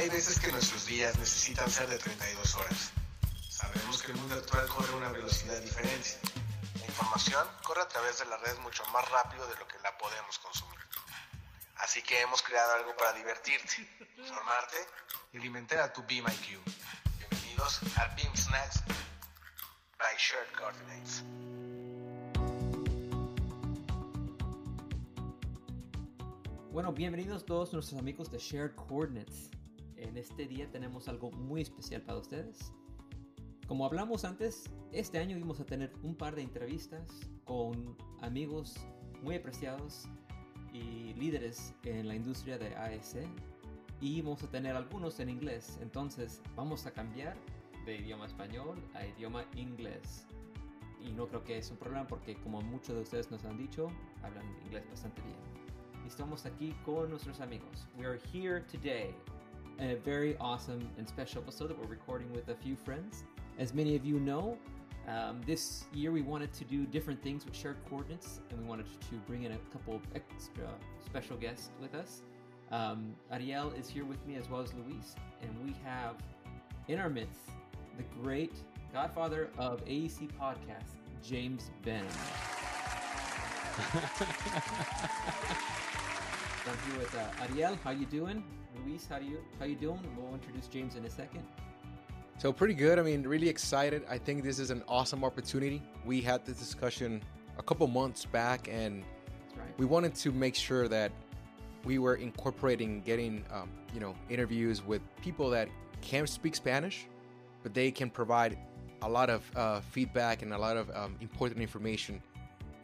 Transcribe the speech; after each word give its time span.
Hay 0.00 0.08
veces 0.08 0.40
que 0.40 0.50
nuestros 0.50 0.86
días 0.86 1.18
necesitan 1.18 1.70
ser 1.70 1.86
de 1.86 1.98
32 1.98 2.54
horas. 2.54 2.90
Sabemos 3.50 4.02
que 4.02 4.12
el 4.12 4.16
mundo 4.16 4.34
actual 4.34 4.66
corre 4.68 4.94
a 4.94 4.96
una 4.96 5.10
velocidad 5.10 5.60
diferente. 5.60 6.16
La 6.78 6.86
información 6.86 7.46
corre 7.62 7.82
a 7.82 7.88
través 7.88 8.18
de 8.18 8.24
la 8.24 8.38
red 8.38 8.56
mucho 8.60 8.82
más 8.94 9.06
rápido 9.10 9.46
de 9.46 9.56
lo 9.56 9.68
que 9.68 9.78
la 9.80 9.98
podemos 9.98 10.38
consumir. 10.38 10.78
Así 11.76 12.00
que 12.00 12.18
hemos 12.18 12.40
creado 12.40 12.76
algo 12.76 12.96
para 12.96 13.12
divertirte, 13.12 13.86
formarte 14.26 14.78
y 15.34 15.36
alimentar 15.36 15.80
a 15.80 15.92
tu 15.92 16.02
Beam 16.08 16.24
IQ. 16.26 16.62
Bienvenidos 17.18 17.80
a 17.98 18.06
Beam 18.14 18.34
Snacks 18.34 18.82
by 19.98 20.16
Shared 20.16 20.50
Coordinates. 20.56 21.24
Bueno, 26.72 26.90
bienvenidos 26.90 27.44
todos 27.44 27.74
nuestros 27.74 28.00
amigos 28.00 28.30
de 28.30 28.38
Shared 28.38 28.74
Coordinates. 28.76 29.50
En 30.00 30.16
este 30.16 30.46
día 30.46 30.66
tenemos 30.70 31.08
algo 31.08 31.30
muy 31.30 31.60
especial 31.60 32.00
para 32.00 32.18
ustedes. 32.18 32.72
Como 33.68 33.84
hablamos 33.84 34.24
antes, 34.24 34.64
este 34.92 35.18
año 35.18 35.38
vamos 35.38 35.60
a 35.60 35.66
tener 35.66 35.92
un 36.02 36.14
par 36.14 36.34
de 36.34 36.42
entrevistas 36.42 37.06
con 37.44 37.96
amigos 38.22 38.74
muy 39.22 39.36
apreciados 39.36 40.06
y 40.72 41.12
líderes 41.14 41.74
en 41.84 42.08
la 42.08 42.14
industria 42.14 42.56
de 42.56 42.74
AS 42.74 43.16
y 44.00 44.22
vamos 44.22 44.42
a 44.42 44.50
tener 44.50 44.74
algunos 44.74 45.20
en 45.20 45.28
inglés. 45.28 45.78
Entonces 45.82 46.40
vamos 46.56 46.86
a 46.86 46.92
cambiar 46.92 47.36
de 47.84 47.98
idioma 47.98 48.24
español 48.24 48.82
a 48.94 49.06
idioma 49.06 49.44
inglés. 49.54 50.26
Y 50.98 51.12
no 51.12 51.28
creo 51.28 51.44
que 51.44 51.58
es 51.58 51.70
un 51.70 51.76
problema 51.76 52.06
porque 52.06 52.36
como 52.36 52.62
muchos 52.62 52.96
de 52.96 53.02
ustedes 53.02 53.30
nos 53.30 53.44
han 53.44 53.58
dicho, 53.58 53.88
hablan 54.22 54.46
inglés 54.64 54.88
bastante 54.88 55.20
bien. 55.22 55.36
Y 56.04 56.08
estamos 56.08 56.46
aquí 56.46 56.74
con 56.86 57.10
nuestros 57.10 57.40
amigos. 57.40 57.86
We 57.98 58.06
are 58.06 58.18
here 58.32 58.62
today 58.62 59.14
a 59.80 59.94
very 60.04 60.36
awesome 60.38 60.86
and 60.98 61.08
special 61.08 61.40
episode 61.42 61.70
that 61.70 61.78
we're 61.78 61.86
recording 61.86 62.30
with 62.32 62.48
a 62.48 62.54
few 62.54 62.76
friends. 62.76 63.24
As 63.58 63.72
many 63.72 63.96
of 63.96 64.04
you 64.04 64.20
know, 64.20 64.58
um, 65.08 65.40
this 65.46 65.84
year 65.94 66.12
we 66.12 66.20
wanted 66.20 66.52
to 66.52 66.64
do 66.64 66.84
different 66.84 67.22
things 67.22 67.46
with 67.46 67.56
shared 67.56 67.76
coordinates, 67.88 68.40
and 68.50 68.60
we 68.60 68.66
wanted 68.66 68.86
to 68.86 69.16
bring 69.26 69.44
in 69.44 69.52
a 69.52 69.58
couple 69.72 69.94
of 69.94 70.02
extra 70.14 70.68
special 71.04 71.36
guests 71.36 71.70
with 71.80 71.94
us. 71.94 72.22
Um, 72.70 73.14
Ariel 73.32 73.72
is 73.72 73.88
here 73.88 74.04
with 74.04 74.24
me 74.26 74.36
as 74.36 74.48
well 74.50 74.60
as 74.60 74.72
Luis, 74.74 75.14
and 75.42 75.50
we 75.64 75.74
have 75.84 76.16
in 76.88 76.98
our 76.98 77.08
midst 77.08 77.40
the 77.96 78.04
great 78.22 78.52
godfather 78.92 79.48
of 79.58 79.84
AEC 79.86 80.30
podcast, 80.38 80.92
James 81.22 81.70
Benham. 81.82 82.06
I'm 86.66 86.90
here 86.90 87.00
with 87.00 87.14
uh, 87.14 87.54
Ariel. 87.54 87.78
How 87.82 87.90
you 87.90 88.04
doing? 88.04 88.44
Luis, 88.84 89.06
how 89.08 89.18
do 89.18 89.24
you 89.24 89.38
how 89.58 89.64
you 89.64 89.76
doing? 89.76 89.98
We'll 90.16 90.34
introduce 90.34 90.66
James 90.66 90.94
in 90.94 91.04
a 91.06 91.10
second. 91.10 91.42
So 92.36 92.52
pretty 92.52 92.74
good. 92.74 92.98
I 92.98 93.02
mean, 93.02 93.22
really 93.22 93.48
excited. 93.48 94.02
I 94.10 94.18
think 94.18 94.44
this 94.44 94.58
is 94.58 94.70
an 94.70 94.82
awesome 94.86 95.24
opportunity. 95.24 95.82
We 96.04 96.20
had 96.20 96.44
this 96.44 96.58
discussion 96.58 97.22
a 97.56 97.62
couple 97.62 97.86
months 97.86 98.26
back, 98.26 98.68
and 98.70 99.04
right. 99.56 99.68
we 99.78 99.86
wanted 99.86 100.14
to 100.16 100.32
make 100.32 100.54
sure 100.54 100.86
that 100.88 101.12
we 101.84 101.98
were 101.98 102.16
incorporating 102.16 103.00
getting 103.00 103.42
um, 103.50 103.70
you 103.94 104.00
know 104.00 104.14
interviews 104.28 104.84
with 104.84 105.00
people 105.22 105.48
that 105.50 105.68
can 106.02 106.26
speak 106.26 106.54
Spanish, 106.54 107.06
but 107.62 107.72
they 107.72 107.90
can 107.90 108.10
provide 108.10 108.58
a 109.00 109.08
lot 109.08 109.30
of 109.30 109.50
uh, 109.56 109.80
feedback 109.80 110.42
and 110.42 110.52
a 110.52 110.58
lot 110.58 110.76
of 110.76 110.90
um, 110.94 111.16
important 111.22 111.62
information 111.62 112.22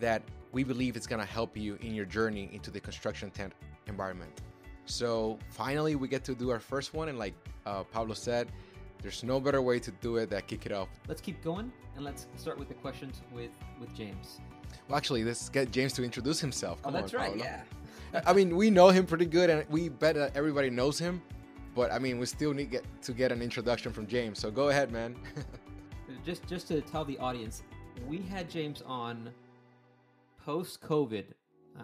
that 0.00 0.22
we 0.56 0.64
believe 0.64 0.96
it's 0.96 1.06
going 1.06 1.20
to 1.20 1.32
help 1.38 1.54
you 1.54 1.76
in 1.82 1.94
your 1.94 2.06
journey 2.06 2.48
into 2.50 2.70
the 2.70 2.80
construction 2.80 3.30
tent 3.30 3.52
environment. 3.88 4.40
So 4.86 5.38
finally, 5.50 5.96
we 5.96 6.08
get 6.08 6.24
to 6.24 6.34
do 6.34 6.48
our 6.50 6.58
first 6.58 6.94
one, 6.94 7.10
and 7.10 7.18
like 7.18 7.34
uh, 7.66 7.82
Pablo 7.84 8.14
said, 8.14 8.48
there's 9.02 9.22
no 9.22 9.38
better 9.38 9.60
way 9.60 9.78
to 9.78 9.90
do 10.00 10.16
it 10.16 10.30
than 10.30 10.40
kick 10.46 10.64
it 10.64 10.72
off. 10.72 10.88
Let's 11.08 11.20
keep 11.20 11.44
going 11.44 11.70
and 11.94 12.06
let's 12.06 12.26
start 12.36 12.58
with 12.58 12.68
the 12.68 12.78
questions 12.84 13.20
with 13.34 13.50
with 13.78 13.94
James. 13.94 14.40
Well, 14.88 14.96
actually, 14.96 15.24
let's 15.24 15.50
get 15.50 15.70
James 15.72 15.92
to 15.92 16.02
introduce 16.02 16.40
himself. 16.40 16.80
Oh, 16.86 16.90
that's 16.90 17.12
on, 17.12 17.20
right. 17.20 17.32
Pablo. 17.32 17.44
Yeah. 18.14 18.22
I 18.30 18.32
mean, 18.32 18.56
we 18.56 18.70
know 18.70 18.88
him 18.88 19.04
pretty 19.04 19.26
good, 19.26 19.50
and 19.50 19.68
we 19.68 19.90
bet 19.90 20.14
that 20.14 20.34
everybody 20.34 20.70
knows 20.70 20.98
him. 20.98 21.20
But 21.74 21.92
I 21.92 21.98
mean, 21.98 22.18
we 22.18 22.24
still 22.24 22.54
need 22.54 22.70
get, 22.70 22.84
to 23.02 23.12
get 23.12 23.30
an 23.30 23.42
introduction 23.42 23.92
from 23.92 24.06
James. 24.06 24.38
So 24.38 24.50
go 24.50 24.70
ahead, 24.70 24.90
man. 24.90 25.16
Just 26.24 26.46
just 26.46 26.66
to 26.68 26.80
tell 26.80 27.04
the 27.04 27.18
audience, 27.18 27.62
we 28.08 28.18
had 28.18 28.48
James 28.48 28.80
on 28.86 29.30
post 30.46 30.80
COVID. 30.80 31.24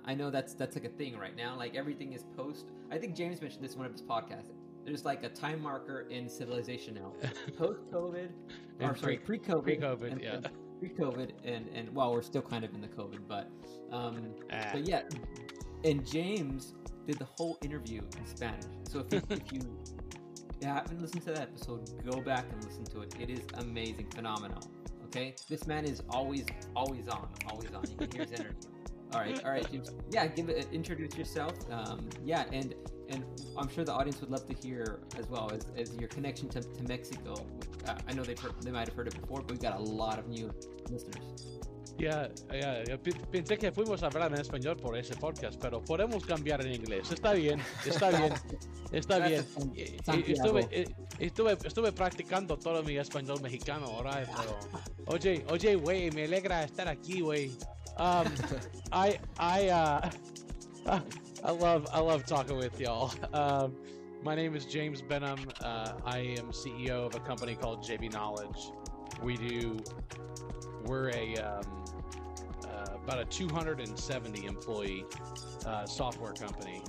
I 0.07 0.15
know 0.15 0.31
that's 0.31 0.55
that's 0.55 0.77
like 0.77 0.85
a 0.85 0.89
thing 0.89 1.19
right 1.19 1.37
now. 1.37 1.57
Like 1.59 1.75
everything 1.75 2.13
is 2.13 2.25
post. 2.37 2.67
I 2.91 2.97
think 2.97 3.15
James 3.15 3.43
mentioned 3.43 3.63
this 3.63 3.73
in 3.73 3.79
one 3.79 3.87
of 3.87 3.93
his 3.93 4.01
podcasts. 4.01 4.53
There's 4.85 5.05
like 5.05 5.25
a 5.25 5.29
time 5.29 5.61
marker 5.61 6.07
in 6.09 6.29
civilization 6.29 6.95
now. 6.95 7.13
Post 7.59 7.81
COVID, 7.93 8.31
or 8.81 8.97
sorry, 8.97 9.19
pre 9.19 9.39
COVID, 9.39 9.63
pre-COVID, 9.63 10.23
yeah. 10.23 10.41
pre 10.81 10.89
COVID, 10.89 11.31
and 11.45 11.69
and 11.75 11.95
well, 11.95 12.13
we're 12.13 12.23
still 12.23 12.43
kind 12.43 12.65
of 12.65 12.75
in 12.75 12.81
the 12.81 12.89
COVID, 12.89 13.21
but 13.29 13.51
um, 13.93 14.35
Ah. 14.53 14.71
but 14.73 14.89
yeah, 14.89 15.03
and 15.85 16.05
James 16.07 16.75
did 17.07 17.19
the 17.19 17.29
whole 17.37 17.59
interview 17.63 18.01
in 18.19 18.27
Spanish. 18.27 18.65
So 18.89 19.01
if 19.01 19.13
you, 19.13 19.23
if 19.31 19.53
you 19.53 19.61
haven't 20.63 21.01
listened 21.01 21.23
to 21.27 21.33
that 21.33 21.43
episode, 21.43 21.89
go 22.05 22.21
back 22.21 22.47
and 22.53 22.65
listen 22.65 22.85
to 22.87 23.03
it. 23.03 23.15
It 23.21 23.31
is 23.31 23.43
amazing, 23.59 24.11
phenomenal. 24.11 24.63
Okay, 25.15 25.35
this 25.47 25.67
man 25.67 25.85
is 25.85 26.03
always, 26.09 26.47
always 26.75 27.07
on, 27.09 27.29
always 27.47 27.71
on. 27.75 27.85
You 27.91 27.97
can 27.97 28.11
hear 28.13 28.23
his 28.23 28.41
energy. 28.41 28.57
All 29.13 29.21
right, 29.21 29.45
all 29.45 29.51
right, 29.51 29.71
James. 29.71 29.91
Yeah, 30.11 30.27
give 30.27 30.49
it. 30.49 30.69
Introduce 30.73 31.19
yourself. 31.19 31.53
Um, 31.71 32.09
yeah, 32.25 32.45
and 32.51 32.75
and 33.11 33.23
I'm 33.59 33.69
sure 33.69 33.85
the 33.85 33.93
audience 33.93 34.23
would 34.23 34.31
love 34.31 34.49
to 34.49 34.55
hear 34.55 35.01
as 35.19 35.29
well 35.29 35.51
as, 35.53 35.67
as 35.77 35.95
your 35.97 36.09
connection 36.09 36.49
to, 36.49 36.63
to 36.63 36.83
Mexico. 36.85 37.35
Uh, 37.87 37.95
I 38.09 38.15
know 38.15 38.23
heard, 38.23 38.55
they 38.63 38.71
might 38.71 38.89
have 38.89 38.97
heard 38.97 39.07
it 39.07 39.21
before, 39.21 39.43
but 39.43 39.51
we've 39.51 39.61
got 39.61 39.79
a 39.79 39.83
lot 39.83 40.19
of 40.19 40.29
new 40.29 40.51
listeners. 40.89 41.59
Ya, 41.99 42.29
ya, 42.51 42.85
ya, 42.85 42.99
pensé 43.31 43.59
que 43.59 43.71
fuimos 43.71 44.03
a 44.03 44.07
hablar 44.07 44.33
en 44.33 44.41
español 44.41 44.77
por 44.77 44.97
ese 44.97 45.15
podcast, 45.15 45.61
pero 45.61 45.83
podemos 45.83 46.25
cambiar 46.25 46.65
en 46.65 46.75
inglés. 46.75 47.11
Está 47.13 47.33
bien, 47.33 47.61
está 47.87 48.11
bien, 48.11 48.33
está 48.93 49.19
bien. 49.19 49.45
Y- 49.75 50.03
Santiago. 50.03 50.59
Estuve, 50.59 50.69
eh, 50.71 50.95
estuve, 51.19 51.53
estuve 51.65 51.93
practicando 51.93 52.59
todo 52.59 52.83
mi 52.83 52.97
español 52.97 53.41
mexicano 53.41 53.87
ahora, 53.87 54.25
pero... 54.37 54.59
Oye, 55.07 55.45
oye, 55.51 55.77
güey, 55.77 56.11
me 56.11 56.25
alegra 56.25 56.65
estar 56.65 56.89
aquí, 56.89 57.21
güey. 57.21 57.53
Um, 57.99 58.25
I, 58.91 59.19
I, 59.39 59.69
uh, 59.69 60.11
I 61.45 61.51
love, 61.51 61.87
I 61.93 62.01
love 62.01 62.25
talking 62.25 62.57
with 62.57 62.81
y'all. 62.81 63.13
Um, 63.33 63.77
my 64.23 64.35
name 64.35 64.57
is 64.57 64.65
James 64.65 65.03
Benham. 65.03 65.39
Uh, 65.63 65.93
I 66.05 66.35
am 66.39 66.53
CEO 66.53 67.07
of 67.07 67.15
a 67.15 67.21
company 67.21 67.55
called 67.55 67.85
JB 67.85 68.13
Knowledge. 68.13 68.73
We 69.23 69.37
do 69.37 69.79
we're 70.85 71.11
a 71.11 71.37
um, 71.37 71.82
about 73.05 73.19
a 73.19 73.25
270 73.25 74.47
employee 74.47 75.05
uh, 75.67 75.87
software 75.87 76.33
company. 76.33 76.83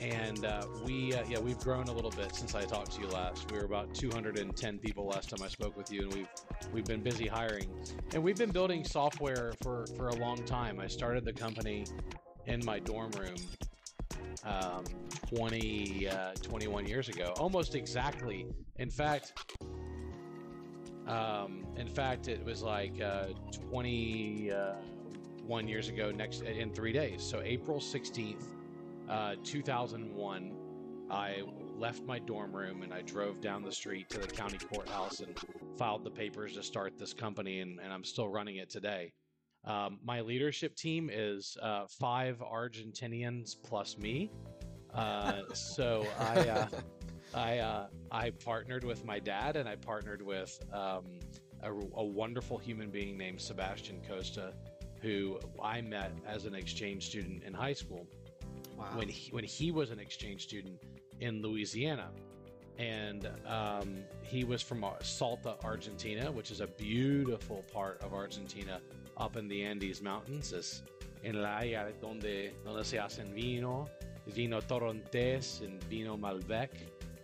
And 0.00 0.44
uh, 0.44 0.66
we 0.84 1.14
uh, 1.14 1.22
yeah 1.28 1.38
we've 1.38 1.58
grown 1.60 1.86
a 1.86 1.92
little 1.92 2.10
bit 2.10 2.34
since 2.34 2.56
i 2.56 2.62
talked 2.62 2.92
to 2.92 3.00
you 3.00 3.08
last. 3.08 3.50
We 3.52 3.58
were 3.58 3.64
about 3.64 3.94
210 3.94 4.78
people 4.78 5.06
last 5.06 5.30
time 5.30 5.42
i 5.44 5.48
spoke 5.48 5.76
with 5.76 5.92
you 5.92 6.02
and 6.02 6.12
we've 6.12 6.28
we've 6.72 6.84
been 6.84 7.02
busy 7.02 7.28
hiring. 7.28 7.68
And 8.12 8.22
we've 8.22 8.36
been 8.36 8.50
building 8.50 8.84
software 8.84 9.52
for 9.62 9.86
for 9.96 10.08
a 10.08 10.14
long 10.16 10.44
time. 10.44 10.80
I 10.80 10.88
started 10.88 11.24
the 11.24 11.32
company 11.32 11.84
in 12.46 12.64
my 12.64 12.80
dorm 12.80 13.12
room 13.12 13.36
um, 14.44 14.84
20 15.28 16.08
uh, 16.08 16.32
21 16.42 16.86
years 16.86 17.08
ago 17.08 17.32
almost 17.38 17.76
exactly. 17.76 18.46
In 18.78 18.90
fact 18.90 19.34
um, 21.06 21.66
in 21.76 21.88
fact, 21.88 22.28
it 22.28 22.44
was 22.44 22.62
like 22.62 23.00
uh, 23.00 23.28
21 25.42 25.68
years 25.68 25.88
ago 25.88 26.10
next 26.10 26.42
in 26.42 26.72
three 26.72 26.92
days. 26.92 27.22
So 27.22 27.42
April 27.42 27.78
16th, 27.78 28.44
uh, 29.08 29.34
2001, 29.42 30.56
I 31.10 31.42
left 31.76 32.04
my 32.04 32.18
dorm 32.20 32.54
room 32.54 32.82
and 32.82 32.94
I 32.94 33.02
drove 33.02 33.40
down 33.40 33.62
the 33.62 33.72
street 33.72 34.08
to 34.10 34.18
the 34.18 34.28
county 34.28 34.58
courthouse 34.58 35.20
and 35.20 35.36
filed 35.76 36.04
the 36.04 36.10
papers 36.10 36.54
to 36.54 36.62
start 36.62 36.96
this 36.96 37.12
company, 37.12 37.60
and, 37.60 37.80
and 37.80 37.92
I'm 37.92 38.04
still 38.04 38.28
running 38.28 38.56
it 38.56 38.70
today. 38.70 39.12
Um, 39.64 39.98
my 40.04 40.20
leadership 40.20 40.76
team 40.76 41.10
is 41.12 41.56
uh, 41.60 41.86
five 41.88 42.38
Argentinians 42.40 43.56
plus 43.62 43.98
me. 43.98 44.30
Uh, 44.94 45.42
so 45.54 46.06
I. 46.18 46.48
Uh, 46.48 46.68
I 47.34 47.60
uh, 47.60 47.86
I 48.10 48.28
partnered 48.28 48.84
with 48.84 49.06
my 49.06 49.18
dad, 49.18 49.56
and 49.56 49.66
I 49.66 49.76
partnered 49.76 50.20
with 50.20 50.62
um, 50.70 51.04
a, 51.62 51.72
a 51.72 52.04
wonderful 52.04 52.58
human 52.58 52.90
being 52.90 53.16
named 53.16 53.40
Sebastian 53.40 54.02
Costa, 54.06 54.52
who 55.02 55.38
I 55.62 55.80
met 55.80 56.12
as 56.26 56.44
an 56.46 56.54
exchange 56.54 57.06
student 57.06 57.42
in 57.44 57.52
high 57.52 57.74
school 57.74 58.06
Wow. 58.78 58.86
when 58.96 59.08
he, 59.08 59.30
when 59.32 59.44
he 59.44 59.70
was 59.70 59.90
an 59.90 59.98
exchange 60.00 60.42
student 60.44 60.80
in 61.20 61.42
Louisiana, 61.42 62.08
and 62.78 63.28
um, 63.46 63.96
he 64.22 64.44
was 64.44 64.62
from 64.62 64.84
Salta, 65.02 65.56
Argentina, 65.62 66.32
which 66.32 66.50
is 66.50 66.60
a 66.60 66.66
beautiful 66.66 67.62
part 67.72 68.00
of 68.02 68.14
Argentina 68.14 68.80
up 69.18 69.36
in 69.36 69.46
the 69.46 69.62
Andes 69.62 70.00
Mountains. 70.02 70.52
Es 70.52 70.82
en 71.22 71.42
la 71.42 71.58
área 71.60 71.92
donde 72.00 72.52
donde 72.64 72.84
se 72.84 72.96
hacen 72.96 73.32
vino, 73.34 73.88
vino 74.34 74.60
torrontés, 74.60 75.60
and 75.62 75.82
vino 75.84 76.16
Malbec. 76.16 76.70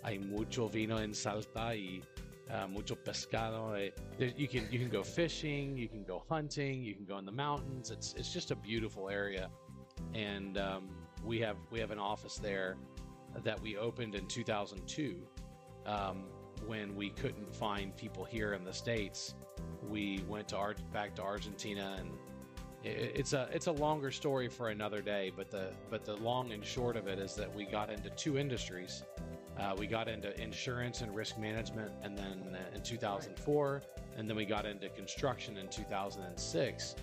hay 0.04 0.18
mucho 0.18 0.68
vino 0.68 0.98
en 0.98 1.12
Salta 1.14 1.74
y 1.74 2.02
uh, 2.50 2.66
mucho 2.68 2.94
pescado. 2.96 3.78
Eh, 3.78 3.90
there- 4.18 4.32
you 4.36 4.48
can 4.48 4.66
you 4.70 4.78
can 4.78 4.88
go 4.88 5.02
fishing, 5.02 5.76
you 5.76 5.88
can 5.88 6.04
go 6.04 6.22
hunting, 6.28 6.82
you 6.82 6.94
can 6.94 7.04
go 7.04 7.18
in 7.18 7.24
the 7.24 7.32
mountains. 7.32 7.90
It's 7.90 8.14
it's 8.14 8.32
just 8.32 8.50
a 8.50 8.56
beautiful 8.56 9.08
area, 9.08 9.50
and 10.14 10.58
um, 10.58 10.88
we 11.24 11.38
have 11.40 11.56
we 11.70 11.78
have 11.80 11.90
an 11.90 11.98
office 11.98 12.36
there 12.36 12.76
that 13.44 13.60
we 13.60 13.76
opened 13.76 14.14
in 14.14 14.26
2002 14.26 15.16
um, 15.86 16.24
when 16.66 16.94
we 16.96 17.10
couldn't 17.10 17.54
find 17.54 17.96
people 17.96 18.24
here 18.24 18.54
in 18.54 18.64
the 18.64 18.72
states. 18.72 19.34
We 19.88 20.24
went 20.28 20.48
to 20.48 20.56
Ar- 20.56 20.74
back 20.92 21.14
to 21.16 21.22
Argentina 21.22 21.96
and 21.98 22.10
it's 22.84 23.32
a 23.32 23.48
it's 23.52 23.66
a 23.66 23.72
longer 23.72 24.10
story 24.10 24.48
for 24.48 24.68
another 24.68 25.02
day 25.02 25.32
but 25.36 25.50
the 25.50 25.72
but 25.90 26.04
the 26.04 26.14
long 26.16 26.52
and 26.52 26.64
short 26.64 26.96
of 26.96 27.08
it 27.08 27.18
is 27.18 27.34
that 27.34 27.52
we 27.52 27.64
got 27.64 27.90
into 27.90 28.08
two 28.10 28.38
industries 28.38 29.02
uh, 29.58 29.74
we 29.76 29.86
got 29.86 30.08
into 30.08 30.38
insurance 30.40 31.00
and 31.00 31.14
risk 31.14 31.38
management 31.38 31.92
and 32.02 32.16
then 32.16 32.54
uh, 32.54 32.76
in 32.76 32.82
2004 32.82 33.82
and 34.16 34.28
then 34.28 34.36
we 34.36 34.44
got 34.44 34.66
into 34.66 34.88
construction 34.90 35.56
in 35.56 35.68
2006 35.68 36.96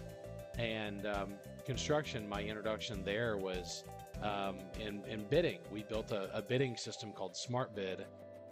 and 0.57 1.06
um, 1.06 1.34
construction 1.66 2.28
my 2.28 2.42
introduction 2.42 3.04
there 3.04 3.38
was 3.38 3.84
um, 4.22 4.57
in, 4.80 5.04
in 5.06 5.25
bidding 5.30 5.60
we 5.72 5.84
built 5.84 6.12
a, 6.12 6.30
a 6.38 6.42
bidding 6.42 6.78
system 6.78 7.12
called 7.12 7.34
SmartBid 7.34 8.06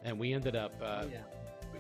and 0.04 0.20
we 0.20 0.34
ended 0.34 0.56
up 0.56 0.74
uh, 0.82 1.06
yeah. 1.12 1.20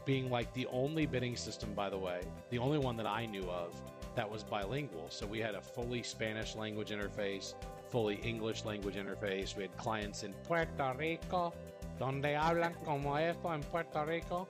being 0.05 0.29
like 0.29 0.53
the 0.53 0.65
only 0.67 1.05
bidding 1.05 1.35
system, 1.35 1.73
by 1.73 1.89
the 1.89 1.97
way, 1.97 2.21
the 2.49 2.57
only 2.57 2.77
one 2.77 2.97
that 2.97 3.05
I 3.05 3.25
knew 3.25 3.49
of 3.49 3.79
that 4.15 4.29
was 4.29 4.43
bilingual. 4.43 5.07
So 5.09 5.25
we 5.25 5.39
had 5.39 5.55
a 5.55 5.61
fully 5.61 6.03
Spanish 6.03 6.55
language 6.55 6.89
interface, 6.89 7.55
fully 7.89 8.15
English 8.23 8.65
language 8.65 8.95
interface. 8.95 9.55
We 9.55 9.63
had 9.63 9.75
clients 9.77 10.23
in 10.23 10.33
Puerto 10.43 10.93
Rico, 10.97 11.53
donde 11.97 12.35
hablan 12.35 12.73
como 12.83 13.15
esto 13.15 13.53
en 13.53 13.61
Puerto 13.61 14.05
Rico, 14.05 14.47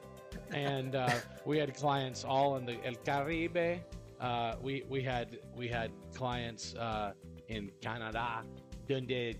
and 0.52 0.96
uh, 0.96 1.10
we 1.46 1.58
had 1.58 1.76
clients 1.76 2.24
all 2.24 2.58
in 2.58 2.66
the 2.66 2.78
El 2.86 2.96
Caribe. 2.96 3.82
Uh, 4.20 4.56
we 4.62 4.84
we 4.90 5.02
had 5.02 5.40
we 5.56 5.68
had 5.68 5.92
clients 6.14 6.76
uh, 6.76 7.12
in 7.50 7.70
Canada, 7.82 8.44
donde 8.88 9.38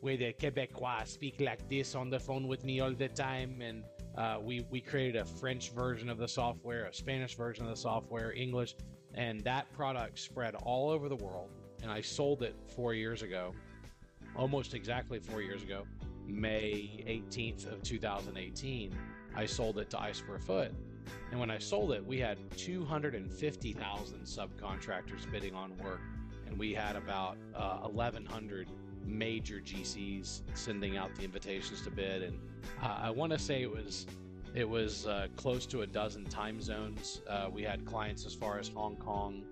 where 0.00 0.16
the 0.16 0.32
Quebecois 0.32 1.06
speak 1.06 1.40
like 1.40 1.68
this 1.68 1.94
on 1.94 2.10
the 2.10 2.18
phone 2.18 2.48
with 2.48 2.64
me 2.64 2.80
all 2.80 2.92
the 2.92 3.08
time, 3.08 3.60
and 3.60 3.84
uh, 4.18 4.38
we 4.42 4.66
we 4.70 4.80
created 4.80 5.16
a 5.20 5.24
French 5.24 5.70
version 5.70 6.08
of 6.08 6.18
the 6.18 6.28
software, 6.28 6.86
a 6.86 6.94
Spanish 6.94 7.36
version 7.36 7.64
of 7.64 7.70
the 7.70 7.80
software, 7.80 8.32
English, 8.32 8.74
and 9.14 9.40
that 9.42 9.72
product 9.72 10.18
spread 10.18 10.54
all 10.56 10.90
over 10.90 11.08
the 11.08 11.16
world. 11.16 11.50
And 11.82 11.90
I 11.90 12.00
sold 12.02 12.42
it 12.42 12.54
four 12.76 12.92
years 12.94 13.22
ago, 13.22 13.54
almost 14.36 14.74
exactly 14.74 15.18
four 15.18 15.40
years 15.40 15.62
ago, 15.62 15.86
May 16.26 17.04
18th 17.06 17.72
of 17.72 17.82
2018. 17.82 18.94
I 19.34 19.46
sold 19.46 19.78
it 19.78 19.90
to 19.90 20.00
Ice 20.00 20.18
for 20.18 20.36
a 20.36 20.40
Foot. 20.40 20.72
And 21.30 21.38
when 21.38 21.50
I 21.50 21.58
sold 21.58 21.92
it, 21.92 22.04
we 22.04 22.18
had 22.18 22.38
250,000 22.56 24.20
subcontractors 24.20 25.30
bidding 25.30 25.54
on 25.54 25.76
work, 25.78 26.00
and 26.46 26.58
we 26.58 26.72
had 26.74 26.96
about 26.96 27.36
uh, 27.54 27.88
1,100 27.88 28.68
major 29.04 29.60
GCs 29.60 30.42
sending 30.54 30.96
out 30.96 31.14
the 31.14 31.22
invitations 31.22 31.82
to 31.82 31.90
bid. 31.90 32.22
And 32.22 32.38
uh, 32.82 32.98
I 33.02 33.10
want 33.10 33.32
to 33.32 33.38
say 33.38 33.62
it 33.62 33.70
was 33.70 34.06
it 34.54 34.68
was 34.68 35.06
uh, 35.06 35.28
close 35.36 35.64
to 35.66 35.82
a 35.82 35.86
dozen 35.86 36.24
time 36.24 36.60
zones. 36.60 37.22
Uh, 37.28 37.48
we 37.52 37.62
had 37.62 37.84
clients 37.86 38.26
as 38.26 38.34
far 38.34 38.58
as 38.58 38.68
Hong 38.68 38.96
Kong, 38.96 39.44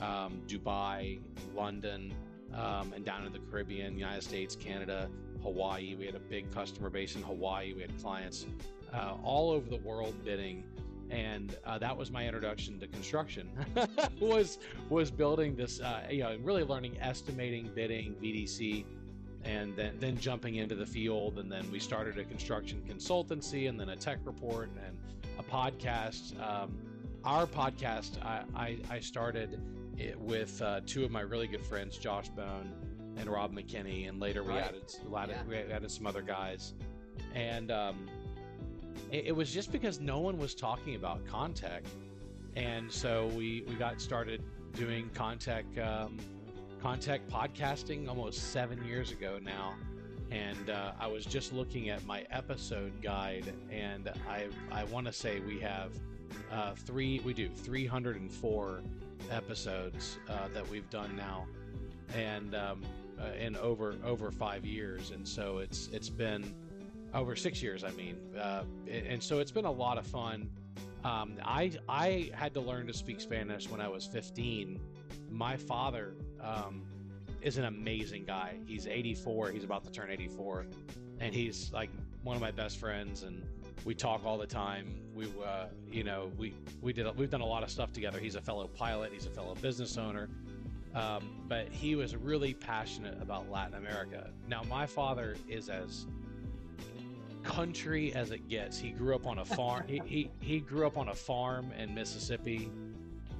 um, 0.00 0.40
Dubai, 0.46 1.20
London, 1.54 2.14
um, 2.54 2.92
and 2.94 3.04
down 3.04 3.26
in 3.26 3.32
the 3.32 3.38
Caribbean, 3.38 3.98
United 3.98 4.22
States, 4.22 4.56
Canada, 4.56 5.10
Hawaii. 5.46 5.94
We 5.94 6.06
had 6.06 6.16
a 6.16 6.20
big 6.20 6.50
customer 6.52 6.90
base 6.90 7.14
in 7.14 7.22
Hawaii. 7.22 7.72
We 7.72 7.82
had 7.82 7.96
clients 8.02 8.46
uh, 8.92 9.14
all 9.22 9.50
over 9.50 9.70
the 9.70 9.78
world 9.78 10.14
bidding, 10.24 10.64
and 11.08 11.56
uh, 11.64 11.78
that 11.78 11.96
was 11.96 12.10
my 12.10 12.26
introduction 12.26 12.80
to 12.80 12.88
construction. 12.88 13.48
was 14.20 14.58
was 14.88 15.10
building 15.10 15.54
this, 15.54 15.80
uh, 15.80 16.02
you 16.10 16.24
know, 16.24 16.36
really 16.42 16.64
learning 16.64 16.98
estimating, 17.00 17.70
bidding, 17.74 18.16
VDC, 18.20 18.84
and 19.44 19.76
then 19.76 19.96
then 20.00 20.18
jumping 20.18 20.56
into 20.56 20.74
the 20.74 20.86
field. 20.86 21.38
And 21.38 21.50
then 21.50 21.70
we 21.70 21.78
started 21.78 22.18
a 22.18 22.24
construction 22.24 22.82
consultancy, 22.88 23.68
and 23.68 23.78
then 23.78 23.90
a 23.90 23.96
tech 23.96 24.18
report, 24.24 24.70
and 24.84 24.98
a 25.38 25.44
podcast. 25.44 26.40
Um, 26.42 26.76
our 27.24 27.46
podcast, 27.46 28.22
I, 28.24 28.44
I, 28.54 28.78
I 28.88 29.00
started 29.00 29.60
it 29.98 30.18
with 30.20 30.62
uh, 30.62 30.80
two 30.86 31.04
of 31.04 31.10
my 31.10 31.22
really 31.22 31.48
good 31.48 31.64
friends, 31.66 31.98
Josh 31.98 32.28
Bone 32.28 32.72
and 33.16 33.28
Rob 33.28 33.54
McKinney, 33.54 34.08
and 34.08 34.20
later 34.20 34.42
we 34.42 34.50
Right. 34.50 34.64
added 34.64 34.92
added, 35.16 35.36
Yeah. 35.36 35.42
we 35.66 35.72
added 35.72 35.90
some 35.90 36.06
other 36.06 36.22
guys, 36.22 36.74
and 37.34 37.70
um, 37.70 38.08
it, 39.10 39.26
it 39.26 39.32
was 39.36 39.52
just 39.52 39.72
because 39.72 40.00
no 40.00 40.20
one 40.20 40.38
was 40.38 40.54
talking 40.54 40.94
about 40.94 41.24
Contech, 41.26 41.82
and 42.54 42.90
so 42.90 43.26
we 43.28 43.62
we 43.68 43.74
got 43.74 44.00
started 44.00 44.42
doing 44.74 45.10
Contech 45.14 45.64
um, 45.78 46.18
Contech 46.82 47.20
podcasting 47.30 48.08
almost 48.08 48.52
seven 48.52 48.84
years 48.84 49.10
ago 49.12 49.38
now. 49.42 49.74
And 50.32 50.70
uh, 50.70 50.92
I 50.98 51.06
was 51.06 51.24
just 51.24 51.52
looking 51.52 51.88
at 51.88 52.04
my 52.04 52.26
episode 52.30 53.00
guide, 53.00 53.52
and 53.70 54.08
I 54.28 54.48
I 54.72 54.82
want 54.84 55.06
to 55.06 55.12
say 55.12 55.38
we 55.40 55.60
have 55.60 55.92
uh, 56.50 56.74
three 56.74 57.20
we 57.24 57.32
do 57.32 57.48
304 57.48 58.82
episodes 59.30 60.18
uh, 60.28 60.48
that 60.52 60.68
we've 60.68 60.88
done 60.90 61.14
now, 61.16 61.46
and 62.14 62.54
um, 62.56 62.82
uh, 63.20 63.32
in 63.38 63.56
over 63.56 63.96
over 64.04 64.30
five 64.30 64.64
years, 64.64 65.10
and 65.10 65.26
so 65.26 65.58
it's 65.58 65.88
it's 65.92 66.08
been 66.08 66.54
over 67.14 67.36
six 67.36 67.62
years. 67.62 67.84
I 67.84 67.90
mean, 67.92 68.16
uh, 68.38 68.64
and 68.90 69.22
so 69.22 69.38
it's 69.38 69.50
been 69.50 69.64
a 69.64 69.70
lot 69.70 69.98
of 69.98 70.06
fun. 70.06 70.50
Um, 71.04 71.34
I 71.44 71.72
I 71.88 72.30
had 72.34 72.54
to 72.54 72.60
learn 72.60 72.86
to 72.88 72.92
speak 72.94 73.20
Spanish 73.20 73.68
when 73.68 73.80
I 73.80 73.88
was 73.88 74.06
15. 74.06 74.80
My 75.30 75.56
father 75.56 76.14
um, 76.40 76.82
is 77.40 77.58
an 77.58 77.64
amazing 77.64 78.24
guy. 78.24 78.56
He's 78.66 78.86
84. 78.86 79.50
He's 79.50 79.64
about 79.64 79.84
to 79.84 79.90
turn 79.90 80.10
84, 80.10 80.66
and 81.20 81.34
he's 81.34 81.72
like 81.72 81.90
one 82.22 82.36
of 82.36 82.42
my 82.42 82.50
best 82.50 82.78
friends. 82.78 83.22
And 83.22 83.44
we 83.84 83.94
talk 83.94 84.24
all 84.24 84.36
the 84.36 84.46
time. 84.46 85.00
We, 85.14 85.26
uh, 85.44 85.66
you 85.90 86.02
know, 86.02 86.30
we 86.36 86.54
we 86.82 86.92
did 86.92 87.06
we've 87.16 87.30
done 87.30 87.40
a 87.40 87.46
lot 87.46 87.62
of 87.62 87.70
stuff 87.70 87.92
together. 87.92 88.18
He's 88.18 88.34
a 88.34 88.40
fellow 88.40 88.66
pilot. 88.66 89.12
He's 89.12 89.26
a 89.26 89.30
fellow 89.30 89.54
business 89.54 89.96
owner. 89.96 90.28
Um, 90.96 91.28
but 91.46 91.68
he 91.68 91.94
was 91.94 92.16
really 92.16 92.54
passionate 92.54 93.20
about 93.20 93.50
Latin 93.50 93.74
America. 93.74 94.30
Now, 94.48 94.62
my 94.62 94.86
father 94.86 95.36
is 95.46 95.68
as 95.68 96.06
country 97.42 98.14
as 98.14 98.30
it 98.30 98.48
gets. 98.48 98.78
He 98.78 98.90
grew 98.90 99.14
up 99.14 99.26
on 99.26 99.38
a 99.38 99.44
farm. 99.44 99.84
he, 99.86 100.00
he 100.06 100.30
he 100.40 100.58
grew 100.58 100.86
up 100.86 100.96
on 100.96 101.10
a 101.10 101.14
farm 101.14 101.70
in 101.78 101.94
Mississippi. 101.94 102.70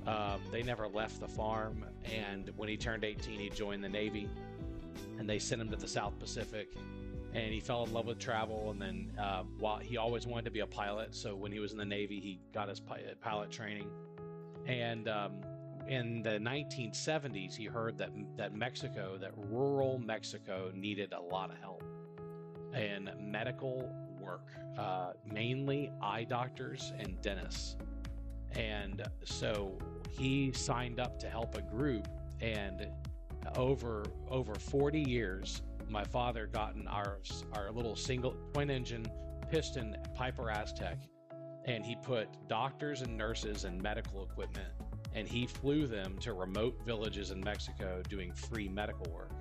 Um, 0.07 0.41
they 0.53 0.63
never 0.63 0.87
left 0.87 1.19
the 1.19 1.27
farm, 1.27 1.85
and 2.05 2.53
when 2.57 2.69
he 2.69 2.77
turned 2.77 3.05
18, 3.05 3.41
he 3.41 3.49
joined 3.49 3.83
the 3.83 3.89
Navy, 3.89 4.29
and 5.19 5.29
they 5.29 5.39
sent 5.41 5.61
him 5.61 5.71
to 5.71 5.77
the 5.77 5.89
South 5.89 6.17
Pacific. 6.19 6.69
And 7.35 7.53
he 7.53 7.61
fell 7.61 7.85
in 7.85 7.93
love 7.93 8.07
with 8.07 8.19
travel, 8.19 8.71
and 8.71 8.81
then 8.81 9.13
uh, 9.19 9.43
while 9.59 9.79
he 9.79 9.97
always 9.97 10.27
wanted 10.27 10.45
to 10.45 10.51
be 10.51 10.61
a 10.61 10.67
pilot, 10.67 11.15
so 11.15 11.35
when 11.35 11.53
he 11.53 11.59
was 11.59 11.73
in 11.73 11.79
the 11.79 11.85
Navy, 11.85 12.21
he 12.21 12.39
got 12.55 12.69
his 12.69 12.81
pilot 12.81 13.51
training. 13.51 13.91
And 14.67 15.09
um, 15.09 15.41
in 15.89 16.23
the 16.23 16.39
1970s, 16.39 17.55
he 17.55 17.65
heard 17.67 17.99
that 17.99 18.11
that 18.37 18.55
Mexico, 18.55 19.17
that 19.21 19.33
rural 19.37 19.99
Mexico, 19.99 20.71
needed 20.75 21.13
a 21.13 21.21
lot 21.21 21.51
of 21.51 21.59
help 21.59 21.83
and 22.73 23.11
medical 23.21 23.91
work, 24.21 24.49
uh, 24.79 25.13
mainly 25.25 25.91
eye 26.03 26.25
doctors 26.25 26.93
and 26.99 27.21
dentists. 27.23 27.77
And 28.53 29.03
so 29.25 29.79
he 30.11 30.53
signed 30.53 31.01
up 31.01 31.19
to 31.21 31.29
help 31.29 31.57
a 31.57 31.63
group, 31.63 32.09
and 32.41 32.89
over 33.57 34.05
over 34.29 34.55
40 34.55 35.01
years, 35.01 35.63
my 35.89 36.05
father 36.05 36.47
gotten 36.47 36.89
our 36.89 37.19
our 37.53 37.71
little 37.71 37.97
single 37.97 38.35
twin 38.53 38.71
engine 38.71 39.07
piston 39.51 39.97
Piper 40.15 40.51
Aztec, 40.51 40.99
and 41.65 41.85
he 41.85 41.97
put 41.97 42.29
doctors 42.49 43.03
and 43.03 43.17
nurses 43.17 43.65
and 43.65 43.81
medical 43.81 44.25
equipment, 44.25 44.69
and 45.17 45.27
he 45.27 45.47
flew 45.47 45.89
them 45.89 46.17
to 46.21 46.33
remote 46.35 46.79
villages 46.87 47.33
in 47.33 47.41
Mexico 47.41 48.01
doing 48.09 48.33
free 48.33 48.69
medical 48.69 49.11
work 49.13 49.33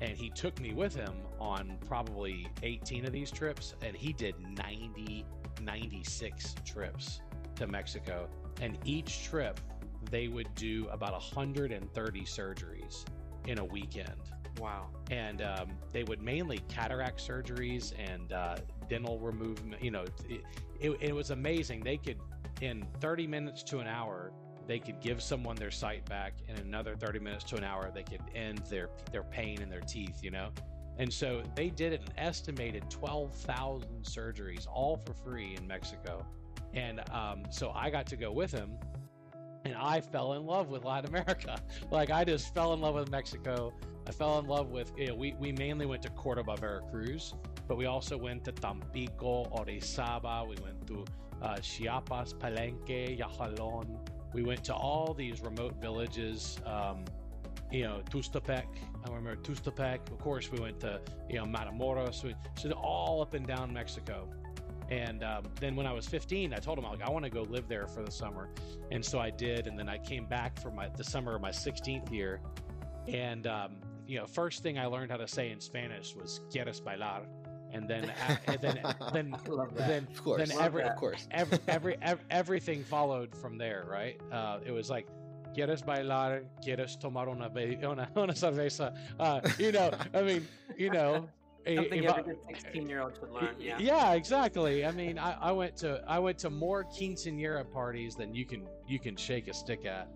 and 0.00 0.16
he 0.16 0.30
took 0.30 0.60
me 0.60 0.72
with 0.72 0.94
him 0.94 1.12
on 1.40 1.76
probably 1.86 2.48
18 2.62 3.04
of 3.04 3.12
these 3.12 3.30
trips 3.30 3.74
and 3.82 3.96
he 3.96 4.12
did 4.12 4.34
90 4.56 5.24
96 5.60 6.54
trips 6.64 7.20
to 7.56 7.66
mexico 7.66 8.28
and 8.60 8.78
each 8.84 9.24
trip 9.24 9.60
they 10.10 10.28
would 10.28 10.48
do 10.54 10.86
about 10.92 11.12
130 11.12 12.20
surgeries 12.22 13.04
in 13.46 13.58
a 13.58 13.64
weekend 13.64 14.20
Wow. 14.60 14.88
and 15.10 15.42
um, 15.42 15.68
they 15.92 16.02
would 16.04 16.20
mainly 16.20 16.60
cataract 16.68 17.20
surgeries 17.20 17.92
and 17.96 18.32
uh, 18.32 18.56
dental 18.88 19.20
removal. 19.20 19.64
You 19.80 19.92
know, 19.92 20.04
it, 20.28 20.42
it, 20.80 20.96
it 21.00 21.14
was 21.14 21.30
amazing. 21.30 21.84
They 21.84 21.96
could, 21.96 22.18
in 22.60 22.84
30 23.00 23.28
minutes 23.28 23.62
to 23.64 23.78
an 23.78 23.86
hour, 23.86 24.32
they 24.68 24.78
could 24.78 25.00
give 25.00 25.20
someone 25.20 25.56
their 25.56 25.70
sight 25.72 26.04
back. 26.08 26.34
In 26.46 26.56
another 26.58 26.94
30 26.94 27.18
minutes 27.18 27.42
to 27.44 27.56
an 27.56 27.64
hour, 27.64 27.90
they 27.92 28.04
could 28.04 28.20
end 28.34 28.58
their 28.70 28.90
their 29.10 29.24
pain 29.24 29.60
in 29.60 29.68
their 29.68 29.80
teeth. 29.80 30.22
You 30.22 30.30
know, 30.30 30.50
And 30.98 31.12
so 31.12 31.42
they 31.56 31.70
did 31.70 31.94
an 31.94 32.06
estimated 32.16 32.88
12,000 32.90 33.88
surgeries, 34.04 34.66
all 34.72 34.96
for 34.98 35.14
free 35.14 35.56
in 35.56 35.66
Mexico. 35.66 36.24
And 36.74 37.00
um, 37.10 37.44
so 37.50 37.70
I 37.70 37.88
got 37.90 38.06
to 38.08 38.16
go 38.16 38.30
with 38.30 38.52
him, 38.52 38.70
and 39.64 39.74
I 39.74 40.00
fell 40.02 40.34
in 40.34 40.44
love 40.44 40.68
with 40.68 40.84
Latin 40.84 41.08
America. 41.08 41.58
Like 41.90 42.10
I 42.10 42.24
just 42.24 42.52
fell 42.54 42.74
in 42.74 42.80
love 42.80 42.94
with 42.94 43.10
Mexico. 43.10 43.72
I 44.06 44.10
fell 44.10 44.38
in 44.38 44.46
love 44.46 44.68
with, 44.68 44.92
you 44.96 45.08
know, 45.08 45.14
we, 45.14 45.34
we 45.38 45.52
mainly 45.52 45.86
went 45.86 46.02
to 46.02 46.10
Cordoba, 46.10 46.56
Veracruz, 46.56 47.34
but 47.66 47.76
we 47.76 47.86
also 47.86 48.16
went 48.16 48.44
to 48.44 48.52
Tampico, 48.52 49.44
Orizaba, 49.46 50.46
we 50.48 50.56
went 50.62 50.86
to 50.86 51.04
uh, 51.42 51.56
Chiapas, 51.56 52.34
Palenque, 52.34 53.18
Yajalon. 53.18 53.98
We 54.32 54.42
went 54.42 54.64
to 54.64 54.74
all 54.74 55.14
these 55.14 55.40
remote 55.40 55.80
villages. 55.80 56.58
Um, 56.66 57.04
you 57.70 57.82
know, 57.82 58.00
Tuxtepec. 58.10 58.64
I 59.04 59.08
remember 59.08 59.36
Tuxtepec. 59.36 60.10
Of 60.10 60.18
course, 60.18 60.50
we 60.50 60.58
went 60.58 60.80
to 60.80 61.00
you 61.28 61.36
know 61.36 61.44
Matamoros. 61.44 62.22
We, 62.22 62.34
so 62.56 62.70
all 62.72 63.20
up 63.22 63.34
and 63.34 63.46
down 63.46 63.72
Mexico. 63.72 64.28
And 64.90 65.22
um, 65.22 65.44
then 65.60 65.76
when 65.76 65.86
I 65.86 65.92
was 65.92 66.06
15, 66.06 66.54
I 66.54 66.56
told 66.56 66.78
him 66.78 66.84
like 66.84 67.02
I 67.02 67.10
want 67.10 67.24
to 67.24 67.30
go 67.30 67.42
live 67.42 67.68
there 67.68 67.86
for 67.86 68.02
the 68.02 68.10
summer, 68.10 68.48
and 68.90 69.04
so 69.04 69.18
I 69.18 69.30
did. 69.30 69.66
And 69.66 69.78
then 69.78 69.88
I 69.88 69.98
came 69.98 70.24
back 70.24 70.58
for 70.58 70.70
my 70.70 70.88
the 70.88 71.04
summer 71.04 71.34
of 71.34 71.42
my 71.42 71.50
16th 71.50 72.10
year, 72.10 72.40
and 73.06 73.46
um, 73.46 73.76
you 74.06 74.18
know, 74.18 74.26
first 74.26 74.62
thing 74.62 74.78
I 74.78 74.86
learned 74.86 75.10
how 75.10 75.18
to 75.18 75.28
say 75.28 75.50
in 75.50 75.60
Spanish 75.60 76.14
was 76.14 76.40
"Quieres 76.50 76.80
bailar," 76.82 77.26
and 77.72 77.88
then 77.88 78.12
and 78.46 78.60
then 78.60 78.80
then 79.12 79.36
then 79.76 80.06
Of 80.10 80.24
course. 80.24 80.48
then 80.48 80.58
every 80.60 80.82
of 80.84 80.96
course. 80.96 81.26
every, 81.30 81.58
every, 81.68 81.96
ev- 82.02 82.24
everything 82.30 82.82
followed 82.84 83.34
from 83.36 83.58
there, 83.58 83.86
right? 83.88 84.20
Uh, 84.32 84.58
it 84.64 84.72
was 84.72 84.88
like, 84.90 85.06
¿Quieres 85.56 85.82
bailar? 85.84 86.44
¿Quieres 86.64 86.98
tomar 87.00 87.28
una, 87.28 87.48
be- 87.48 87.78
una, 87.82 88.08
una 88.16 88.32
cerveza? 88.34 88.94
Uh, 89.18 89.40
you 89.58 89.72
know, 89.72 89.90
I 90.14 90.22
mean, 90.22 90.46
you 90.76 90.90
know. 90.90 91.28
Something 91.66 92.06
every 92.06 92.22
good 92.22 92.36
16 92.48 92.88
year 92.88 93.02
old 93.02 93.14
should 93.18 93.30
learn. 93.30 93.54
Yeah. 93.58 93.76
yeah, 93.78 94.12
exactly. 94.14 94.86
I 94.86 94.90
mean, 94.92 95.18
I, 95.18 95.32
I 95.38 95.52
went 95.52 95.76
to 95.78 96.02
I 96.08 96.18
went 96.18 96.38
to 96.38 96.48
more 96.48 96.82
quinceanera 96.84 97.70
parties 97.70 98.14
than 98.14 98.34
you 98.34 98.46
can 98.46 98.66
you 98.86 98.98
can 98.98 99.16
shake 99.16 99.48
a 99.48 99.52
stick 99.52 99.84
at, 99.84 100.08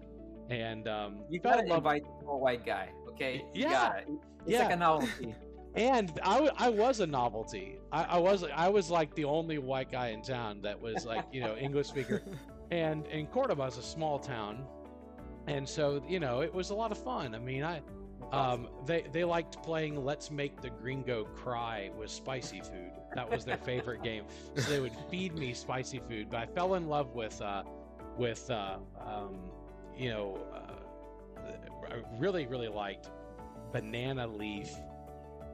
and 0.49 0.89
um, 0.89 1.25
You 1.29 1.41
gotta 1.41 1.67
love- 1.67 1.79
invite 1.79 2.05
a 2.27 2.37
white 2.39 2.65
guy, 2.65 2.89
okay? 3.11 3.45
You 3.53 3.65
Yeah. 3.65 3.71
gotta. 3.71 3.99
It's 4.01 4.09
Yeah. 4.47 4.59
like 4.63 4.73
a 4.73 4.77
novelty. 4.77 5.35
And 5.75 6.21
I, 6.23 6.51
I 6.57 6.69
was 6.69 7.01
a 7.01 7.07
novelty. 7.07 7.79
I, 7.91 8.05
I 8.05 8.19
was 8.19 8.45
I 8.45 8.69
was 8.69 8.91
like 8.91 9.15
the 9.15 9.25
only 9.25 9.59
white 9.59 9.91
guy 9.91 10.09
in 10.09 10.23
town 10.23 10.61
that 10.63 10.81
was 10.81 11.07
like 11.07 11.25
you 11.33 11.41
know 11.41 11.57
English 11.57 11.89
speaker, 11.89 12.23
and 12.71 13.07
and 13.07 13.31
Cordoba 13.31 13.65
is 13.65 13.79
a 13.79 13.83
small 13.83 14.19
town, 14.19 14.67
and 15.47 15.69
so 15.69 16.03
you 16.07 16.21
know 16.21 16.41
it 16.41 16.53
was 16.53 16.71
a 16.71 16.75
lot 16.75 16.93
of 16.93 16.99
fun. 16.99 17.35
I 17.35 17.39
mean 17.39 17.65
I 17.65 17.81
um 18.33 18.69
they 18.87 19.05
they 19.13 19.25
liked 19.25 19.63
playing 19.63 20.05
Let's 20.05 20.31
Make 20.31 20.61
the 20.61 20.71
Gringo 20.71 21.25
Cry 21.25 21.91
with 21.97 22.11
spicy 22.11 22.61
food. 22.61 22.93
That 23.15 23.31
was 23.31 23.45
their 23.45 23.59
favorite 23.59 24.03
game. 24.11 24.25
So 24.57 24.71
they 24.71 24.81
would 24.81 24.97
feed 25.11 25.35
me 25.35 25.55
spicy 25.55 26.01
food. 26.01 26.29
But 26.31 26.41
I 26.41 26.47
fell 26.47 26.75
in 26.75 26.89
love 26.89 27.15
with 27.15 27.41
uh 27.41 27.63
with 28.19 28.51
uh 28.51 28.77
um 29.01 29.51
you 29.97 30.11
know 30.11 30.39
uh, 30.55 31.41
I 31.91 32.03
really 32.19 32.47
really 32.47 32.69
liked 32.69 33.11
banana 33.73 34.27
leaf 34.27 34.71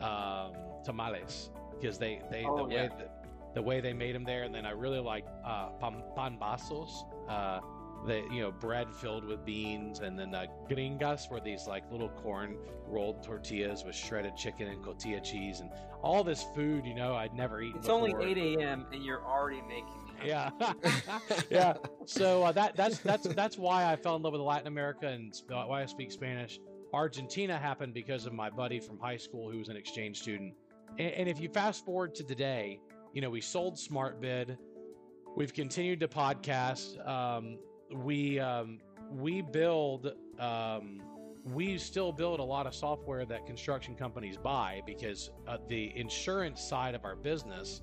um, 0.00 0.52
tamales 0.84 1.50
because 1.80 1.98
they 1.98 2.20
they 2.30 2.44
Oh, 2.46 2.56
the 2.56 2.64
way 2.64 2.74
yeah. 2.74 2.88
that, 2.88 3.14
the 3.54 3.62
way 3.62 3.80
they 3.80 3.92
made 3.92 4.14
them 4.14 4.24
there, 4.24 4.42
and 4.44 4.54
then 4.54 4.66
I 4.66 4.70
really 4.70 5.00
liked 5.00 5.28
uh, 5.44 5.70
pan, 5.80 6.02
pambazos, 6.16 6.90
uh, 7.28 7.60
the 8.06 8.22
you 8.32 8.40
know 8.40 8.50
bread 8.52 8.88
filled 8.94 9.24
with 9.24 9.44
beans, 9.44 10.00
and 10.00 10.18
then 10.18 10.34
uh, 10.34 10.46
gringas 10.68 11.30
were 11.30 11.40
these 11.40 11.66
like 11.66 11.90
little 11.90 12.10
corn 12.10 12.56
rolled 12.86 13.22
tortillas 13.22 13.84
with 13.84 13.94
shredded 13.94 14.36
chicken 14.36 14.68
and 14.68 14.82
cotija 14.84 15.22
cheese, 15.22 15.60
and 15.60 15.70
all 16.02 16.22
this 16.22 16.44
food 16.54 16.84
you 16.86 16.94
know 16.94 17.14
I'd 17.14 17.34
never 17.34 17.60
eaten. 17.60 17.78
It's 17.78 17.88
only 17.88 18.14
8 18.20 18.58
a.m. 18.60 18.86
and 18.92 19.04
you're 19.04 19.24
already 19.24 19.62
making. 19.62 19.84
Yeah, 20.24 20.50
yeah. 21.50 21.74
So 22.04 22.42
uh, 22.42 22.50
that 22.50 22.74
that's 22.74 22.98
that's 22.98 23.22
that's 23.34 23.56
why 23.56 23.84
I 23.88 23.94
fell 23.94 24.16
in 24.16 24.22
love 24.22 24.32
with 24.32 24.42
Latin 24.42 24.66
America 24.66 25.06
and 25.06 25.32
why 25.48 25.80
I 25.82 25.86
speak 25.86 26.10
Spanish. 26.10 26.58
Argentina 26.92 27.58
happened 27.58 27.94
because 27.94 28.26
of 28.26 28.32
my 28.32 28.50
buddy 28.50 28.80
from 28.80 28.98
high 28.98 29.16
school 29.16 29.50
who 29.50 29.58
was 29.58 29.68
an 29.68 29.76
exchange 29.76 30.20
student. 30.20 30.54
And, 30.98 31.12
and 31.12 31.28
if 31.28 31.40
you 31.40 31.48
fast 31.48 31.84
forward 31.84 32.14
to 32.16 32.24
today, 32.24 32.80
you 33.12 33.20
know 33.20 33.30
we 33.30 33.40
sold 33.40 33.76
SmartBid, 33.76 34.56
we've 35.36 35.52
continued 35.52 36.00
to 36.00 36.08
podcast. 36.08 37.06
Um, 37.06 37.58
we 37.92 38.38
um, 38.40 38.80
we 39.10 39.42
build. 39.42 40.12
Um, 40.38 41.02
we 41.44 41.78
still 41.78 42.12
build 42.12 42.40
a 42.40 42.44
lot 42.44 42.66
of 42.66 42.74
software 42.74 43.24
that 43.24 43.46
construction 43.46 43.94
companies 43.94 44.36
buy 44.36 44.82
because 44.84 45.30
uh, 45.46 45.56
the 45.68 45.96
insurance 45.96 46.60
side 46.60 46.94
of 46.94 47.06
our 47.06 47.16
business 47.16 47.80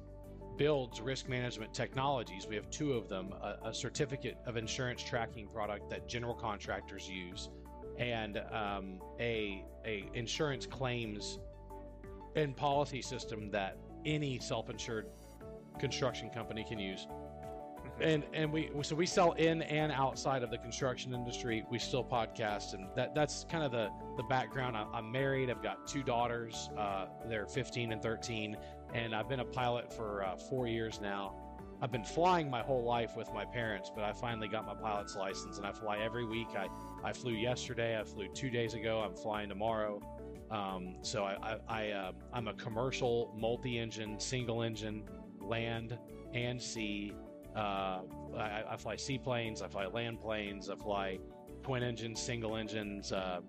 builds 0.57 1.01
risk 1.01 1.27
management 1.27 1.73
technologies. 1.73 2.47
We 2.47 2.55
have 2.55 2.69
two 2.69 2.93
of 2.93 3.09
them 3.09 3.33
a, 3.33 3.69
a 3.69 3.73
certificate 3.73 4.37
of 4.45 4.57
insurance 4.57 5.03
tracking 5.03 5.47
product 5.47 5.89
that 5.89 6.07
general 6.07 6.33
contractors 6.33 7.09
use, 7.09 7.49
and 7.97 8.41
um, 8.51 8.99
a, 9.19 9.63
a 9.85 10.09
insurance 10.13 10.65
claims 10.65 11.39
and 12.35 12.55
policy 12.55 13.01
system 13.01 13.49
that 13.51 13.77
any 14.05 14.39
self 14.39 14.69
insured 14.69 15.07
construction 15.79 16.29
company 16.29 16.65
can 16.67 16.79
use. 16.79 17.07
And 18.01 18.25
and 18.33 18.51
we 18.51 18.69
so 18.81 18.95
we 18.95 19.05
sell 19.05 19.33
in 19.33 19.61
and 19.61 19.91
outside 19.91 20.43
of 20.43 20.49
the 20.49 20.57
construction 20.57 21.13
industry. 21.13 21.63
We 21.71 21.79
still 21.79 22.03
podcast, 22.03 22.73
and 22.73 22.89
that 22.95 23.15
that's 23.15 23.45
kind 23.49 23.63
of 23.63 23.71
the 23.71 23.89
the 24.17 24.23
background. 24.23 24.75
I, 24.75 24.85
I'm 24.93 25.11
married. 25.11 25.49
I've 25.49 25.63
got 25.63 25.87
two 25.87 26.03
daughters. 26.03 26.69
Uh, 26.77 27.05
they're 27.27 27.45
15 27.45 27.93
and 27.93 28.01
13, 28.01 28.57
and 28.93 29.15
I've 29.15 29.29
been 29.29 29.39
a 29.39 29.45
pilot 29.45 29.93
for 29.93 30.23
uh, 30.25 30.35
four 30.35 30.67
years 30.67 30.99
now. 30.99 31.35
I've 31.81 31.91
been 31.91 32.03
flying 32.03 32.49
my 32.49 32.61
whole 32.61 32.83
life 32.83 33.15
with 33.15 33.33
my 33.33 33.45
parents, 33.45 33.91
but 33.93 34.03
I 34.03 34.13
finally 34.13 34.47
got 34.47 34.65
my 34.65 34.75
pilot's 34.75 35.15
license, 35.15 35.57
and 35.57 35.65
I 35.65 35.71
fly 35.71 35.99
every 35.99 36.25
week. 36.25 36.47
I 36.55 36.67
I 37.05 37.13
flew 37.13 37.33
yesterday. 37.33 37.99
I 37.99 38.03
flew 38.03 38.27
two 38.33 38.49
days 38.49 38.73
ago. 38.73 38.99
I'm 39.05 39.15
flying 39.15 39.47
tomorrow. 39.47 40.01
Um, 40.49 40.95
so 41.03 41.23
I 41.23 41.35
I, 41.41 41.57
I 41.69 41.91
uh, 41.91 42.11
I'm 42.33 42.47
a 42.47 42.53
commercial 42.55 43.31
multi-engine, 43.37 44.19
single-engine, 44.19 45.03
land 45.39 45.97
and 46.33 46.59
sea. 46.59 47.13
Uh, 47.55 48.01
I, 48.35 48.63
I 48.71 48.77
fly 48.77 48.95
seaplanes. 48.95 49.61
I 49.61 49.67
fly 49.67 49.85
land 49.85 50.19
planes. 50.19 50.67
I 50.69 50.75
fly 50.75 51.19
twin 51.61 51.83
engines, 51.83 52.19
single 52.19 52.57
engines. 52.57 53.11
Uh, 53.11 53.41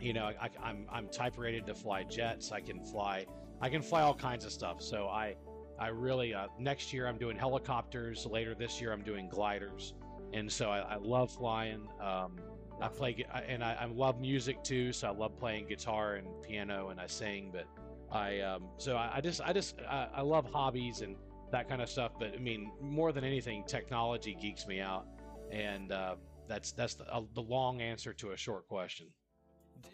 you 0.00 0.12
know, 0.12 0.30
I, 0.40 0.48
I'm 0.62 0.86
I'm 0.90 1.08
type 1.08 1.36
rated 1.36 1.66
to 1.66 1.74
fly 1.74 2.04
jets. 2.04 2.52
I 2.52 2.60
can 2.60 2.80
fly. 2.84 3.26
I 3.60 3.68
can 3.68 3.82
fly 3.82 4.02
all 4.02 4.14
kinds 4.14 4.44
of 4.44 4.52
stuff. 4.52 4.80
So 4.80 5.08
I 5.08 5.34
I 5.80 5.88
really 5.88 6.32
uh, 6.32 6.46
next 6.60 6.92
year 6.92 7.08
I'm 7.08 7.18
doing 7.18 7.36
helicopters. 7.36 8.24
Later 8.24 8.54
this 8.54 8.80
year 8.80 8.92
I'm 8.92 9.02
doing 9.02 9.28
gliders. 9.28 9.94
And 10.32 10.50
so 10.50 10.70
I, 10.70 10.80
I 10.80 10.96
love 10.96 11.32
flying. 11.32 11.88
Um, 12.00 12.36
I 12.80 12.88
play 12.88 13.24
and 13.48 13.62
I, 13.62 13.76
I 13.80 13.84
love 13.86 14.20
music 14.20 14.62
too. 14.62 14.92
So 14.92 15.08
I 15.08 15.10
love 15.10 15.36
playing 15.38 15.66
guitar 15.66 16.16
and 16.16 16.28
piano 16.42 16.88
and 16.90 17.00
I 17.00 17.06
sing. 17.06 17.50
But 17.52 17.66
I 18.10 18.40
um, 18.40 18.68
so 18.78 18.96
I, 18.96 19.16
I 19.16 19.20
just 19.20 19.40
I 19.40 19.52
just 19.52 19.76
I, 19.88 20.08
I 20.16 20.20
love 20.22 20.46
hobbies 20.52 21.00
and 21.02 21.16
that 21.50 21.68
kind 21.68 21.82
of 21.82 21.88
stuff. 21.88 22.12
But 22.18 22.34
I 22.34 22.38
mean, 22.38 22.70
more 22.80 23.12
than 23.12 23.24
anything, 23.24 23.64
technology 23.66 24.36
geeks 24.40 24.66
me 24.66 24.80
out, 24.80 25.06
and 25.50 25.92
uh, 25.92 26.16
that's 26.46 26.72
that's 26.72 26.94
the, 26.94 27.12
uh, 27.12 27.22
the 27.34 27.42
long 27.42 27.80
answer 27.80 28.12
to 28.14 28.32
a 28.32 28.36
short 28.36 28.68
question. 28.68 29.06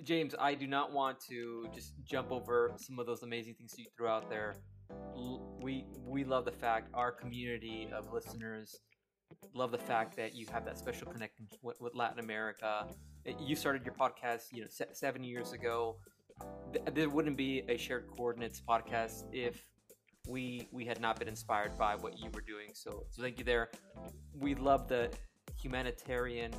James, 0.02 0.34
I 0.38 0.54
do 0.54 0.66
not 0.66 0.92
want 0.92 1.20
to 1.28 1.66
just 1.74 1.92
jump 2.04 2.32
over 2.32 2.72
some 2.76 2.98
of 2.98 3.06
those 3.06 3.22
amazing 3.22 3.54
things 3.54 3.74
you 3.76 3.86
threw 3.96 4.08
out 4.08 4.30
there. 4.30 4.56
We 5.60 5.86
we 6.06 6.24
love 6.24 6.44
the 6.44 6.52
fact 6.52 6.90
our 6.94 7.12
community 7.12 7.88
of 7.92 8.12
listeners 8.12 8.80
love 9.54 9.70
the 9.70 9.78
fact 9.78 10.16
that 10.16 10.34
you 10.34 10.46
have 10.52 10.64
that 10.64 10.78
special 10.78 11.06
connection 11.06 11.46
with, 11.62 11.80
with 11.80 11.94
Latin 11.94 12.18
America. 12.18 12.86
You 13.38 13.56
started 13.56 13.84
your 13.84 13.94
podcast, 13.94 14.52
you 14.52 14.62
know, 14.62 14.68
se- 14.68 14.92
seven 14.92 15.24
years 15.24 15.52
ago. 15.52 15.96
There 16.92 17.08
wouldn't 17.08 17.36
be 17.36 17.62
a 17.68 17.76
shared 17.76 18.06
coordinates 18.08 18.60
podcast 18.60 19.24
if 19.32 19.66
we 20.26 20.68
we 20.72 20.84
had 20.84 21.00
not 21.00 21.18
been 21.18 21.28
inspired 21.28 21.76
by 21.78 21.94
what 21.94 22.18
you 22.18 22.30
were 22.32 22.40
doing. 22.40 22.70
So 22.72 23.04
so 23.10 23.22
thank 23.22 23.38
you 23.38 23.44
there. 23.44 23.70
We 24.38 24.54
love 24.54 24.88
the 24.88 25.10
humanitarian 25.60 26.52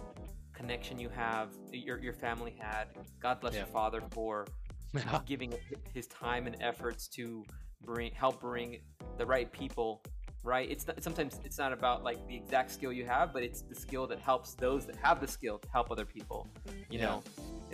connection 0.53 0.99
you 0.99 1.09
have, 1.09 1.49
your 1.71 1.99
your 1.99 2.13
family 2.13 2.55
had. 2.57 2.85
God 3.19 3.41
bless 3.41 3.55
your 3.55 3.65
father 3.65 4.01
for 4.11 4.47
giving 5.25 5.53
his 5.93 6.07
time 6.07 6.47
and 6.47 6.55
efforts 6.61 7.07
to 7.09 7.43
bring 7.83 8.11
help 8.13 8.39
bring 8.39 8.79
the 9.17 9.25
right 9.25 9.51
people 9.51 10.01
right 10.45 10.69
it's 10.69 10.85
not, 10.87 11.01
sometimes 11.03 11.39
it's 11.43 11.57
not 11.57 11.73
about 11.73 12.03
like 12.03 12.25
the 12.27 12.35
exact 12.35 12.71
skill 12.71 12.93
you 12.93 13.03
have 13.05 13.33
but 13.33 13.43
it's 13.43 13.61
the 13.61 13.75
skill 13.75 14.05
that 14.07 14.19
helps 14.19 14.53
those 14.53 14.85
that 14.85 14.95
have 14.95 15.19
the 15.19 15.27
skill 15.27 15.57
to 15.57 15.67
help 15.73 15.89
other 15.91 16.05
people 16.05 16.47
you 16.89 16.99
Yeah. 16.99 17.05
know 17.05 17.23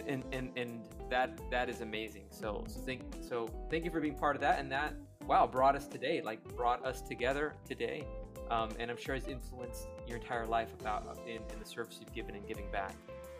and 0.07 0.23
and 0.31 0.51
and 0.57 0.81
that 1.09 1.39
that 1.51 1.69
is 1.69 1.81
amazing 1.81 2.23
so 2.29 2.63
so 2.67 2.79
thank 2.79 3.01
so 3.21 3.47
thank 3.69 3.83
you 3.85 3.91
for 3.91 3.99
being 3.99 4.15
part 4.15 4.35
of 4.35 4.41
that 4.41 4.59
and 4.59 4.71
that 4.71 4.93
wow 5.27 5.45
brought 5.45 5.75
us 5.75 5.85
today 5.85 6.21
like 6.23 6.41
brought 6.55 6.83
us 6.85 7.01
together 7.01 7.53
today 7.67 8.07
um, 8.49 8.69
and 8.79 8.89
i'm 8.89 8.97
sure 8.97 9.15
has 9.15 9.27
influenced 9.27 9.87
your 10.07 10.17
entire 10.17 10.47
life 10.47 10.69
about 10.79 11.19
in, 11.27 11.35
in 11.53 11.59
the 11.59 11.65
service 11.65 11.97
you've 11.99 12.13
given 12.13 12.35
and 12.35 12.47
giving 12.47 12.69
back 12.71 12.93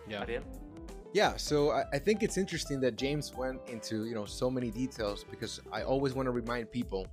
Yeah. 0.08 0.22
Ariel? 0.24 0.44
Yeah, 1.14 1.36
so 1.36 1.72
I, 1.72 1.84
I 1.94 2.00
think 2.00 2.24
it's 2.24 2.38
interesting 2.38 2.80
that 2.82 2.96
James 2.96 3.34
went 3.36 3.60
into 3.68 4.06
you 4.06 4.16
know 4.16 4.26
so 4.26 4.50
many 4.50 4.70
details 4.72 5.26
because 5.30 5.60
I 5.72 5.82
always 5.84 6.14
want 6.14 6.26
to 6.28 6.32
remind 6.32 6.72
people 6.72 7.06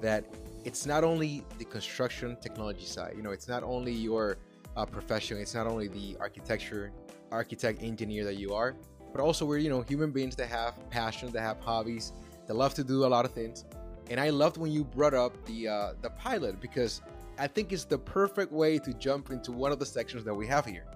that 0.00 0.24
it's 0.64 0.86
not 0.86 1.04
only 1.04 1.44
the 1.58 1.64
construction 1.64 2.36
technology 2.40 2.84
side. 2.84 3.14
You 3.16 3.22
know, 3.22 3.30
it's 3.30 3.48
not 3.48 3.62
only 3.62 3.92
your 3.92 4.38
uh, 4.76 4.84
profession. 4.84 5.38
It's 5.38 5.54
not 5.54 5.66
only 5.66 5.88
the 5.88 6.16
architecture, 6.20 6.92
architect, 7.30 7.82
engineer 7.82 8.24
that 8.24 8.34
you 8.34 8.52
are, 8.52 8.74
but 9.12 9.20
also 9.20 9.46
we're 9.46 9.58
you 9.58 9.70
know 9.70 9.82
human 9.82 10.10
beings 10.10 10.36
that 10.36 10.48
have 10.48 10.74
passion, 10.90 11.30
that 11.32 11.40
have 11.40 11.60
hobbies, 11.60 12.12
that 12.46 12.54
love 12.54 12.74
to 12.74 12.84
do 12.84 13.04
a 13.04 13.08
lot 13.08 13.24
of 13.24 13.32
things. 13.32 13.64
And 14.10 14.20
I 14.20 14.30
loved 14.30 14.56
when 14.56 14.70
you 14.70 14.84
brought 14.84 15.14
up 15.14 15.32
the 15.46 15.68
uh, 15.68 15.92
the 16.02 16.10
pilot 16.10 16.60
because 16.60 17.00
I 17.38 17.46
think 17.46 17.72
it's 17.72 17.84
the 17.84 17.98
perfect 17.98 18.52
way 18.52 18.78
to 18.78 18.92
jump 18.94 19.30
into 19.30 19.52
one 19.52 19.72
of 19.72 19.78
the 19.78 19.86
sections 19.86 20.24
that 20.24 20.34
we 20.34 20.46
have 20.46 20.64
here, 20.64 20.86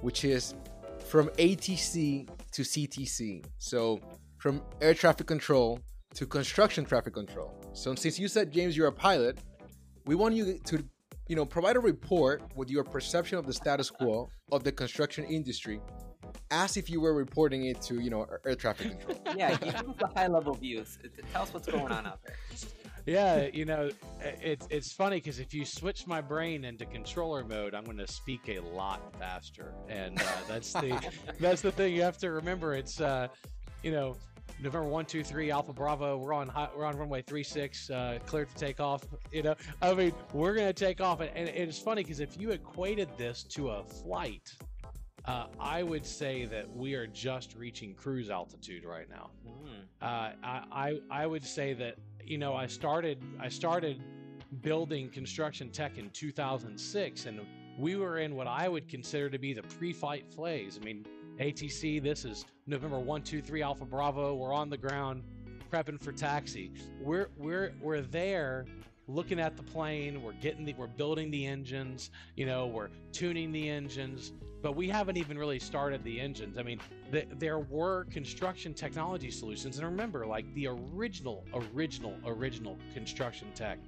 which 0.00 0.24
is 0.24 0.54
from 1.06 1.28
ATC 1.30 2.28
to 2.52 2.62
CTC. 2.62 3.44
So 3.58 4.00
from 4.38 4.62
air 4.80 4.94
traffic 4.94 5.26
control 5.26 5.78
to 6.14 6.26
construction 6.26 6.84
traffic 6.84 7.14
control. 7.14 7.54
So 7.72 7.94
since 7.94 8.18
you 8.18 8.28
said 8.28 8.52
James 8.52 8.76
you're 8.76 8.88
a 8.88 8.92
pilot, 8.92 9.38
we 10.06 10.14
want 10.14 10.34
you 10.34 10.58
to 10.66 10.84
you 11.28 11.36
know 11.36 11.44
provide 11.44 11.76
a 11.76 11.80
report 11.80 12.42
with 12.56 12.70
your 12.70 12.84
perception 12.84 13.38
of 13.38 13.46
the 13.46 13.52
status 13.52 13.90
quo 13.90 14.28
of 14.50 14.64
the 14.64 14.72
construction 14.72 15.24
industry 15.24 15.80
as 16.50 16.76
if 16.76 16.90
you 16.90 17.00
were 17.00 17.14
reporting 17.14 17.64
it 17.64 17.80
to 17.82 18.00
you 18.00 18.10
know 18.10 18.26
air 18.46 18.54
traffic 18.54 18.90
control. 18.90 19.18
Yeah, 19.36 19.56
give 19.56 19.74
us 19.74 19.84
the 19.98 20.08
high 20.14 20.26
level 20.26 20.54
views. 20.54 20.98
Tell 21.32 21.42
us 21.42 21.54
what's 21.54 21.66
going 21.66 21.92
on 21.92 22.06
out 22.06 22.20
there. 22.24 22.36
Yeah, 23.06 23.48
you 23.52 23.64
know, 23.64 23.90
it's 24.20 24.66
it's 24.70 24.92
funny 24.92 25.16
because 25.16 25.40
if 25.40 25.52
you 25.52 25.64
switch 25.64 26.06
my 26.06 26.20
brain 26.20 26.64
into 26.64 26.86
controller 26.86 27.44
mode, 27.44 27.74
I'm 27.74 27.84
going 27.84 27.96
to 27.96 28.06
speak 28.06 28.48
a 28.48 28.60
lot 28.60 29.00
faster, 29.18 29.74
and 29.88 30.20
uh, 30.20 30.24
that's 30.46 30.72
the 30.72 31.00
that's 31.40 31.62
the 31.62 31.72
thing 31.72 31.94
you 31.94 32.02
have 32.02 32.18
to 32.18 32.30
remember. 32.30 32.74
It's 32.74 33.00
uh, 33.00 33.28
you 33.82 33.90
know, 33.90 34.16
November 34.62 34.88
one, 34.88 35.04
two, 35.04 35.24
three, 35.24 35.50
Alpha 35.50 35.72
Bravo. 35.72 36.16
We're 36.16 36.32
on 36.32 36.48
high, 36.48 36.68
we're 36.76 36.84
on 36.84 36.96
runway 36.96 37.22
three 37.22 37.42
six, 37.42 37.90
uh, 37.90 38.18
cleared 38.26 38.48
to 38.50 38.54
take 38.54 38.78
off. 38.78 39.02
You 39.32 39.42
know, 39.42 39.54
I 39.80 39.92
mean, 39.92 40.12
we're 40.32 40.54
going 40.54 40.68
to 40.68 40.72
take 40.72 41.00
off, 41.00 41.20
and, 41.20 41.30
and 41.36 41.48
it's 41.48 41.78
funny 41.78 42.02
because 42.04 42.20
if 42.20 42.40
you 42.40 42.50
equated 42.50 43.08
this 43.18 43.42
to 43.44 43.70
a 43.70 43.82
flight, 43.82 44.52
uh, 45.24 45.46
I 45.58 45.82
would 45.82 46.06
say 46.06 46.44
that 46.46 46.74
we 46.76 46.94
are 46.94 47.08
just 47.08 47.56
reaching 47.56 47.94
cruise 47.94 48.30
altitude 48.30 48.84
right 48.84 49.08
now. 49.10 49.30
Mm. 49.46 49.82
Uh, 50.00 50.32
I, 50.44 50.62
I 50.72 51.00
I 51.22 51.26
would 51.26 51.44
say 51.44 51.74
that 51.74 51.96
you 52.24 52.38
know 52.38 52.54
I 52.54 52.66
started 52.66 53.18
I 53.40 53.48
started 53.48 54.00
building 54.60 55.08
construction 55.08 55.70
tech 55.70 55.98
in 55.98 56.10
2006, 56.10 57.26
and 57.26 57.40
we 57.78 57.96
were 57.96 58.18
in 58.18 58.36
what 58.36 58.46
I 58.46 58.68
would 58.68 58.88
consider 58.88 59.28
to 59.30 59.38
be 59.38 59.54
the 59.54 59.62
pre-flight 59.62 60.32
phase. 60.32 60.78
I 60.80 60.84
mean, 60.84 61.04
ATC. 61.38 62.02
This 62.02 62.24
is 62.24 62.44
November 62.66 62.98
one 62.98 63.22
two 63.22 63.40
three 63.42 63.62
Alpha 63.62 63.84
Bravo. 63.84 64.34
We're 64.34 64.52
on 64.52 64.70
the 64.70 64.76
ground, 64.76 65.22
prepping 65.72 66.00
for 66.00 66.12
taxi. 66.12 66.70
We're 67.00 67.28
we're 67.36 67.72
we're 67.80 68.02
there 68.02 68.66
looking 69.08 69.40
at 69.40 69.56
the 69.56 69.62
plane 69.64 70.22
we're 70.22 70.32
getting 70.34 70.64
the 70.64 70.72
we're 70.74 70.86
building 70.86 71.28
the 71.32 71.44
engines 71.44 72.12
you 72.36 72.46
know 72.46 72.68
we're 72.68 72.88
tuning 73.10 73.50
the 73.50 73.68
engines 73.68 74.32
but 74.62 74.76
we 74.76 74.88
haven't 74.88 75.16
even 75.16 75.36
really 75.36 75.58
started 75.58 76.02
the 76.04 76.20
engines. 76.20 76.56
I 76.56 76.62
mean, 76.62 76.80
the, 77.10 77.26
there 77.38 77.58
were 77.58 78.04
construction 78.04 78.72
technology 78.72 79.30
solutions, 79.30 79.76
and 79.78 79.86
remember, 79.86 80.24
like 80.24 80.52
the 80.54 80.68
original, 80.68 81.44
original, 81.52 82.16
original 82.24 82.78
construction 82.94 83.48
tech 83.54 83.78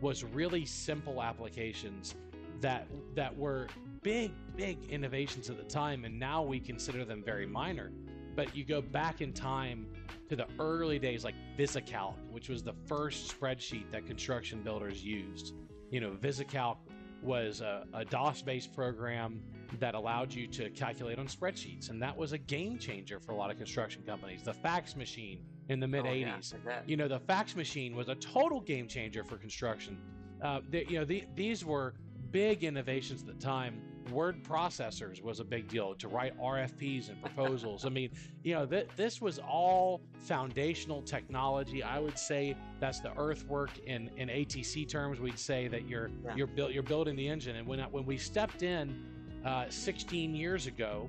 was 0.00 0.24
really 0.24 0.64
simple 0.64 1.20
applications 1.20 2.14
that 2.60 2.86
that 3.14 3.36
were 3.36 3.68
big, 4.02 4.32
big 4.56 4.78
innovations 4.88 5.50
at 5.50 5.56
the 5.56 5.64
time, 5.64 6.04
and 6.04 6.18
now 6.18 6.42
we 6.42 6.60
consider 6.60 7.04
them 7.04 7.22
very 7.24 7.46
minor. 7.46 7.92
But 8.36 8.54
you 8.56 8.64
go 8.64 8.80
back 8.80 9.20
in 9.20 9.32
time 9.32 9.86
to 10.28 10.36
the 10.36 10.46
early 10.58 10.98
days, 10.98 11.24
like 11.24 11.34
VisiCalc, 11.58 12.14
which 12.30 12.48
was 12.48 12.62
the 12.62 12.74
first 12.86 13.36
spreadsheet 13.38 13.90
that 13.90 14.06
construction 14.06 14.62
builders 14.62 15.04
used. 15.04 15.54
You 15.90 16.00
know, 16.00 16.10
VisiCalc 16.12 16.76
was 17.22 17.60
a, 17.60 17.84
a 17.92 18.04
DOS-based 18.04 18.74
program 18.74 19.42
that 19.78 19.94
allowed 19.94 20.32
you 20.32 20.46
to 20.46 20.70
calculate 20.70 21.18
on 21.18 21.26
spreadsheets, 21.26 21.90
and 21.90 22.00
that 22.02 22.16
was 22.16 22.32
a 22.32 22.38
game 22.38 22.78
changer 22.78 23.20
for 23.20 23.32
a 23.32 23.36
lot 23.36 23.50
of 23.50 23.56
construction 23.56 24.02
companies. 24.06 24.42
The 24.42 24.54
fax 24.54 24.96
machine 24.96 25.40
in 25.68 25.80
the 25.80 25.86
mid 25.86 26.04
'80s, 26.04 26.54
Oh, 26.54 26.58
yeah, 26.66 26.80
you 26.86 26.96
know, 26.96 27.08
the 27.08 27.20
fax 27.20 27.54
machine 27.54 27.94
was 27.94 28.08
a 28.08 28.14
total 28.16 28.60
game 28.60 28.88
changer 28.88 29.22
for 29.22 29.36
construction. 29.36 29.98
Uh, 30.42 30.60
the, 30.70 30.86
you 30.88 30.98
know, 30.98 31.04
the, 31.04 31.24
these 31.34 31.64
were 31.64 31.94
big 32.32 32.64
innovations 32.64 33.22
at 33.22 33.26
the 33.26 33.34
time. 33.34 33.80
Word 34.10 34.42
processors 34.42 35.22
was 35.22 35.38
a 35.38 35.44
big 35.44 35.68
deal 35.68 35.94
to 35.94 36.08
write 36.08 36.36
RFPs 36.40 37.10
and 37.10 37.20
proposals. 37.22 37.84
I 37.84 37.90
mean, 37.90 38.10
you 38.42 38.54
know, 38.54 38.66
th- 38.66 38.88
this 38.96 39.20
was 39.20 39.38
all 39.38 40.00
foundational 40.18 41.00
technology. 41.02 41.82
I 41.82 42.00
would 42.00 42.18
say 42.18 42.56
that's 42.80 42.98
the 43.00 43.16
earthwork 43.16 43.70
in, 43.86 44.10
in 44.16 44.28
ATC 44.28 44.88
terms. 44.88 45.20
We'd 45.20 45.38
say 45.38 45.68
that 45.68 45.86
you're 45.86 46.10
Yeah. 46.24 46.34
you're 46.34 46.46
built 46.48 46.72
you're 46.72 46.82
building 46.82 47.14
the 47.14 47.28
engine. 47.28 47.54
And 47.56 47.68
when 47.68 47.78
when 47.92 48.04
we 48.04 48.16
stepped 48.18 48.62
in 48.62 49.00
uh, 49.44 49.66
16 49.68 50.34
years 50.34 50.66
ago, 50.66 51.08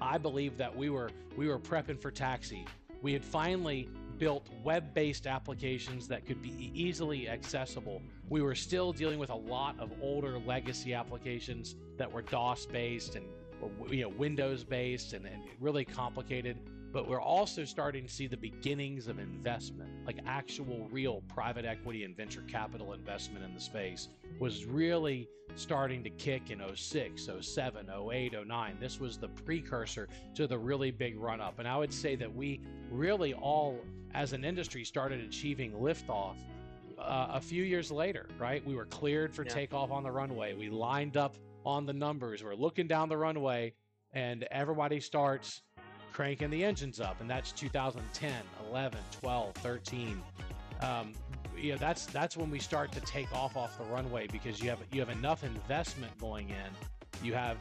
I 0.00 0.18
believe 0.18 0.56
that 0.58 0.76
we 0.76 0.90
were 0.90 1.10
we 1.36 1.48
were 1.48 1.58
prepping 1.58 1.98
for 2.00 2.10
taxi. 2.10 2.66
We 3.00 3.12
had 3.14 3.24
finally 3.24 3.88
built 4.18 4.48
web-based 4.64 5.26
applications 5.26 6.08
that 6.08 6.26
could 6.26 6.42
be 6.42 6.70
easily 6.74 7.28
accessible. 7.28 8.02
We 8.28 8.42
were 8.42 8.54
still 8.54 8.92
dealing 8.92 9.18
with 9.18 9.30
a 9.30 9.36
lot 9.36 9.78
of 9.78 9.90
older 10.02 10.38
legacy 10.38 10.94
applications 10.94 11.76
that 11.96 12.10
were 12.10 12.22
DOS-based 12.22 13.16
and 13.16 13.26
you 13.90 14.02
know 14.02 14.08
Windows-based 14.08 15.12
and, 15.12 15.26
and 15.26 15.42
really 15.60 15.84
complicated. 15.84 16.58
But 16.92 17.08
we're 17.08 17.20
also 17.20 17.64
starting 17.64 18.06
to 18.06 18.12
see 18.12 18.26
the 18.26 18.36
beginnings 18.36 19.08
of 19.08 19.18
investment, 19.18 19.90
like 20.06 20.18
actual 20.26 20.88
real 20.90 21.22
private 21.28 21.64
equity 21.64 22.04
and 22.04 22.16
venture 22.16 22.42
capital 22.48 22.94
investment 22.94 23.44
in 23.44 23.52
the 23.54 23.60
space 23.60 24.08
was 24.40 24.64
really 24.64 25.28
starting 25.54 26.02
to 26.04 26.10
kick 26.10 26.50
in 26.50 26.62
06, 26.74 27.28
07, 27.40 27.86
08, 28.12 28.34
09. 28.46 28.76
This 28.80 29.00
was 29.00 29.18
the 29.18 29.28
precursor 29.28 30.08
to 30.34 30.46
the 30.46 30.58
really 30.58 30.90
big 30.90 31.18
run 31.18 31.40
up. 31.40 31.58
And 31.58 31.68
I 31.68 31.76
would 31.76 31.92
say 31.92 32.16
that 32.16 32.34
we 32.34 32.60
really 32.90 33.34
all, 33.34 33.80
as 34.14 34.32
an 34.32 34.44
industry, 34.44 34.84
started 34.84 35.20
achieving 35.20 35.72
liftoff 35.72 36.36
uh, 36.98 37.28
a 37.32 37.40
few 37.40 37.64
years 37.64 37.90
later, 37.90 38.28
right? 38.38 38.64
We 38.66 38.74
were 38.74 38.86
cleared 38.86 39.34
for 39.34 39.44
Yeah. 39.44 39.52
takeoff 39.54 39.90
on 39.90 40.02
the 40.02 40.10
runway. 40.10 40.54
We 40.54 40.70
lined 40.70 41.16
up 41.16 41.36
on 41.66 41.86
the 41.86 41.92
numbers. 41.92 42.42
We're 42.42 42.54
looking 42.54 42.86
down 42.86 43.08
the 43.08 43.16
runway, 43.16 43.74
and 44.12 44.44
everybody 44.44 45.00
starts 45.00 45.62
cranking 46.12 46.50
the 46.50 46.64
engines 46.64 47.00
up. 47.00 47.20
And 47.20 47.30
that's 47.30 47.52
2010, 47.52 48.32
11, 48.70 48.98
12, 49.20 49.54
13 49.54 50.22
um, 50.80 51.12
you 51.56 51.72
know 51.72 51.78
that's 51.78 52.06
that's 52.06 52.36
when 52.36 52.50
we 52.50 52.58
start 52.58 52.92
to 52.92 53.00
take 53.00 53.32
off 53.34 53.56
off 53.56 53.76
the 53.78 53.84
runway 53.84 54.26
because 54.28 54.62
you 54.62 54.70
have 54.70 54.78
you 54.92 55.00
have 55.00 55.10
enough 55.10 55.42
investment 55.44 56.16
going 56.18 56.50
in 56.50 57.26
you 57.26 57.34
have 57.34 57.56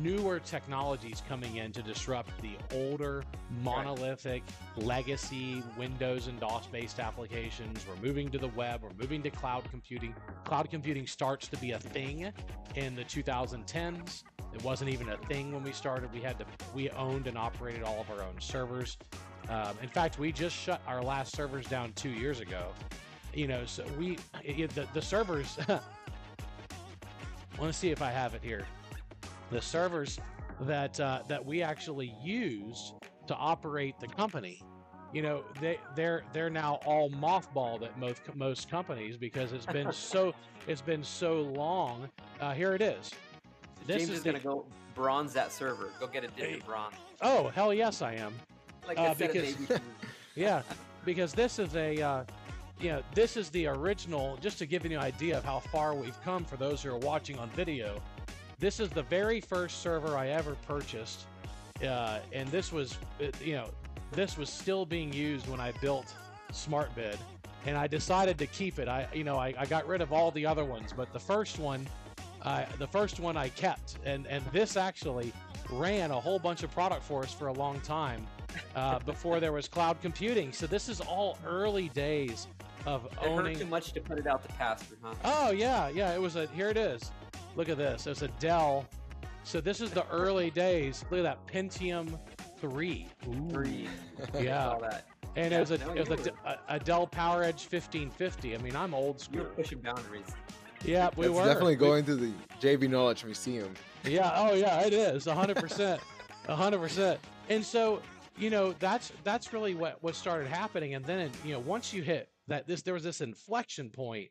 newer 0.00 0.38
technologies 0.40 1.22
coming 1.28 1.56
in 1.56 1.72
to 1.72 1.82
disrupt 1.82 2.30
the 2.42 2.56
older 2.72 3.22
monolithic 3.62 4.42
legacy 4.76 5.62
windows 5.78 6.26
and 6.26 6.40
dos 6.40 6.66
based 6.66 6.98
applications 6.98 7.84
we're 7.88 8.06
moving 8.06 8.28
to 8.28 8.38
the 8.38 8.48
web 8.48 8.82
we're 8.82 8.90
moving 9.00 9.22
to 9.22 9.30
cloud 9.30 9.62
computing 9.70 10.14
cloud 10.44 10.70
computing 10.70 11.06
starts 11.06 11.48
to 11.48 11.56
be 11.58 11.72
a 11.72 11.78
thing 11.78 12.32
in 12.74 12.94
the 12.94 13.04
2010s 13.04 14.24
it 14.54 14.64
wasn't 14.64 14.88
even 14.88 15.08
a 15.10 15.16
thing 15.28 15.52
when 15.52 15.62
we 15.62 15.72
started 15.72 16.12
we 16.12 16.20
had 16.20 16.38
to 16.38 16.44
we 16.74 16.90
owned 16.90 17.26
and 17.26 17.38
operated 17.38 17.82
all 17.82 18.00
of 18.00 18.10
our 18.10 18.22
own 18.22 18.40
servers 18.40 18.96
um, 19.48 19.76
in 19.82 19.88
fact, 19.88 20.18
we 20.18 20.32
just 20.32 20.56
shut 20.56 20.80
our 20.86 21.02
last 21.02 21.34
servers 21.34 21.66
down 21.66 21.92
two 21.92 22.10
years 22.10 22.40
ago. 22.40 22.72
You 23.32 23.46
know, 23.46 23.64
so 23.66 23.84
we 23.98 24.18
it, 24.42 24.70
the, 24.74 24.86
the 24.92 25.02
servers. 25.02 25.58
I 25.68 25.80
want 27.60 27.72
to 27.72 27.78
see 27.78 27.90
if 27.90 28.02
I 28.02 28.10
have 28.10 28.34
it 28.34 28.42
here. 28.42 28.66
The 29.50 29.60
servers 29.62 30.18
that 30.60 30.98
uh, 30.98 31.22
that 31.28 31.44
we 31.44 31.62
actually 31.62 32.14
used 32.22 32.94
to 33.26 33.34
operate 33.34 33.98
the 34.00 34.08
company. 34.08 34.62
You 35.12 35.22
know, 35.22 35.44
they 35.60 35.78
they're 35.94 36.24
they're 36.32 36.50
now 36.50 36.80
all 36.84 37.10
mothballed 37.10 37.82
at 37.82 37.98
most 37.98 38.22
most 38.34 38.70
companies 38.70 39.16
because 39.16 39.52
it's 39.52 39.66
been 39.66 39.92
so 40.12 40.34
it's 40.66 40.80
been 40.80 41.04
so 41.04 41.42
long. 41.42 42.08
Uh, 42.40 42.52
here 42.52 42.74
it 42.74 42.82
is. 42.82 43.10
This 43.86 43.98
James 43.98 44.10
is 44.10 44.16
is 44.18 44.22
the, 44.24 44.32
gonna 44.32 44.42
go 44.42 44.66
bronze 44.94 45.32
that 45.34 45.52
server. 45.52 45.90
Go 46.00 46.06
get 46.06 46.24
a 46.24 46.28
digit 46.28 46.64
bronze. 46.66 46.96
oh 47.22 47.48
hell 47.48 47.72
yes 47.72 48.02
I 48.02 48.14
am. 48.14 48.34
Like 48.86 48.98
Uh, 48.98 49.02
I 49.02 49.14
because- 49.14 49.54
because... 49.54 49.80
Yeah, 50.34 50.60
because 51.06 51.32
this 51.32 51.58
is 51.58 51.74
a, 51.76 51.98
uh, 52.02 52.24
you 52.78 52.90
know, 52.90 53.02
this 53.14 53.38
is 53.38 53.48
the 53.50 53.68
original. 53.68 54.36
Just 54.42 54.58
to 54.58 54.66
give 54.66 54.84
you 54.84 54.90
an 54.98 55.02
idea 55.02 55.38
of 55.38 55.44
how 55.44 55.60
far 55.60 55.94
we've 55.94 56.20
come 56.22 56.44
for 56.44 56.58
those 56.58 56.82
who 56.82 56.90
are 56.90 56.98
watching 56.98 57.38
on 57.38 57.48
video, 57.50 58.02
this 58.58 58.80
is 58.80 58.88
the 58.90 59.02
very 59.02 59.40
first 59.40 59.82
server 59.82 60.16
I 60.16 60.28
ever 60.28 60.56
purchased, 60.66 61.26
uh, 61.86 62.20
and 62.32 62.48
this 62.48 62.72
was, 62.72 62.98
uh, 63.20 63.26
you 63.42 63.54
know, 63.54 63.68
this 64.12 64.38
was 64.38 64.48
still 64.48 64.86
being 64.86 65.12
used 65.12 65.48
when 65.48 65.60
I 65.60 65.72
built 65.72 66.14
SmartBid, 66.52 67.16
and 67.66 67.76
I 67.76 67.86
decided 67.86 68.38
to 68.38 68.46
keep 68.46 68.78
it. 68.78 68.88
I, 68.88 69.08
you 69.12 69.24
know, 69.24 69.36
I, 69.36 69.52
I 69.58 69.66
got 69.66 69.86
rid 69.86 70.00
of 70.00 70.12
all 70.12 70.30
the 70.30 70.46
other 70.46 70.64
ones, 70.64 70.92
but 70.96 71.12
the 71.12 71.20
first 71.20 71.58
one. 71.58 71.86
Uh, 72.42 72.64
the 72.78 72.86
first 72.86 73.18
one 73.18 73.36
I 73.36 73.48
kept, 73.48 73.96
and 74.04 74.24
and 74.28 74.44
this 74.52 74.76
actually 74.76 75.32
ran 75.68 76.12
a 76.12 76.20
whole 76.20 76.38
bunch 76.38 76.62
of 76.62 76.70
product 76.70 77.02
for 77.02 77.24
us 77.24 77.32
for 77.32 77.48
a 77.48 77.52
long 77.52 77.80
time 77.80 78.24
uh, 78.76 78.98
before 79.06 79.40
there 79.40 79.50
was 79.50 79.66
cloud 79.66 80.00
computing. 80.00 80.52
So 80.52 80.68
this 80.68 80.88
is 80.88 81.00
all 81.00 81.38
early 81.44 81.88
days 81.88 82.46
of 82.84 83.06
It 83.06 83.32
hurt 83.32 83.56
too 83.56 83.66
much 83.66 83.92
to 83.92 84.00
put 84.00 84.18
it 84.18 84.28
out 84.28 84.42
to 84.42 84.48
pasture, 84.54 84.96
huh? 85.02 85.14
Oh 85.24 85.50
yeah, 85.50 85.88
yeah. 85.88 86.14
It 86.14 86.20
was 86.20 86.36
a. 86.36 86.46
Here 86.48 86.68
it 86.68 86.76
is. 86.76 87.10
Look 87.56 87.68
at 87.68 87.78
this. 87.78 88.06
It's 88.06 88.22
a 88.22 88.28
Dell. 88.38 88.86
So 89.42 89.60
this 89.60 89.80
is 89.80 89.90
the 89.90 90.06
early 90.08 90.50
days. 90.50 91.04
Look 91.10 91.20
at 91.20 91.22
that 91.24 91.46
Pentium 91.46 92.18
three. 92.60 93.06
Three. 93.50 93.88
Yeah. 94.40 94.68
All 94.70 94.80
that. 94.80 95.06
And 95.36 95.52
it 95.52 95.60
was 95.60 95.70
a 95.70 95.74
it 95.96 96.08
was 96.08 96.26
a, 96.26 96.32
a, 96.48 96.58
a 96.76 96.78
Dell 96.78 97.06
PowerEdge 97.06 97.70
1550. 97.70 98.54
I 98.54 98.58
mean, 98.58 98.74
I'm 98.76 98.94
old 98.94 99.16
You 99.32 99.40
school. 99.40 99.44
pushing 99.54 99.78
boundaries. 99.80 100.26
Yeah, 100.84 101.10
we 101.16 101.26
That's 101.26 101.36
were. 101.38 101.44
definitely 101.44 101.76
We- 101.76 101.80
going 101.86 102.04
to 102.06 102.16
the 102.16 102.32
JB 102.60 102.88
Knowledge 102.90 103.24
Museum. 103.24 103.72
Yeah. 104.04 104.32
Oh, 104.36 104.54
yeah. 104.54 104.80
It 104.86 104.92
is. 104.92 105.26
hundred 105.26 105.56
percent. 105.56 106.00
hundred 106.48 106.78
percent. 106.80 107.20
And 107.48 107.64
so, 107.64 108.00
you 108.38 108.50
know, 108.50 108.74
that's 108.78 109.12
that's 109.24 109.52
really 109.52 109.74
what 109.74 110.02
what 110.02 110.14
started 110.14 110.48
happening. 110.48 110.94
And 110.94 111.04
then, 111.04 111.30
you 111.44 111.52
know, 111.52 111.60
once 111.60 111.92
you 111.92 112.02
hit 112.02 112.28
that, 112.48 112.66
this 112.66 112.82
there 112.82 112.94
was 112.94 113.04
this 113.04 113.20
inflection 113.20 113.90
point 113.90 114.28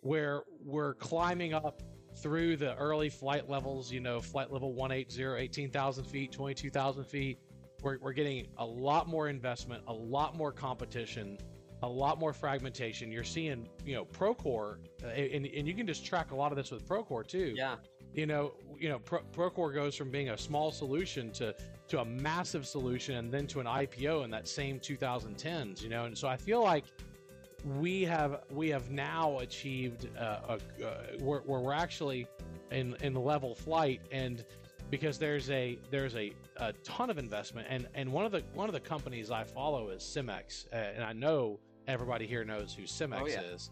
where 0.00 0.42
we're 0.64 0.94
climbing 0.94 1.54
up 1.54 1.82
through 2.22 2.56
the 2.56 2.74
early 2.76 3.08
flight 3.08 3.48
levels. 3.48 3.90
You 3.90 4.00
know, 4.00 4.20
flight 4.20 4.52
level 4.52 4.72
180, 4.72 5.42
18,000 5.42 6.04
feet, 6.04 6.32
22,000 6.32 7.04
feet. 7.04 7.38
We're 7.82 7.98
we're 7.98 8.12
getting 8.12 8.46
a 8.58 8.64
lot 8.64 9.08
more 9.08 9.28
investment, 9.28 9.82
a 9.88 9.92
lot 9.92 10.36
more 10.36 10.52
competition. 10.52 11.38
A 11.82 11.88
lot 11.88 12.18
more 12.18 12.34
fragmentation. 12.34 13.10
You're 13.10 13.24
seeing, 13.24 13.66
you 13.86 13.94
know, 13.94 14.04
Procore, 14.04 14.76
uh, 15.02 15.06
and, 15.06 15.46
and 15.46 15.66
you 15.66 15.72
can 15.72 15.86
just 15.86 16.04
track 16.04 16.30
a 16.30 16.36
lot 16.36 16.52
of 16.52 16.56
this 16.56 16.70
with 16.70 16.86
Procore 16.86 17.26
too 17.26 17.54
Yeah. 17.56 17.76
you 18.12 18.26
know, 18.26 18.52
you 18.78 18.90
know, 18.90 18.98
Pro- 18.98 19.22
Procore 19.32 19.72
goes 19.72 19.96
from 19.96 20.10
being 20.10 20.28
a 20.28 20.36
small 20.36 20.72
solution 20.72 21.30
to 21.32 21.54
to 21.88 22.00
a 22.00 22.04
massive 22.04 22.66
solution, 22.66 23.16
and 23.16 23.32
then 23.32 23.46
to 23.46 23.60
an 23.60 23.66
IPO 23.66 24.24
in 24.24 24.30
that 24.30 24.46
same 24.46 24.78
2010s. 24.78 25.82
You 25.82 25.88
know, 25.88 26.04
and 26.04 26.16
so 26.18 26.28
I 26.28 26.36
feel 26.36 26.62
like 26.62 26.84
we 27.64 28.02
have 28.02 28.42
we 28.50 28.68
have 28.68 28.90
now 28.90 29.38
achieved 29.38 30.08
uh, 30.18 30.58
a, 30.80 30.84
uh, 30.84 30.94
where, 31.20 31.40
where 31.40 31.60
we're 31.60 31.72
actually 31.72 32.26
in 32.70 32.96
in 33.02 33.14
level 33.14 33.54
flight, 33.54 34.00
and 34.10 34.44
because 34.90 35.18
there's 35.18 35.50
a 35.50 35.78
there's 35.90 36.16
a, 36.16 36.32
a 36.56 36.72
ton 36.84 37.10
of 37.10 37.18
investment, 37.18 37.66
and 37.70 37.88
and 37.94 38.10
one 38.12 38.24
of 38.24 38.32
the 38.32 38.42
one 38.54 38.68
of 38.68 38.72
the 38.72 38.80
companies 38.80 39.30
I 39.30 39.44
follow 39.44 39.90
is 39.90 40.02
Cemex 40.02 40.66
uh, 40.72 40.76
and 40.76 41.04
I 41.04 41.12
know 41.12 41.58
everybody 41.86 42.26
here 42.26 42.44
knows 42.44 42.74
who 42.74 42.82
Cemex 42.82 43.20
Oh, 43.20 43.26
yeah. 43.26 43.40
is 43.42 43.70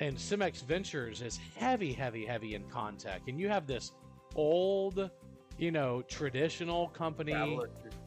and 0.00 0.16
Cemex 0.16 0.64
Ventures 0.64 1.22
is 1.22 1.38
heavy, 1.56 1.92
heavy, 1.92 2.26
heavy 2.26 2.54
in 2.56 2.64
Contech. 2.64 3.20
And 3.28 3.38
you 3.38 3.48
have 3.48 3.68
this 3.68 3.92
old, 4.34 5.10
you 5.58 5.70
know, 5.70 6.02
traditional 6.02 6.88
company, 6.88 7.60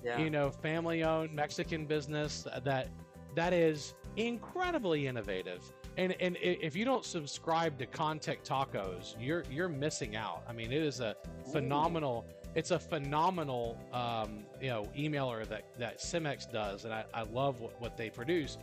Yeah. 0.03 0.17
you 0.19 0.29
know, 0.29 0.49
family-owned 0.49 1.31
Mexican 1.33 1.85
business 1.85 2.45
that 2.63 2.89
that 3.35 3.53
is 3.53 3.93
incredibly 4.17 5.07
innovative. 5.07 5.61
And 5.97 6.15
and 6.19 6.37
if 6.41 6.75
you 6.75 6.85
don't 6.85 7.05
subscribe 7.05 7.77
to 7.79 7.85
Contech 7.85 8.43
Tacos, 8.43 9.15
you're 9.19 9.43
you're 9.49 9.69
missing 9.69 10.15
out. 10.15 10.43
I 10.47 10.53
mean, 10.53 10.71
it 10.71 10.81
is 10.81 10.99
a 10.99 11.15
phenomenal. 11.51 12.25
It's 12.53 12.71
a 12.71 12.79
phenomenal, 12.79 13.77
um, 13.91 14.45
you 14.61 14.69
know, 14.69 14.87
emailer 14.97 15.47
that 15.47 15.65
that 15.77 15.99
Cemex 15.99 16.51
does, 16.51 16.85
and 16.85 16.93
I, 16.93 17.05
I 17.13 17.23
love 17.23 17.59
what, 17.59 17.79
what 17.81 17.97
they 17.97 18.09
produce 18.09 18.57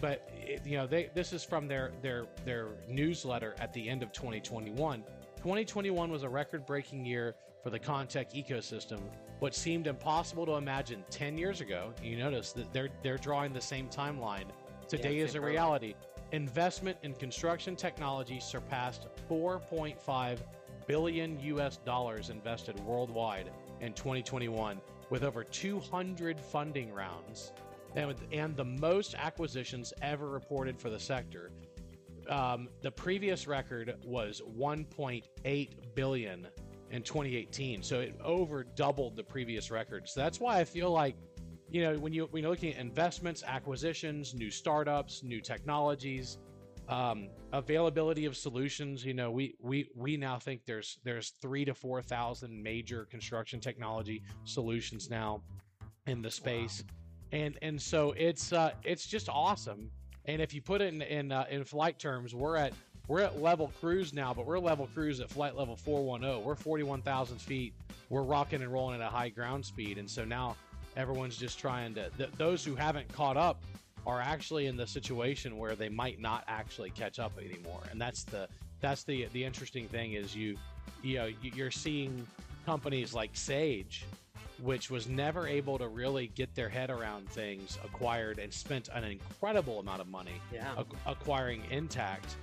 but 0.00 0.28
it, 0.34 0.64
you 0.64 0.76
know 0.76 0.86
they 0.86 1.10
this 1.14 1.32
is 1.32 1.44
from 1.44 1.66
their 1.66 1.90
their 2.02 2.26
their 2.44 2.68
newsletter 2.88 3.54
at 3.58 3.72
the 3.72 3.88
end 3.88 4.02
of 4.02 4.12
2021 4.12 5.02
2021 5.38 6.10
was 6.10 6.22
a 6.22 6.28
record-breaking 6.28 7.04
year 7.04 7.34
for 7.62 7.70
the 7.70 7.78
Contech 7.78 8.32
ecosystem 8.32 9.00
what 9.38 9.54
seemed 9.54 9.86
impossible 9.86 10.46
to 10.46 10.52
imagine 10.52 11.04
10 11.10 11.38
years 11.38 11.60
ago 11.60 11.92
you 12.02 12.16
notice 12.16 12.52
that 12.52 12.72
they're 12.72 12.88
they're 13.02 13.18
drawing 13.18 13.52
the 13.52 13.60
same 13.60 13.88
timeline 13.88 14.46
today 14.88 15.18
Yeah, 15.18 15.24
is 15.24 15.34
a 15.34 15.40
road. 15.40 15.48
reality 15.48 15.94
investment 16.32 16.96
in 17.02 17.14
construction 17.14 17.74
technology 17.76 18.38
surpassed 18.40 19.06
4.5 19.30 20.38
billion 20.86 21.40
US 21.40 21.78
dollars 21.78 22.30
invested 22.30 22.78
worldwide 22.80 23.50
in 23.80 23.92
2021 23.92 24.80
with 25.10 25.22
over 25.22 25.44
200 25.44 26.40
funding 26.40 26.92
rounds 26.92 27.52
and, 27.96 28.14
and 28.32 28.56
the 28.56 28.64
most 28.64 29.14
acquisitions 29.14 29.92
ever 30.02 30.28
reported 30.28 30.78
for 30.78 30.90
the 30.90 30.98
sector. 30.98 31.50
Um, 32.28 32.68
the 32.82 32.90
previous 32.90 33.46
record 33.46 33.96
was 34.04 34.42
1.8 34.58 35.70
billion 35.94 36.46
in 36.90 37.02
2018, 37.02 37.82
so 37.82 38.00
it 38.00 38.14
over 38.22 38.64
doubled 38.64 39.16
the 39.16 39.24
previous 39.24 39.70
record. 39.70 40.08
So 40.08 40.20
that's 40.20 40.38
why 40.38 40.58
I 40.58 40.64
feel 40.64 40.90
like, 40.90 41.16
you 41.70 41.82
know, 41.82 41.98
when 41.98 42.12
you 42.12 42.28
when 42.30 42.42
you're 42.42 42.50
looking 42.50 42.72
at 42.74 42.80
investments, 42.80 43.42
acquisitions, 43.46 44.34
new 44.34 44.50
startups, 44.50 45.22
new 45.22 45.40
technologies, 45.40 46.38
um, 46.88 47.28
availability 47.52 48.24
of 48.24 48.36
solutions, 48.36 49.04
you 49.04 49.14
know, 49.14 49.30
we 49.30 49.54
we 49.60 49.88
we 49.94 50.16
now 50.16 50.38
think 50.38 50.62
there's 50.64 50.98
there's 51.04 51.30
three 51.42 51.64
to 51.64 51.74
four 51.74 52.00
thousand 52.00 52.62
major 52.62 53.04
construction 53.04 53.60
technology 53.60 54.22
solutions 54.44 55.10
now 55.10 55.42
in 56.06 56.22
the 56.22 56.30
space. 56.30 56.84
And 57.32 57.58
and 57.60 57.80
so 57.80 58.14
it's 58.16 58.52
uh 58.52 58.72
it's 58.82 59.06
just 59.06 59.28
awesome. 59.28 59.90
And 60.24 60.40
if 60.40 60.54
you 60.54 60.62
put 60.62 60.80
it 60.80 60.94
in 60.94 61.02
in, 61.02 61.32
uh, 61.32 61.44
in 61.50 61.64
flight 61.64 61.98
terms 61.98 62.34
we're 62.34 62.56
at 62.56 62.72
we're 63.08 63.20
at 63.20 63.40
level 63.40 63.72
cruise 63.80 64.14
now 64.14 64.32
but 64.32 64.46
we're 64.46 64.58
level 64.58 64.88
cruise 64.94 65.20
at 65.20 65.28
flight 65.28 65.54
level 65.56 65.76
410 65.76 66.42
we're 66.42 66.54
41000 66.54 67.38
feet. 67.38 67.74
We're 68.08 68.22
rocking 68.22 68.62
and 68.62 68.72
rolling 68.72 69.02
at 69.02 69.06
a 69.06 69.10
high 69.10 69.28
ground 69.28 69.66
speed. 69.66 69.98
And 69.98 70.08
so 70.08 70.24
now 70.24 70.56
everyone's 70.98 71.36
just 71.38 71.58
trying 71.58 71.94
to 71.94 72.10
th- 72.18 72.30
those 72.36 72.64
who 72.64 72.74
haven't 72.74 73.10
caught 73.14 73.36
up 73.38 73.62
are 74.06 74.20
actually 74.20 74.66
in 74.66 74.76
the 74.76 74.86
situation 74.86 75.56
where 75.56 75.74
they 75.74 75.88
might 75.88 76.20
not 76.20 76.44
actually 76.48 76.90
catch 76.90 77.18
up 77.18 77.32
anymore 77.38 77.80
and 77.90 78.00
that's 78.00 78.24
the 78.24 78.46
that's 78.80 79.04
the 79.04 79.26
the 79.32 79.42
interesting 79.44 79.86
thing 79.88 80.12
is 80.12 80.36
you 80.36 80.56
you 81.02 81.16
know 81.16 81.26
you- 81.42 81.52
you're 81.54 81.70
seeing 81.70 82.26
companies 82.66 83.14
like 83.14 83.30
sage 83.34 84.04
which 84.62 84.90
was 84.90 85.08
never 85.08 85.46
able 85.46 85.78
to 85.78 85.86
really 85.86 86.26
get 86.34 86.52
their 86.56 86.68
head 86.68 86.90
around 86.90 87.28
things, 87.30 87.78
acquired 87.84 88.40
and 88.40 88.52
spent 88.52 88.88
an 88.92 89.04
incredible 89.04 89.78
amount 89.78 90.00
of 90.00 90.08
money 90.08 90.40
yeah. 90.52 90.72
ac- 90.76 90.88
acquiring 91.06 91.62
Intacct 91.70 92.34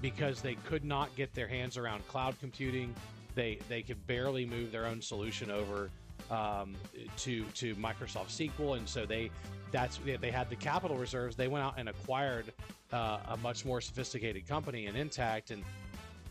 because 0.00 0.40
they 0.40 0.54
could 0.54 0.84
not 0.84 1.12
get 1.16 1.34
their 1.34 1.48
hands 1.48 1.76
around 1.76 2.06
cloud 2.06 2.36
computing. 2.38 2.94
They 3.34 3.58
they 3.68 3.82
could 3.82 4.06
barely 4.06 4.46
move 4.46 4.70
their 4.70 4.86
own 4.86 5.02
solution 5.02 5.50
over 5.50 5.90
um, 6.30 6.74
to 7.18 7.44
to 7.54 7.74
Microsoft 7.76 8.28
SQL, 8.28 8.76
and 8.76 8.88
so 8.88 9.06
they 9.06 9.30
that's 9.70 9.98
they 10.20 10.30
had 10.30 10.48
the 10.50 10.56
capital 10.56 10.96
reserves. 10.96 11.36
They 11.36 11.48
went 11.48 11.64
out 11.64 11.74
and 11.76 11.88
acquired 11.88 12.52
uh, 12.92 13.18
a 13.28 13.36
much 13.38 13.64
more 13.64 13.80
sophisticated 13.80 14.46
company 14.46 14.86
in 14.86 14.94
Intacct, 14.94 15.50
and 15.50 15.64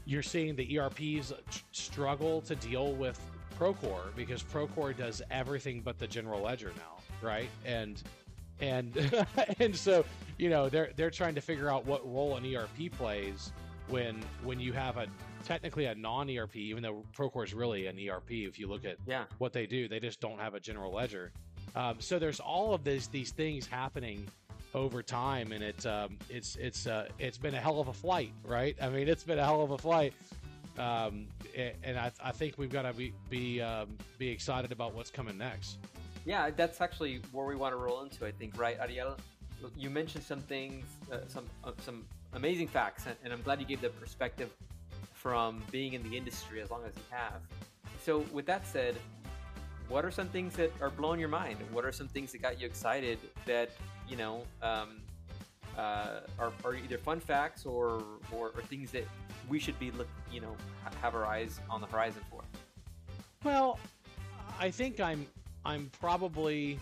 you're 0.05 0.23
seeing 0.23 0.55
the 0.55 0.77
ERPs 0.77 1.33
struggle 1.71 2.41
to 2.41 2.55
deal 2.55 2.93
with 2.93 3.19
Procore 3.59 4.15
because 4.15 4.43
Procore 4.43 4.95
does 4.95 5.21
everything 5.31 5.81
but 5.81 5.99
the 5.99 6.07
general 6.07 6.41
ledger 6.41 6.71
now, 6.77 7.27
right? 7.27 7.49
And 7.65 8.01
and 8.59 9.25
and 9.59 9.75
so 9.75 10.05
you 10.37 10.49
know 10.49 10.69
they're 10.69 10.91
they're 10.95 11.11
trying 11.11 11.35
to 11.35 11.41
figure 11.41 11.69
out 11.69 11.85
what 11.85 12.05
role 12.11 12.37
an 12.37 12.55
ERP 12.55 12.91
plays 12.97 13.51
when 13.87 14.21
when 14.43 14.59
you 14.59 14.73
have 14.73 14.97
a 14.97 15.07
technically 15.43 15.85
a 15.85 15.95
non-ERP, 15.95 16.55
even 16.55 16.81
though 16.83 17.03
Procore 17.15 17.43
is 17.43 17.53
really 17.53 17.87
an 17.87 17.97
ERP. 17.99 18.31
If 18.31 18.59
you 18.59 18.67
look 18.67 18.85
at 18.85 18.97
Yeah. 19.05 19.25
what 19.37 19.53
they 19.53 19.65
do, 19.65 19.87
they 19.87 19.99
just 19.99 20.19
don't 20.19 20.39
have 20.39 20.53
a 20.55 20.59
general 20.59 20.91
ledger. 20.93 21.31
Um, 21.75 21.99
so 21.99 22.19
there's 22.19 22.39
all 22.39 22.73
of 22.73 22.83
these 22.83 23.07
these 23.07 23.31
things 23.31 23.65
happening 23.65 24.27
over 24.75 25.01
time, 25.03 25.51
and 25.51 25.63
it 25.63 25.85
um, 25.85 26.17
it's 26.29 26.55
it's 26.55 26.87
uh, 26.87 27.07
it's 27.19 27.37
been 27.37 27.55
a 27.55 27.59
hell 27.59 27.79
of 27.79 27.87
a 27.87 27.93
flight, 27.93 28.31
right? 28.45 28.75
I 28.81 28.89
mean, 28.89 29.07
it's 29.07 29.23
been 29.23 29.39
a 29.39 29.43
hell 29.45 29.61
of 29.61 29.71
a 29.71 29.77
flight, 29.77 30.13
um, 30.77 31.27
and 31.83 31.97
I, 31.97 32.11
I 32.23 32.31
think 32.31 32.57
we've 32.57 32.71
got 32.71 32.83
to 32.83 32.93
be 32.93 33.13
be 33.29 33.61
um, 33.61 33.97
be 34.19 34.29
excited 34.29 34.71
about 34.71 34.93
what's 34.93 35.09
coming 35.09 35.37
next. 35.37 35.79
Yeah, 36.25 36.51
that's 36.51 36.79
actually 36.79 37.21
where 37.31 37.45
we 37.45 37.55
want 37.55 37.73
to 37.73 37.77
roll 37.77 38.01
into. 38.03 38.25
I 38.25 38.31
think, 38.31 38.57
right, 38.57 38.77
Ariel? 38.79 39.17
You 39.77 39.89
mentioned 39.89 40.23
some 40.23 40.41
things, 40.41 40.85
uh, 41.11 41.17
some 41.27 41.45
uh, 41.63 41.71
some 41.83 42.05
amazing 42.33 42.67
facts, 42.67 43.05
and, 43.07 43.15
and 43.23 43.33
I'm 43.33 43.41
glad 43.41 43.59
you 43.59 43.65
gave 43.65 43.81
the 43.81 43.89
perspective 43.89 44.49
from 45.23 45.63
being 45.71 45.93
in 45.93 46.03
the 46.03 46.17
industry 46.17 46.61
as 46.61 46.69
long 46.69 46.81
as 46.85 46.93
you 46.97 47.03
have. 47.09 47.39
So, 48.03 48.25
with 48.33 48.45
that 48.47 48.67
said, 48.67 48.97
what 49.87 50.03
are 50.03 50.11
some 50.11 50.27
things 50.27 50.53
that 50.57 50.71
are 50.81 50.89
blowing 50.89 51.19
your 51.19 51.29
mind? 51.29 51.57
What 51.71 51.85
are 51.85 51.93
some 51.93 52.09
things 52.09 52.33
that 52.33 52.41
got 52.41 52.59
you 52.59 52.67
excited 52.67 53.17
that 53.45 53.69
you 54.07 54.17
know 54.17 54.43
um, 54.61 55.01
uh, 55.77 56.19
are, 56.37 56.51
are 56.65 56.75
either 56.75 56.97
fun 56.97 57.21
facts 57.21 57.65
or, 57.65 58.03
or 58.33 58.51
or 58.53 58.61
things 58.63 58.91
that 58.91 59.07
we 59.47 59.59
should 59.59 59.79
be 59.79 59.91
look, 59.91 60.09
you 60.29 60.41
know, 60.41 60.55
have 61.01 61.15
our 61.15 61.25
eyes 61.25 61.61
on 61.69 61.79
the 61.79 61.87
horizon 61.87 62.21
for? 62.29 62.41
Well, 63.45 63.79
I 64.59 64.69
think 64.69 64.99
I'm 64.99 65.25
I'm 65.63 65.89
probably 66.01 66.79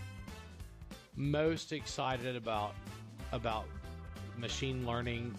most 1.14 1.72
excited 1.72 2.34
about 2.34 2.74
about 3.30 3.66
machine 4.36 4.84
learning, 4.84 5.32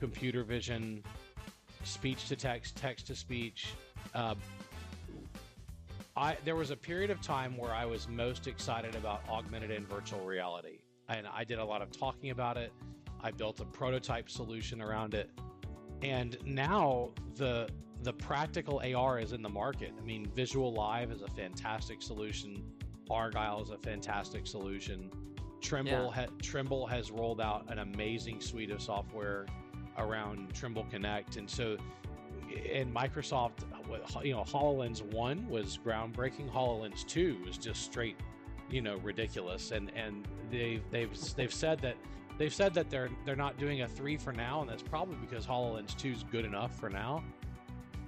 computer 0.00 0.44
vision, 0.44 1.02
speech 1.88 2.28
to 2.28 2.36
text, 2.36 2.76
text 2.76 3.06
to 3.08 3.14
speech, 3.14 3.72
uh, 4.14 4.34
I 6.16 6.36
there 6.44 6.56
was 6.56 6.70
a 6.70 6.76
period 6.76 7.10
of 7.10 7.20
time 7.20 7.56
where 7.56 7.72
I 7.72 7.84
was 7.84 8.08
most 8.08 8.46
excited 8.46 8.94
about 8.96 9.22
augmented 9.28 9.70
and 9.70 9.88
virtual 9.88 10.24
reality, 10.24 10.80
and 11.08 11.26
I 11.26 11.44
did 11.44 11.58
a 11.58 11.64
lot 11.64 11.80
of 11.80 11.90
talking 11.92 12.30
about 12.30 12.56
it. 12.56 12.72
I 13.20 13.30
built 13.30 13.60
a 13.60 13.64
prototype 13.64 14.28
solution 14.28 14.82
around 14.82 15.14
it, 15.14 15.30
and 16.02 16.36
now 16.44 17.10
the 17.36 17.68
the 18.02 18.12
practical 18.12 18.80
AR 18.84 19.18
is 19.18 19.32
in 19.32 19.42
the 19.42 19.48
market. 19.48 19.92
I 19.98 20.04
mean, 20.04 20.26
VisualLive 20.26 21.12
is 21.12 21.22
a 21.22 21.28
fantastic 21.28 22.02
solution. 22.02 22.64
Argyle 23.10 23.62
is 23.62 23.70
a 23.70 23.78
fantastic 23.78 24.46
solution. 24.46 25.10
Trimble 25.60 26.10
ha- 26.10 26.26
Trimble 26.40 26.86
has 26.86 27.10
rolled 27.10 27.40
out 27.40 27.70
an 27.70 27.78
amazing 27.78 28.40
suite 28.40 28.70
of 28.70 28.80
software 28.80 29.46
around 29.98 30.54
Trimble 30.54 30.86
Connect, 30.90 31.36
and 31.36 31.48
so 31.48 31.76
and 32.72 32.94
Microsoft, 32.94 33.64
you 34.24 34.32
know, 34.32 34.42
Hololens 34.42 35.02
One 35.02 35.48
was 35.48 35.78
groundbreaking. 35.84 36.50
Hololens 36.50 37.06
Two 37.06 37.38
was 37.44 37.58
just 37.58 37.82
straight, 37.82 38.16
you 38.70 38.80
know, 38.80 38.96
ridiculous. 38.98 39.70
And 39.70 39.90
and 39.94 40.26
they 40.50 40.80
they've 40.90 41.16
they've 41.36 41.52
said 41.52 41.80
that 41.80 41.96
they've 42.38 42.54
said 42.54 42.74
that 42.74 42.90
they're 42.90 43.10
they're 43.24 43.36
not 43.36 43.58
doing 43.58 43.82
a 43.82 43.88
three 43.88 44.16
for 44.16 44.32
now, 44.32 44.60
and 44.60 44.70
that's 44.70 44.82
probably 44.82 45.16
because 45.16 45.46
Hololens 45.46 45.96
Two 45.96 46.12
is 46.12 46.24
good 46.24 46.44
enough 46.44 46.78
for 46.78 46.88
now. 46.88 47.22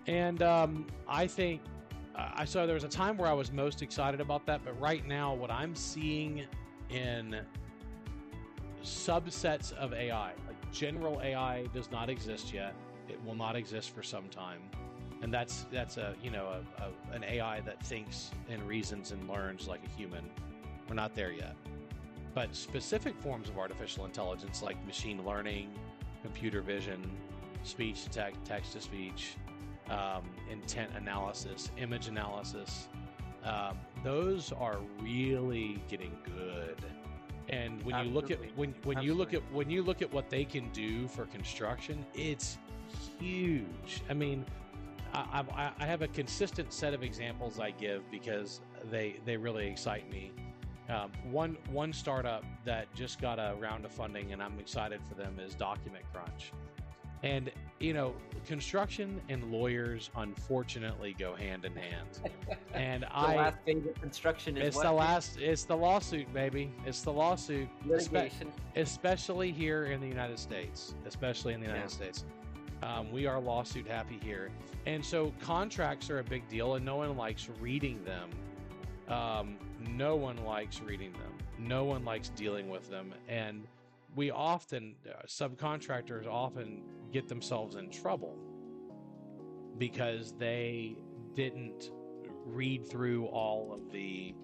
And 0.07 0.43
um, 0.43 0.87
I 1.07 1.27
think 1.27 1.61
I 2.17 2.45
saw 2.45 2.67
there 2.67 2.75
was 2.75 2.85
a 2.85 2.89
time 2.89 3.17
where 3.17 3.29
I 3.29 3.33
was 3.33 3.53
most 3.53 3.83
excited 3.83 4.21
about 4.21 4.47
that, 4.47 4.63
but 4.65 4.79
right 4.81 5.07
now, 5.07 5.35
what 5.35 5.51
I'm 5.51 5.75
seeing 5.75 6.45
in 6.91 7.37
subsets 8.83 9.73
of 9.73 9.93
AI, 9.93 10.33
general 10.73 11.21
AI, 11.23 11.67
does 11.75 11.91
not 11.91 12.09
exist 12.09 12.53
yet 12.53 12.75
it 13.11 13.23
will 13.25 13.35
not 13.35 13.57
exist 13.57 13.91
for 13.91 14.03
some 14.03 14.29
time, 14.29 14.63
and 15.23 15.35
that's 15.35 15.67
that's 15.73 15.97
a 15.97 16.15
you 16.23 16.31
know 16.31 16.47
a, 16.47 16.83
a, 16.83 17.15
an 17.15 17.25
AI 17.25 17.61
that 17.63 17.83
thinks 17.85 18.31
and 18.49 18.63
reasons 18.63 19.11
and 19.11 19.29
learns 19.29 19.67
like 19.67 19.81
a 19.85 19.89
human. 19.99 20.25
We're 20.89 20.95
not 20.95 21.15
there 21.15 21.33
yet, 21.33 21.57
but 22.35 22.55
specific 22.55 23.19
forms 23.21 23.49
of 23.49 23.59
artificial 23.59 24.05
intelligence 24.05 24.63
like 24.63 24.85
machine 24.87 25.25
learning, 25.25 25.71
computer 26.23 26.63
vision, 26.63 27.11
speech 27.65 28.05
to 28.05 28.11
text, 28.11 28.41
text 28.45 28.73
to 28.73 28.81
speech, 28.81 29.35
um, 29.89 30.23
intent 30.51 30.91
analysis, 30.97 31.71
image 31.79 32.09
analysis. 32.09 32.89
Um, 33.45 33.79
those 34.05 34.53
are 34.53 34.79
really 35.01 35.83
getting 35.89 36.17
good. 36.25 36.77
And 37.51 37.83
when 37.83 37.97
Absolutely. 37.97 38.09
you 38.09 38.15
look 38.15 38.31
at 38.31 38.57
when 38.57 38.75
when 38.85 38.99
Absolutely. 38.99 39.07
you 39.07 39.15
look 39.15 39.35
at 39.35 39.53
when 39.53 39.71
you 39.71 39.83
look 39.83 40.03
at 40.03 40.13
what 40.13 40.31
they 40.31 40.45
can 40.45 40.71
do 40.71 41.09
for 41.09 41.27
construction, 41.27 42.07
it's 42.15 42.59
huge. 43.19 44.03
I 44.09 44.15
mean, 44.15 44.45
I, 45.13 45.45
I, 45.53 45.71
I, 45.79 45.87
have 45.87 46.03
a 46.03 46.09
consistent 46.09 46.73
set 46.73 46.95
of 46.95 47.03
examples 47.03 47.59
I 47.59 47.73
give 47.73 48.09
because 48.11 48.61
they 48.91 49.17
they 49.25 49.37
really 49.37 49.67
excite 49.67 50.11
me. 50.11 50.31
Um, 50.89 51.11
one 51.31 51.57
one 51.71 51.93
startup 51.93 52.45
that 52.65 52.93
just 52.95 53.21
got 53.21 53.39
a 53.39 53.55
round 53.59 53.85
of 53.85 53.93
funding, 53.93 54.33
and 54.33 54.41
I'm 54.43 54.59
excited 54.61 55.01
for 55.09 55.15
them, 55.15 55.39
is 55.41 55.55
Document 55.55 56.05
Crunch. 56.13 56.53
And 57.23 57.51
you 57.81 57.95
know, 57.95 58.15
construction 58.47 59.21
and 59.29 59.51
lawyers 59.51 60.11
unfortunately 60.17 61.15
go 61.19 61.35
hand 61.35 61.65
in 61.65 61.75
hand. 61.75 62.21
And 62.75 63.03
the 63.03 63.15
I 63.15 63.37
last 63.37 63.57
favorite 63.67 64.01
construction 64.01 64.57
is 64.57 64.69
it's 64.69 64.77
what? 64.77 64.85
the 64.85 64.93
last. 64.93 65.39
It's 65.39 65.65
the 65.65 65.77
lawsuit, 65.77 66.33
baby. 66.33 66.73
It's 66.87 67.03
the 67.03 67.13
lawsuit. 67.13 67.69
Litigation. 67.85 68.53
especially 68.77 69.51
here 69.51 69.87
in 69.87 70.01
the 70.01 70.07
United 70.07 70.39
States. 70.39 70.95
Especially 71.05 71.53
in 71.53 71.61
the 71.61 71.67
United 71.67 71.85
Yeah. 71.85 71.97
States. 71.97 72.25
Um, 72.83 73.11
we 73.13 73.27
are 73.27 73.41
lawsuit 73.41 73.87
happy 73.87 74.19
here. 74.23 74.51
And 74.87 75.05
so 75.05 75.33
contracts 75.41 76.09
are 76.11 76.21
a 76.21 76.25
big 76.25 76.49
deal, 76.49 76.75
and 76.75 76.85
no 76.85 76.97
one 76.97 77.17
likes 77.17 77.49
reading 77.61 78.03
them. 78.05 78.31
Um, 79.15 79.57
no 79.97 80.17
one 80.17 80.37
likes 80.45 80.81
reading 80.81 81.13
them. 81.13 81.33
No 81.59 81.85
one 81.85 82.05
likes 82.05 82.31
dealing 82.31 82.71
with 82.71 82.89
them. 82.89 83.13
And 83.29 83.67
we 84.17 84.31
often, 84.31 84.95
uh, 85.09 85.23
subcontractors 85.27 86.27
often 86.27 86.83
get 87.13 87.29
themselves 87.29 87.77
in 87.77 87.91
trouble 87.91 88.37
because 89.79 90.35
they 90.39 90.97
didn't 91.35 91.91
read 92.45 92.87
through 92.89 93.27
all 93.27 93.73
of 93.73 93.93
the 93.93 94.35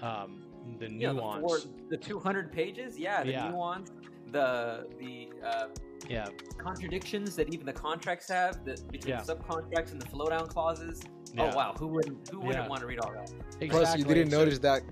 um, 0.00 0.42
the 0.80 0.88
Yeah, 0.88 1.08
the, 1.08 1.14
nuance. 1.14 1.40
four, 1.40 1.58
the 1.88 1.96
200 1.96 2.50
pages. 2.50 2.98
Yeah, 2.98 3.22
the 3.22 3.30
Yeah. 3.30 3.48
nuance, 3.50 3.92
the 4.32 4.86
the 4.98 5.28
uh, 5.46 5.68
yeah, 6.08 6.28
contradictions 6.58 7.36
that 7.36 7.52
even 7.54 7.64
the 7.66 7.72
contracts 7.72 8.28
have 8.28 8.64
that 8.64 8.90
between 8.90 9.10
Yeah. 9.14 9.22
the 9.22 9.34
subcontracts 9.36 9.92
and 9.92 10.00
the 10.02 10.08
flow 10.08 10.28
down 10.28 10.48
clauses. 10.48 11.00
yeah. 11.32 11.52
Oh 11.52 11.56
wow, 11.56 11.74
who 11.78 11.86
wouldn't 11.86 12.28
who 12.28 12.40
wouldn't 12.40 12.64
Yeah. 12.64 12.68
want 12.68 12.80
to 12.80 12.86
read 12.86 12.98
all 12.98 13.12
that? 13.12 13.30
Plus, 13.70 13.96
you 13.96 14.04
didn't 14.04 14.30
notice 14.30 14.58
that. 14.60 14.82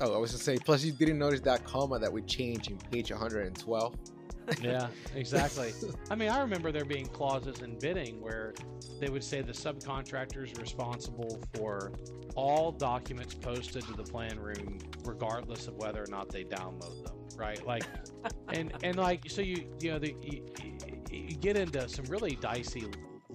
Oh, 0.00 0.14
I 0.14 0.18
was 0.18 0.32
gonna 0.32 0.42
say. 0.42 0.58
Plus, 0.58 0.84
you 0.84 0.92
didn't 0.92 1.18
notice 1.18 1.40
that 1.40 1.64
comma 1.64 1.98
that 1.98 2.12
would 2.12 2.26
change 2.26 2.68
in 2.68 2.78
page 2.78 3.10
112. 3.10 3.94
yeah, 4.60 4.88
exactly. 5.14 5.72
I 6.10 6.14
mean, 6.14 6.28
I 6.28 6.40
remember 6.40 6.70
there 6.70 6.84
being 6.84 7.06
clauses 7.06 7.62
in 7.62 7.78
bidding 7.78 8.20
where 8.20 8.54
they 9.00 9.08
would 9.08 9.24
say 9.24 9.40
the 9.42 9.52
subcontractor 9.52 10.44
is 10.44 10.54
responsible 10.58 11.40
for 11.54 11.92
all 12.34 12.70
documents 12.72 13.34
posted 13.34 13.86
to 13.86 13.94
the 13.94 14.04
plan 14.04 14.38
room, 14.38 14.78
regardless 15.04 15.66
of 15.66 15.74
whether 15.76 16.02
or 16.02 16.06
not 16.08 16.30
they 16.30 16.44
download 16.44 17.04
them. 17.04 17.16
Right? 17.36 17.64
Like, 17.66 17.84
and 18.48 18.72
and 18.82 18.96
like, 18.96 19.30
so 19.30 19.40
you 19.40 19.64
you 19.80 19.92
know, 19.92 19.98
the, 19.98 20.14
you, 20.22 20.42
you 21.10 21.36
get 21.36 21.56
into 21.56 21.88
some 21.88 22.04
really 22.06 22.36
dicey 22.36 22.84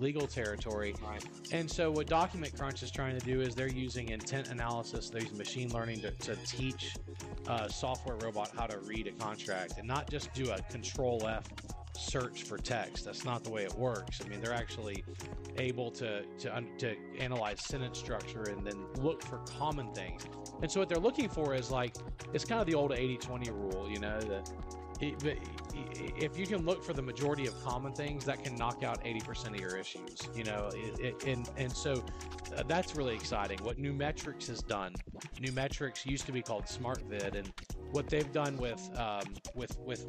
legal 0.01 0.27
territory. 0.27 0.95
Right. 1.07 1.23
And 1.51 1.69
so, 1.69 1.91
what 1.91 2.07
Document 2.07 2.57
Crunch 2.57 2.83
is 2.83 2.91
trying 2.91 3.17
to 3.17 3.25
do 3.25 3.39
is 3.41 3.55
they're 3.55 3.69
using 3.69 4.09
intent 4.09 4.49
analysis, 4.49 5.09
they're 5.09 5.21
using 5.21 5.37
machine 5.37 5.71
learning 5.71 6.01
to, 6.01 6.11
to 6.11 6.35
teach 6.45 6.95
a 7.47 7.69
software 7.69 8.17
robot 8.17 8.51
how 8.57 8.65
to 8.65 8.79
read 8.79 9.07
a 9.07 9.11
contract 9.11 9.75
and 9.77 9.87
not 9.87 10.09
just 10.09 10.33
do 10.33 10.51
a 10.51 10.61
control 10.63 11.25
F 11.27 11.43
search 11.97 12.43
for 12.43 12.57
text. 12.57 13.05
That's 13.05 13.25
not 13.25 13.43
the 13.43 13.49
way 13.49 13.63
it 13.63 13.73
works. 13.73 14.21
I 14.25 14.27
mean, 14.27 14.41
they're 14.41 14.53
actually 14.53 15.03
able 15.57 15.91
to, 15.91 16.23
to, 16.39 16.63
to 16.79 16.95
analyze 17.19 17.63
sentence 17.65 17.99
structure 17.99 18.43
and 18.43 18.65
then 18.65 18.85
look 18.97 19.21
for 19.23 19.37
common 19.39 19.93
things. 19.93 20.25
And 20.61 20.71
so, 20.71 20.79
what 20.79 20.89
they're 20.89 20.97
looking 20.97 21.29
for 21.29 21.53
is 21.53 21.71
like, 21.71 21.95
it's 22.33 22.45
kind 22.45 22.59
of 22.59 22.67
the 22.67 22.75
old 22.75 22.91
80 22.91 23.17
20 23.17 23.51
rule, 23.51 23.87
you 23.89 23.99
know, 23.99 24.19
that 24.19 24.51
it- 25.01 25.19
but 25.23 25.37
if 25.73 26.37
you 26.37 26.45
can 26.45 26.65
look 26.65 26.83
for 26.83 26.93
the 26.93 27.01
majority 27.01 27.47
of 27.47 27.59
common 27.63 27.93
things, 27.93 28.25
that 28.25 28.43
can 28.43 28.55
knock 28.55 28.83
out 28.83 29.03
80% 29.03 29.55
of 29.55 29.59
your 29.59 29.77
issues, 29.77 30.27
you 30.35 30.43
know, 30.43 30.69
it, 30.73 30.99
it, 30.99 31.23
and, 31.25 31.49
and 31.57 31.75
so 31.75 32.03
uh, 32.55 32.63
that's 32.67 32.95
really 32.95 33.15
exciting. 33.15 33.57
What 33.63 33.77
Newmetrix 33.77 34.47
has 34.47 34.61
done, 34.61 34.93
Newmetrix 35.39 36.05
used 36.05 36.25
to 36.25 36.31
be 36.31 36.41
called 36.41 36.65
SmartVid, 36.65 37.35
and 37.35 37.51
what 37.91 38.09
they've 38.09 38.31
done 38.31 38.57
with, 38.57 38.89
um, 38.97 39.33
with, 39.55 39.77
with 39.79 40.05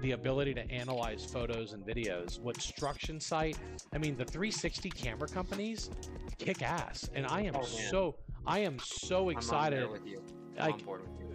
the 0.00 0.12
ability 0.12 0.54
to 0.54 0.70
analyze 0.70 1.24
photos 1.24 1.72
and 1.72 1.84
videos, 1.86 2.40
what 2.40 2.56
StructionSite, 2.56 3.56
I 3.94 3.98
mean, 3.98 4.16
the 4.16 4.24
360 4.24 4.90
camera 4.90 5.28
companies 5.28 5.90
kick 6.38 6.62
ass. 6.62 7.08
And 7.14 7.26
I 7.26 7.42
am 7.42 7.54
Oh, 7.56 7.62
so, 7.62 8.16
I 8.46 8.58
am 8.60 8.78
so 8.78 9.20
I'm 9.20 9.24
on 9.26 9.32
excited 9.32 9.78
there 9.80 9.88
with 9.88 10.06
you. 10.06 10.22
I'm 10.58 10.72
like, 10.72 10.82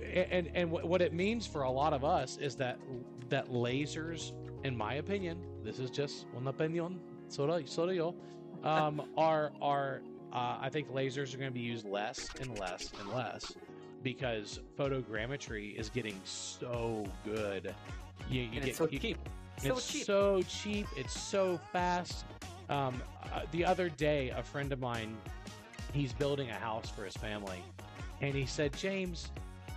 on 0.04 0.08
board 0.08 0.16
with 0.16 0.16
you. 0.16 0.22
a- 0.22 0.34
and 0.34 0.50
and 0.56 0.72
what 0.72 0.86
what 0.88 1.02
it 1.02 1.14
means 1.14 1.46
for 1.48 1.64
a 1.64 1.72
lot 1.72 1.94
of 1.94 2.04
us 2.04 2.38
is 2.38 2.56
that 2.56 2.80
that 3.30 3.50
lasers, 3.50 4.34
in 4.64 4.76
my 4.76 4.96
opinion, 4.96 5.38
this 5.64 5.80
is 5.80 5.90
just 5.90 6.26
una 6.36 6.50
opinion, 6.50 7.00
solo 7.28 7.64
solo 7.66 7.92
yo, 7.92 8.16
um, 8.64 9.02
are 9.18 9.52
are 9.62 10.02
uh, 10.34 10.58
I 10.62 10.70
think 10.70 10.90
lasers 10.92 11.34
are 11.34 11.38
going 11.38 11.50
to 11.50 11.54
be 11.54 11.60
used 11.60 11.86
less 11.88 12.30
and 12.40 12.58
less 12.60 12.92
and 13.00 13.10
less 13.14 13.54
because 14.04 14.60
photogrammetry 14.78 15.76
is 15.76 15.90
getting 15.90 16.20
so 16.24 17.06
good. 17.26 17.74
You, 18.30 18.42
you 18.44 18.50
get 18.62 18.66
it's 18.70 18.78
so 18.78 18.88
you- 18.90 19.00
cheap. 19.00 19.18
So 19.58 19.74
it's 19.74 19.92
cheap. 19.92 20.06
so 20.06 20.42
cheap. 20.48 20.88
It's 20.96 21.20
so 21.20 21.60
fast. 21.74 22.24
Um, 22.70 23.02
uh, 23.34 23.42
the 23.52 23.66
other 23.66 23.90
day, 23.90 24.30
a 24.30 24.42
friend 24.44 24.72
of 24.72 24.80
mine, 24.80 25.18
he's 25.92 26.14
building 26.14 26.50
a 26.50 26.54
house 26.54 26.90
for 26.90 27.04
his 27.04 27.18
family, 27.18 27.62
and 28.22 28.36
he 28.36 28.46
said, 28.46 28.74
"James, 28.78 29.32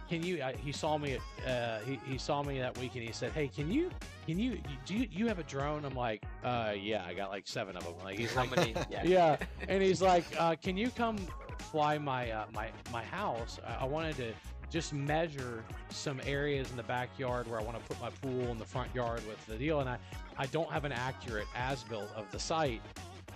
can 0.09 0.23
you?" 0.23 0.43
Uh, 0.43 0.53
he 0.57 0.73
saw 0.73 0.99
me. 0.99 1.15
At, 1.15 1.49
uh, 1.49 1.79
he, 1.81 1.99
he 2.07 2.19
saw 2.19 2.43
me 2.43 2.59
that 2.59 2.77
week, 2.79 2.95
and 2.95 3.05
he 3.05 3.13
said, 3.13 3.33
"Hey, 3.33 3.49
can 3.49 3.71
you? 3.71 3.91
Can 4.27 4.39
you? 4.39 4.59
Do 4.87 4.95
you, 4.95 5.09
you 5.11 5.27
have 5.29 5.39
a 5.39 5.45
drone?" 5.45 5.85
I'm 5.85 5.95
like, 5.95 6.23
"Uh, 6.45 6.75
yeah, 6.79 7.05
I 7.07 7.15
got 7.15 7.31
like 7.31 7.47
seven 7.47 7.77
of 7.77 7.85
them." 7.85 7.95
Like 8.03 8.19
he's 8.19 8.33
How 8.33 8.43
like, 8.43 8.57
many? 8.57 8.75
Yeah. 8.91 9.05
yeah, 9.05 9.37
and 9.69 9.83
he's 9.83 10.03
like, 10.03 10.25
uh, 10.39 10.55
"Can 10.57 10.77
you 10.77 10.91
come 10.91 11.17
fly 11.59 11.99
my 11.99 12.31
uh, 12.31 12.47
my 12.55 12.71
my 12.93 13.03
house? 13.03 13.59
I, 13.67 13.83
I 13.83 13.85
wanted 13.85 14.17
to 14.17 14.33
just 14.71 14.93
measure 14.93 15.65
some 15.91 16.21
areas 16.25 16.71
in 16.71 16.77
the 16.77 16.83
backyard 16.85 17.47
where 17.47 17.61
I 17.61 17.63
want 17.63 17.79
to 17.79 17.85
put 17.85 18.01
my 18.01 18.11
pool 18.23 18.51
in 18.51 18.59
the 18.59 18.65
front 18.65 18.95
yard 18.95 19.21
with 19.27 19.45
the 19.47 19.57
deal, 19.57 19.81
and 19.81 19.89
I 19.89 19.99
I 20.37 20.47
don't 20.47 20.71
have 20.71 20.85
an 20.85 20.93
accurate 20.93 21.47
as 21.55 21.83
built 21.85 22.11
of 22.17 22.31
the 22.31 22.39
site." 22.39 22.83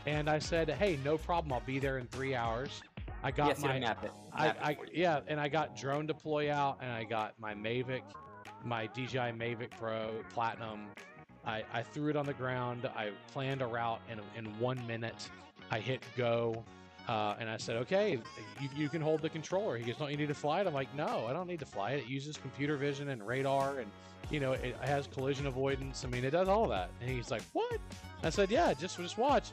And 0.07 0.31
I 0.31 0.39
said, 0.39 0.71
"Hey, 0.71 0.99
no 1.05 1.19
problem. 1.19 1.53
I'll 1.53 1.61
be 1.61 1.79
there 1.79 1.99
in 1.99 2.07
three 2.07 2.35
hours." 2.35 2.83
I 3.23 3.31
got 3.31 3.49
yes, 3.49 3.61
my 3.61 3.79
map 3.79 4.05
it. 4.05 4.13
I, 4.33 4.47
Map 4.47 4.59
I 4.63 4.75
for 4.75 4.87
yeah, 4.93 5.21
and 5.27 5.41
I 5.41 5.49
got 5.49 5.77
DroneDeploy 5.77 6.51
out, 6.51 6.79
and 6.81 6.91
I 6.93 7.05
got 7.05 7.35
my 7.41 7.55
Mavic, 7.55 8.03
my 8.65 8.87
DJI 8.87 9.33
Mavic 9.33 9.71
Pro 9.79 10.11
Platinum. 10.33 10.87
I, 11.45 11.63
I 11.73 11.83
threw 11.83 12.09
it 12.11 12.17
on 12.17 12.27
the 12.27 12.35
ground. 12.35 12.89
I 12.97 13.11
planned 13.33 13.63
a 13.63 13.67
route 13.67 14.01
in 14.11 14.21
in 14.37 14.59
one 14.59 14.85
minute. 14.87 15.29
I 15.71 15.81
hit 15.81 16.03
go, 16.17 16.65
Uh, 17.09 17.37
and 17.39 17.49
I 17.49 17.57
said, 17.57 17.77
okay, 17.77 18.19
you, 18.61 18.69
you 18.77 18.89
can 18.89 19.01
hold 19.01 19.23
the 19.23 19.29
controller. 19.29 19.77
He 19.77 19.85
goes, 19.85 19.97
don't 19.97 20.11
you 20.11 20.17
need 20.17 20.27
to 20.27 20.35
fly 20.35 20.61
it? 20.61 20.67
I'm 20.67 20.75
like, 20.75 20.93
no, 20.97 21.27
I 21.29 21.33
don't 21.33 21.47
need 21.47 21.61
to 21.61 21.67
fly 21.67 21.93
it. 21.93 22.01
It 22.01 22.09
uses 22.09 22.37
computer 22.37 22.77
vision 22.77 23.11
and 23.11 23.25
radar 23.25 23.79
and, 23.79 23.91
you 24.29 24.41
know, 24.41 24.53
it 24.53 24.77
has 24.81 25.07
collision 25.07 25.47
avoidance. 25.47 26.05
I 26.05 26.09
mean, 26.09 26.25
it 26.25 26.31
does 26.31 26.49
all 26.49 26.67
that. 26.69 26.91
And 27.01 27.09
he's 27.09 27.31
like, 27.31 27.43
what? 27.53 27.79
I 28.25 28.31
said, 28.31 28.51
yeah, 28.51 28.75
just, 28.75 28.97
just 28.99 29.19
watch. 29.19 29.53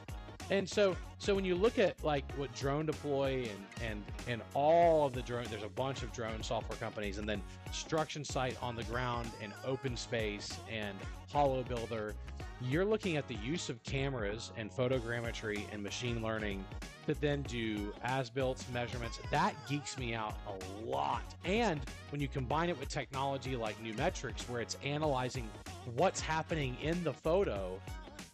And 0.50 0.68
so, 0.68 0.96
so 1.18 1.34
when 1.34 1.44
you 1.44 1.54
look 1.54 1.78
at 1.78 2.02
like 2.04 2.30
what 2.32 2.54
DroneDeploy 2.54 3.48
and 3.48 3.66
and 3.82 4.04
and 4.28 4.42
all 4.54 5.06
of 5.06 5.14
the 5.14 5.22
drone, 5.22 5.46
there's 5.50 5.62
a 5.62 5.68
bunch 5.68 6.02
of 6.02 6.12
drone 6.12 6.42
software 6.42 6.78
companies, 6.78 7.18
and 7.18 7.28
then 7.28 7.42
StructionSite 7.72 8.62
on 8.62 8.76
the 8.76 8.84
ground 8.84 9.30
and 9.42 9.52
OpenSpace 9.66 10.56
and 10.70 10.96
HoloBuilder. 11.32 12.12
You're 12.60 12.84
looking 12.84 13.16
at 13.16 13.26
the 13.26 13.34
use 13.36 13.68
of 13.68 13.82
cameras 13.82 14.52
and 14.56 14.70
photogrammetry 14.70 15.64
and 15.72 15.82
machine 15.82 16.22
learning 16.22 16.64
to 17.06 17.14
then 17.14 17.42
do 17.42 17.92
as 18.02 18.30
built 18.30 18.64
measurements. 18.72 19.18
That 19.30 19.54
geeks 19.68 19.98
me 19.98 20.14
out 20.14 20.34
a 20.46 20.86
lot. 20.86 21.34
And 21.44 21.80
when 22.10 22.20
you 22.20 22.28
combine 22.28 22.70
it 22.70 22.78
with 22.78 22.88
technology 22.88 23.56
like 23.56 23.82
Newmetrix, 23.82 24.48
where 24.48 24.60
it's 24.60 24.78
analyzing 24.84 25.50
what's 25.96 26.20
happening 26.20 26.76
in 26.80 27.02
the 27.04 27.12
photo 27.12 27.80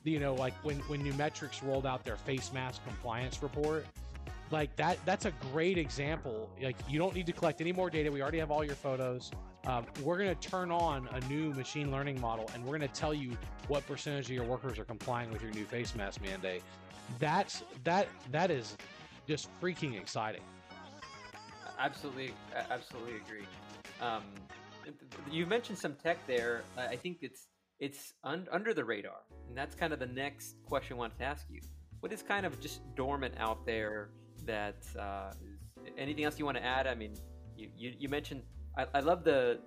you 0.04 0.18
know, 0.18 0.34
like 0.34 0.54
when 0.64 0.76
when 0.80 1.02
Newmetrix 1.02 1.66
rolled 1.66 1.86
out 1.86 2.04
their 2.04 2.16
face 2.16 2.52
mask 2.52 2.82
compliance 2.84 3.42
report, 3.42 3.86
like 4.50 4.74
that 4.76 4.98
that's 5.04 5.26
a 5.26 5.32
great 5.52 5.78
example. 5.78 6.50
Like 6.60 6.76
you 6.88 6.98
don't 6.98 7.14
need 7.14 7.26
to 7.26 7.32
collect 7.32 7.60
any 7.60 7.72
more 7.72 7.90
data. 7.90 8.10
We 8.10 8.22
already 8.22 8.38
have 8.38 8.50
all 8.50 8.64
your 8.64 8.74
photos. 8.74 9.30
Um, 9.66 9.84
we're 10.02 10.16
going 10.16 10.34
to 10.34 10.48
turn 10.48 10.70
on 10.70 11.06
a 11.12 11.20
new 11.28 11.52
machine 11.52 11.90
learning 11.90 12.18
model, 12.18 12.48
and 12.54 12.64
we're 12.64 12.78
going 12.78 12.88
to 12.88 12.94
tell 12.94 13.12
you 13.12 13.36
what 13.68 13.86
percentage 13.86 14.24
of 14.26 14.32
your 14.32 14.44
workers 14.44 14.78
are 14.78 14.84
complying 14.84 15.30
with 15.30 15.42
your 15.42 15.52
new 15.52 15.64
face 15.64 15.94
mask 15.94 16.22
mandate. 16.22 16.62
That's 17.18 17.62
that 17.84 18.08
that 18.30 18.50
is 18.50 18.76
just 19.26 19.48
freaking 19.60 20.00
exciting. 20.00 20.42
Absolutely, 21.78 22.32
absolutely 22.70 23.16
agree. 23.16 23.46
Um, 24.00 24.22
you 25.30 25.46
mentioned 25.46 25.78
some 25.78 25.94
tech 25.94 26.26
there. 26.26 26.62
I 26.76 26.96
think 26.96 27.18
it's 27.20 27.46
it's 27.80 28.12
un- 28.24 28.48
under 28.52 28.74
the 28.74 28.84
radar, 28.84 29.22
and 29.48 29.56
that's 29.56 29.74
kind 29.74 29.92
of 29.92 29.98
the 29.98 30.06
next 30.06 30.56
question 30.66 30.96
I 30.96 30.98
wanted 30.98 31.18
to 31.18 31.24
ask 31.24 31.46
you. 31.50 31.60
What 32.00 32.12
is 32.12 32.22
kind 32.22 32.46
of 32.46 32.60
just 32.60 32.80
dormant 32.94 33.34
out 33.38 33.66
there 33.66 34.10
that 34.44 34.84
uh, 34.98 35.32
anything 35.98 36.24
else 36.24 36.38
you 36.38 36.44
want 36.44 36.58
to 36.58 36.64
add? 36.64 36.86
I 36.86 36.94
mean, 36.94 37.14
you, 37.56 37.68
you, 37.76 37.94
you 37.98 38.08
mentioned 38.08 38.42
I, 38.76 38.86
I, 38.94 39.00
love 39.00 39.24
the 39.24 39.60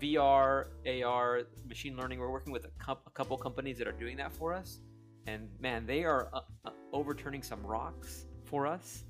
VR, 0.00 0.66
AR, 1.04 1.42
machine 1.68 1.96
learning. 1.96 2.18
We're 2.18 2.30
working 2.30 2.52
with 2.52 2.64
a, 2.64 2.92
a 2.92 3.10
couple 3.10 3.36
companies 3.36 3.78
that 3.78 3.86
are 3.86 3.92
doing 3.92 4.16
that 4.16 4.32
for 4.32 4.52
us, 4.52 4.80
and 5.26 5.48
man, 5.60 5.86
they 5.86 6.04
are 6.04 6.28
uh, 6.32 6.40
uh, 6.64 6.70
overturning 6.92 7.42
some 7.42 7.64
rocks 7.64 8.26
for 8.44 8.66
us 8.66 9.04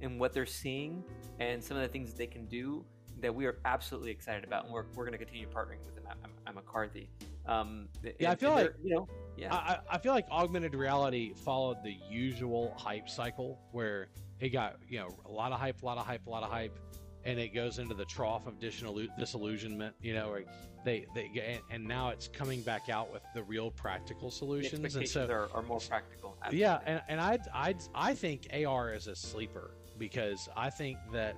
and 0.00 0.20
what 0.20 0.32
they're 0.32 0.46
seeing 0.46 1.02
and 1.40 1.62
some 1.62 1.76
of 1.76 1.82
the 1.82 1.88
things 1.88 2.10
that 2.10 2.18
they 2.18 2.26
can 2.26 2.46
do 2.46 2.84
that 3.20 3.34
we 3.34 3.46
are 3.46 3.58
absolutely 3.64 4.10
excited 4.10 4.44
about, 4.44 4.64
and 4.64 4.72
we're, 4.72 4.84
we're 4.94 5.04
going 5.04 5.12
to 5.12 5.18
continue 5.18 5.46
partnering 5.48 5.84
with 5.84 5.94
them 5.94 6.04
at, 6.08 6.16
at 6.46 6.54
McCarthy. 6.54 7.08
Um, 7.46 7.88
yeah, 8.18 8.30
I 8.30 8.36
feel 8.36 8.52
like 8.52 8.72
you 8.82 8.94
know, 8.94 9.08
yeah, 9.36 9.54
I, 9.54 9.78
I 9.90 9.98
feel 9.98 10.12
like 10.12 10.26
augmented 10.30 10.74
reality 10.74 11.34
followed 11.34 11.78
the 11.84 11.96
usual 12.08 12.74
hype 12.76 13.08
cycle 13.08 13.58
where 13.72 14.08
it 14.40 14.50
got 14.50 14.76
you 14.88 14.98
know 14.98 15.08
a 15.26 15.30
lot 15.30 15.52
of 15.52 15.60
hype, 15.60 15.82
a 15.82 15.86
lot 15.86 15.98
of 15.98 16.06
hype, 16.06 16.26
a 16.26 16.30
lot 16.30 16.42
of 16.42 16.50
hype, 16.50 16.78
and 17.24 17.38
it 17.38 17.54
goes 17.54 17.78
into 17.78 17.94
the 17.94 18.04
trough 18.04 18.46
of 18.46 18.58
disillusionment. 18.58 19.94
You 20.00 20.14
know, 20.14 20.38
they 20.84 21.06
they 21.14 21.60
and 21.70 21.84
now 21.84 22.10
it's 22.10 22.28
coming 22.28 22.62
back 22.62 22.88
out 22.88 23.12
with 23.12 23.22
the 23.34 23.42
real 23.42 23.70
practical 23.70 24.30
solutions. 24.30 24.96
and 24.96 25.08
so 25.08 25.26
are, 25.26 25.48
are 25.54 25.62
more 25.62 25.80
practical. 25.80 26.36
Absolutely. 26.42 26.60
Yeah, 26.60 26.78
and 26.86 27.02
and 27.08 27.20
I 27.20 27.38
I 27.52 27.74
I 27.94 28.14
think 28.14 28.48
AR 28.66 28.92
is 28.94 29.06
a 29.06 29.16
sleeper 29.16 29.72
because 29.98 30.48
I 30.56 30.70
think 30.70 30.98
that 31.12 31.36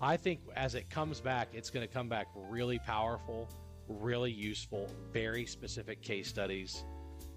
I 0.00 0.16
think 0.16 0.40
as 0.54 0.74
it 0.74 0.90
comes 0.90 1.20
back, 1.20 1.48
it's 1.52 1.70
going 1.70 1.86
to 1.86 1.92
come 1.92 2.08
back 2.08 2.28
really 2.34 2.78
powerful 2.78 3.48
really 3.88 4.32
useful, 4.32 4.88
very 5.12 5.46
specific 5.46 6.02
case 6.02 6.28
studies 6.28 6.84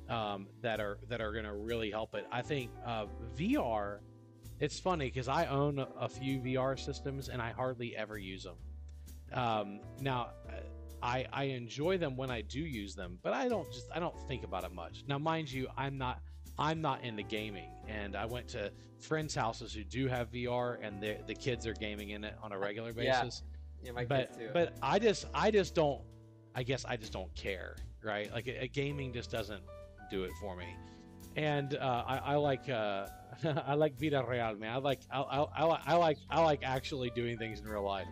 um, 0.09 0.47
that 0.61 0.79
are 0.79 0.99
that 1.07 1.21
are 1.21 1.31
going 1.31 1.45
to 1.45 1.53
really 1.53 1.91
help 1.91 2.15
it. 2.15 2.25
I 2.31 2.41
think 2.41 2.71
uh, 2.85 3.05
VR. 3.37 3.99
It's 4.59 4.77
funny 4.77 5.05
because 5.05 5.29
I 5.29 5.45
own 5.45 5.85
a 5.97 6.09
few 6.09 6.39
VR 6.41 6.77
systems 6.77 7.29
and 7.29 7.41
I 7.41 7.51
hardly 7.51 7.95
ever 7.95 8.17
use 8.17 8.43
them. 8.43 8.57
Um, 9.31 9.79
now, 10.01 10.31
I 11.01 11.25
I 11.31 11.43
enjoy 11.45 11.97
them 11.97 12.17
when 12.17 12.29
I 12.29 12.41
do 12.41 12.59
use 12.59 12.95
them, 12.95 13.19
but 13.21 13.33
I 13.33 13.47
don't 13.47 13.71
just 13.71 13.87
I 13.93 13.99
don't 13.99 14.19
think 14.27 14.43
about 14.43 14.63
it 14.65 14.73
much. 14.73 15.03
Now, 15.07 15.17
mind 15.17 15.51
you, 15.51 15.67
I'm 15.77 15.97
not 15.97 16.21
I'm 16.57 16.81
not 16.81 17.03
into 17.03 17.23
gaming, 17.23 17.69
and 17.87 18.15
I 18.15 18.25
went 18.25 18.49
to 18.49 18.71
friends' 18.99 19.33
houses 19.33 19.73
who 19.73 19.83
do 19.83 20.07
have 20.07 20.31
VR, 20.31 20.77
and 20.81 21.01
the 21.01 21.17
the 21.25 21.35
kids 21.35 21.65
are 21.65 21.73
gaming 21.73 22.09
in 22.09 22.23
it 22.23 22.35
on 22.43 22.51
a 22.51 22.57
regular 22.57 22.91
basis. 22.91 23.43
Yeah, 23.81 23.87
yeah 23.87 23.91
my 23.93 24.05
but, 24.05 24.27
kids 24.27 24.37
too. 24.37 24.49
But 24.53 24.75
I 24.81 24.99
just 24.99 25.25
I 25.33 25.51
just 25.51 25.73
don't 25.73 26.01
I 26.55 26.63
guess 26.63 26.85
I 26.85 26.97
just 26.97 27.13
don't 27.13 27.33
care, 27.35 27.75
right? 28.03 28.31
Like 28.31 28.47
a, 28.47 28.63
a 28.63 28.67
gaming 28.67 29.13
just 29.13 29.31
doesn't 29.31 29.61
do 30.09 30.23
it 30.23 30.31
for 30.39 30.55
me. 30.55 30.75
And 31.35 31.75
uh, 31.75 32.03
I, 32.07 32.17
I, 32.17 32.35
like 32.35 32.69
uh, 32.69 33.07
I 33.65 33.75
like 33.75 33.97
vida 33.97 34.25
real, 34.27 34.55
man. 34.55 34.73
I 34.73 34.77
like 34.77 35.01
I, 35.11 35.21
I, 35.21 35.63
I, 35.63 35.95
like 35.95 36.17
I 36.29 36.41
like 36.41 36.61
actually 36.63 37.11
doing 37.11 37.37
things 37.37 37.59
in 37.59 37.67
real 37.67 37.83
life. 37.83 38.07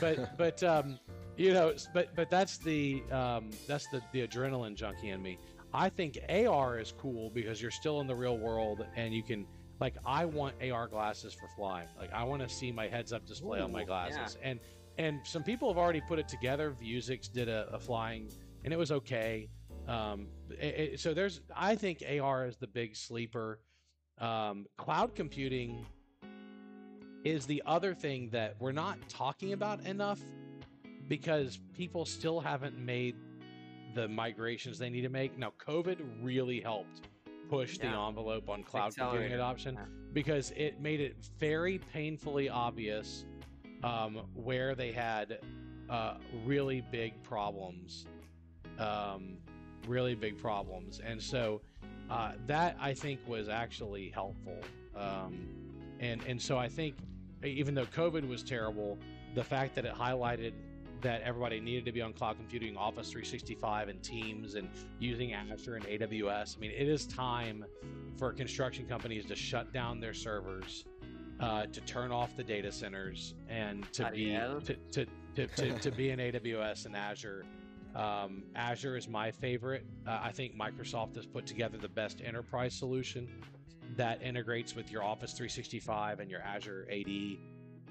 But 0.00 0.36
but 0.38 0.62
um, 0.62 0.98
you 1.36 1.52
know, 1.52 1.74
but 1.92 2.14
but 2.14 2.30
that's 2.30 2.58
the 2.58 3.02
um, 3.10 3.50
that's 3.66 3.88
the 3.88 4.00
the 4.12 4.26
adrenaline 4.26 4.74
junkie 4.76 5.10
in 5.10 5.20
me. 5.20 5.38
I 5.72 5.88
think 5.88 6.18
AR 6.28 6.78
is 6.78 6.92
cool 6.96 7.30
because 7.30 7.60
you're 7.60 7.72
still 7.72 8.00
in 8.00 8.06
the 8.06 8.14
real 8.14 8.38
world 8.38 8.86
and 8.94 9.12
you 9.12 9.24
can 9.24 9.44
like 9.80 9.96
I 10.06 10.24
want 10.24 10.54
AR 10.62 10.86
glasses 10.86 11.34
for 11.34 11.48
flying. 11.56 11.88
Like 11.98 12.12
I 12.12 12.22
want 12.22 12.42
to 12.42 12.48
see 12.48 12.70
my 12.70 12.86
heads 12.86 13.12
up 13.12 13.26
display 13.26 13.58
Ooh, 13.58 13.64
on 13.64 13.72
my 13.72 13.84
glasses. 13.84 14.38
Yeah. 14.40 14.50
And 14.50 14.60
and 14.98 15.20
some 15.24 15.42
people 15.42 15.68
have 15.68 15.78
already 15.78 16.00
put 16.00 16.18
it 16.18 16.28
together. 16.28 16.74
Vuzix 16.82 17.30
did 17.30 17.48
a, 17.48 17.68
a 17.72 17.78
flying, 17.78 18.30
and 18.64 18.72
it 18.72 18.76
was 18.76 18.92
okay. 18.92 19.48
Um, 19.88 20.28
it, 20.50 20.64
it, 20.64 21.00
so 21.00 21.12
there's, 21.12 21.40
I 21.54 21.74
think 21.74 22.02
AR 22.20 22.46
is 22.46 22.56
the 22.56 22.66
big 22.66 22.96
sleeper. 22.96 23.60
Um, 24.18 24.66
cloud 24.78 25.14
computing 25.14 25.84
is 27.24 27.46
the 27.46 27.62
other 27.66 27.94
thing 27.94 28.28
that 28.30 28.54
we're 28.58 28.72
not 28.72 28.98
talking 29.08 29.52
about 29.52 29.84
enough 29.86 30.20
because 31.08 31.58
people 31.74 32.04
still 32.04 32.40
haven't 32.40 32.78
made 32.78 33.16
the 33.94 34.08
migrations 34.08 34.78
they 34.78 34.90
need 34.90 35.02
to 35.02 35.08
make. 35.08 35.38
Now, 35.38 35.52
COVID 35.64 35.98
really 36.22 36.60
helped 36.60 37.08
push 37.48 37.78
yeah. 37.78 37.90
the 37.90 37.98
envelope 37.98 38.48
on 38.48 38.62
cloud 38.62 38.94
computing 38.96 39.32
adoption 39.32 39.74
yeah. 39.74 39.84
because 40.12 40.52
it 40.56 40.80
made 40.80 41.00
it 41.00 41.16
very 41.38 41.78
painfully 41.92 42.48
obvious 42.48 43.24
um, 43.84 44.22
where 44.34 44.74
they 44.74 44.90
had 44.90 45.38
uh, 45.90 46.14
really 46.44 46.82
big 46.90 47.22
problems, 47.22 48.06
um, 48.78 49.36
really 49.86 50.14
big 50.14 50.38
problems, 50.38 51.00
and 51.04 51.22
so 51.22 51.60
uh, 52.10 52.32
that 52.46 52.76
I 52.80 52.94
think 52.94 53.20
was 53.28 53.48
actually 53.48 54.08
helpful. 54.08 54.58
Um, 54.96 55.48
and 56.00 56.22
and 56.26 56.40
so 56.40 56.56
I 56.56 56.68
think 56.68 56.96
even 57.44 57.74
though 57.74 57.86
COVID 57.86 58.26
was 58.26 58.42
terrible, 58.42 58.98
the 59.34 59.44
fact 59.44 59.74
that 59.74 59.84
it 59.84 59.94
highlighted 59.94 60.52
that 61.02 61.20
everybody 61.20 61.60
needed 61.60 61.84
to 61.84 61.92
be 61.92 62.00
on 62.00 62.14
cloud 62.14 62.36
computing, 62.38 62.78
Office 62.78 63.10
365, 63.10 63.88
and 63.88 64.02
Teams, 64.02 64.54
and 64.54 64.70
using 64.98 65.34
Azure 65.34 65.76
and 65.76 65.84
AWS. 65.84 66.56
I 66.56 66.60
mean, 66.60 66.70
it 66.70 66.88
is 66.88 67.06
time 67.06 67.66
for 68.16 68.32
construction 68.32 68.86
companies 68.86 69.26
to 69.26 69.36
shut 69.36 69.70
down 69.70 70.00
their 70.00 70.14
servers 70.14 70.86
uh, 71.40 71.66
to 71.66 71.80
turn 71.82 72.12
off 72.12 72.36
the 72.36 72.44
data 72.44 72.70
centers 72.70 73.34
and 73.48 73.90
to 73.92 74.10
be 74.10 74.30
to, 74.30 74.76
to, 74.92 75.06
to, 75.34 75.46
to, 75.46 75.78
to 75.78 75.90
be 75.90 76.10
in 76.10 76.18
AWS 76.18 76.86
and 76.86 76.96
Azure. 76.96 77.44
Um, 77.94 78.42
Azure 78.56 78.96
is 78.96 79.08
my 79.08 79.30
favorite. 79.30 79.84
Uh, 80.06 80.18
I 80.22 80.32
think 80.32 80.56
Microsoft 80.56 81.14
has 81.16 81.26
put 81.26 81.46
together 81.46 81.78
the 81.78 81.88
best 81.88 82.20
enterprise 82.24 82.74
solution 82.74 83.28
that 83.96 84.22
integrates 84.22 84.74
with 84.74 84.90
your 84.90 85.02
Office 85.02 85.32
365 85.32 86.20
and 86.20 86.30
your 86.30 86.40
Azure 86.40 86.88
AD. 86.90 87.38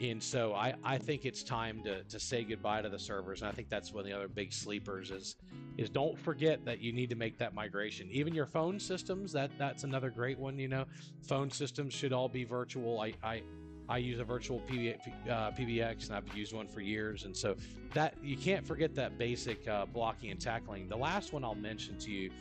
And 0.02 0.22
so 0.22 0.54
I, 0.54 0.74
I 0.84 0.98
think 0.98 1.26
it's 1.26 1.44
time 1.44 1.82
to, 1.84 2.04
to 2.04 2.20
say 2.20 2.44
goodbye 2.44 2.82
to 2.82 2.89
the 2.89 3.00
servers. 3.00 3.41
And 3.41 3.50
I 3.50 3.52
think 3.54 3.70
that's 3.70 3.94
one 3.94 4.02
of 4.02 4.08
the 4.08 4.14
other 4.14 4.28
big 4.28 4.52
sleepers 4.52 5.12
is 5.12 5.36
is 5.78 5.89
don't 5.89 6.20
forget 6.20 6.64
that 6.66 6.80
you 6.80 6.91
need 6.91 7.10
to 7.10 7.16
make 7.16 7.38
that 7.39 7.54
migration. 7.54 8.08
Even 8.12 8.34
your 8.34 8.46
phone 8.46 8.80
systems, 8.80 9.32
that 9.34 9.52
that's 9.58 9.84
another 9.84 10.10
great 10.10 10.38
one. 10.38 10.58
You 10.58 10.68
know, 10.68 10.86
phone 11.22 11.50
systems 11.52 11.94
should 11.94 12.14
all 12.14 12.28
be 12.28 12.44
virtual. 12.44 13.00
I 13.00 13.14
I, 13.24 13.44
I 13.88 13.98
use 13.98 14.20
a 14.20 14.24
virtual 14.24 14.62
PB, 14.62 14.98
uh, 15.30 15.52
PBX 15.52 16.08
and 16.08 16.16
I've 16.16 16.36
used 16.36 16.54
one 16.54 16.68
for 16.68 16.82
years, 16.82 17.26
and 17.26 17.36
so 17.36 17.56
that 17.94 18.16
you 18.24 18.38
can't 18.38 18.66
forget 18.66 18.96
that 18.96 19.18
basic 19.18 19.68
uh, 19.68 19.86
blocking 19.86 20.32
and 20.32 20.39
tackling. 20.39 20.88
The 20.89 20.98
last 20.98 21.34
one 21.34 21.44
I'll 21.44 21.56
mention 21.56 21.98
to 22.00 22.12
you 22.12 22.32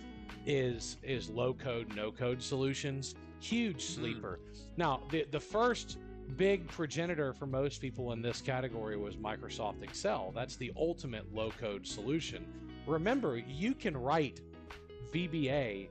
is 0.46 0.96
is 1.02 1.28
low 1.28 1.52
code 1.52 1.94
no 1.94 2.10
code 2.10 2.42
solutions. 2.42 3.14
Huge 3.40 3.84
hmm. 3.86 4.00
sleeper. 4.00 4.40
Mm. 4.40 4.78
Now 4.78 5.02
the 5.10 5.26
the 5.30 5.40
first 5.40 5.98
big 6.36 6.66
progenitor 6.68 7.32
for 7.32 7.46
most 7.46 7.80
people 7.80 8.12
in 8.12 8.22
this 8.22 8.40
category 8.40 8.96
was 8.96 9.16
Microsoft 9.16 9.82
Excel. 9.82 10.32
That's 10.34 10.56
the 10.56 10.72
ultimate 10.76 11.32
low 11.34 11.50
code 11.50 11.86
solution. 11.86 12.44
Remember, 12.86 13.36
you 13.38 13.74
can 13.74 13.96
write 13.96 14.40
VBA, 15.12 15.88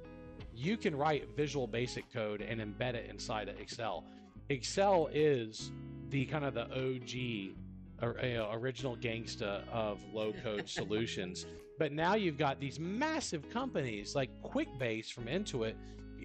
you 0.55 0.77
can 0.77 0.95
write 0.95 1.29
Visual 1.35 1.67
Basic 1.67 2.11
code 2.11 2.41
and 2.41 2.59
embed 2.59 2.95
it 2.95 3.09
inside 3.09 3.49
of 3.49 3.59
Excel. 3.59 4.03
Excel 4.49 5.09
is 5.13 5.71
the 6.09 6.25
kind 6.25 6.43
of 6.43 6.53
the 6.53 6.65
OG 6.71 7.55
or, 8.01 8.17
original 8.53 8.97
gangsta 8.97 9.67
of 9.69 9.99
low 10.13 10.33
code 10.43 10.67
solutions. 10.69 11.45
But 11.77 11.91
now 11.91 12.15
you've 12.15 12.37
got 12.37 12.59
these 12.59 12.79
massive 12.79 13.49
companies 13.49 14.15
like 14.15 14.29
QuickBase 14.43 15.11
from 15.11 15.25
Intuit. 15.25 15.75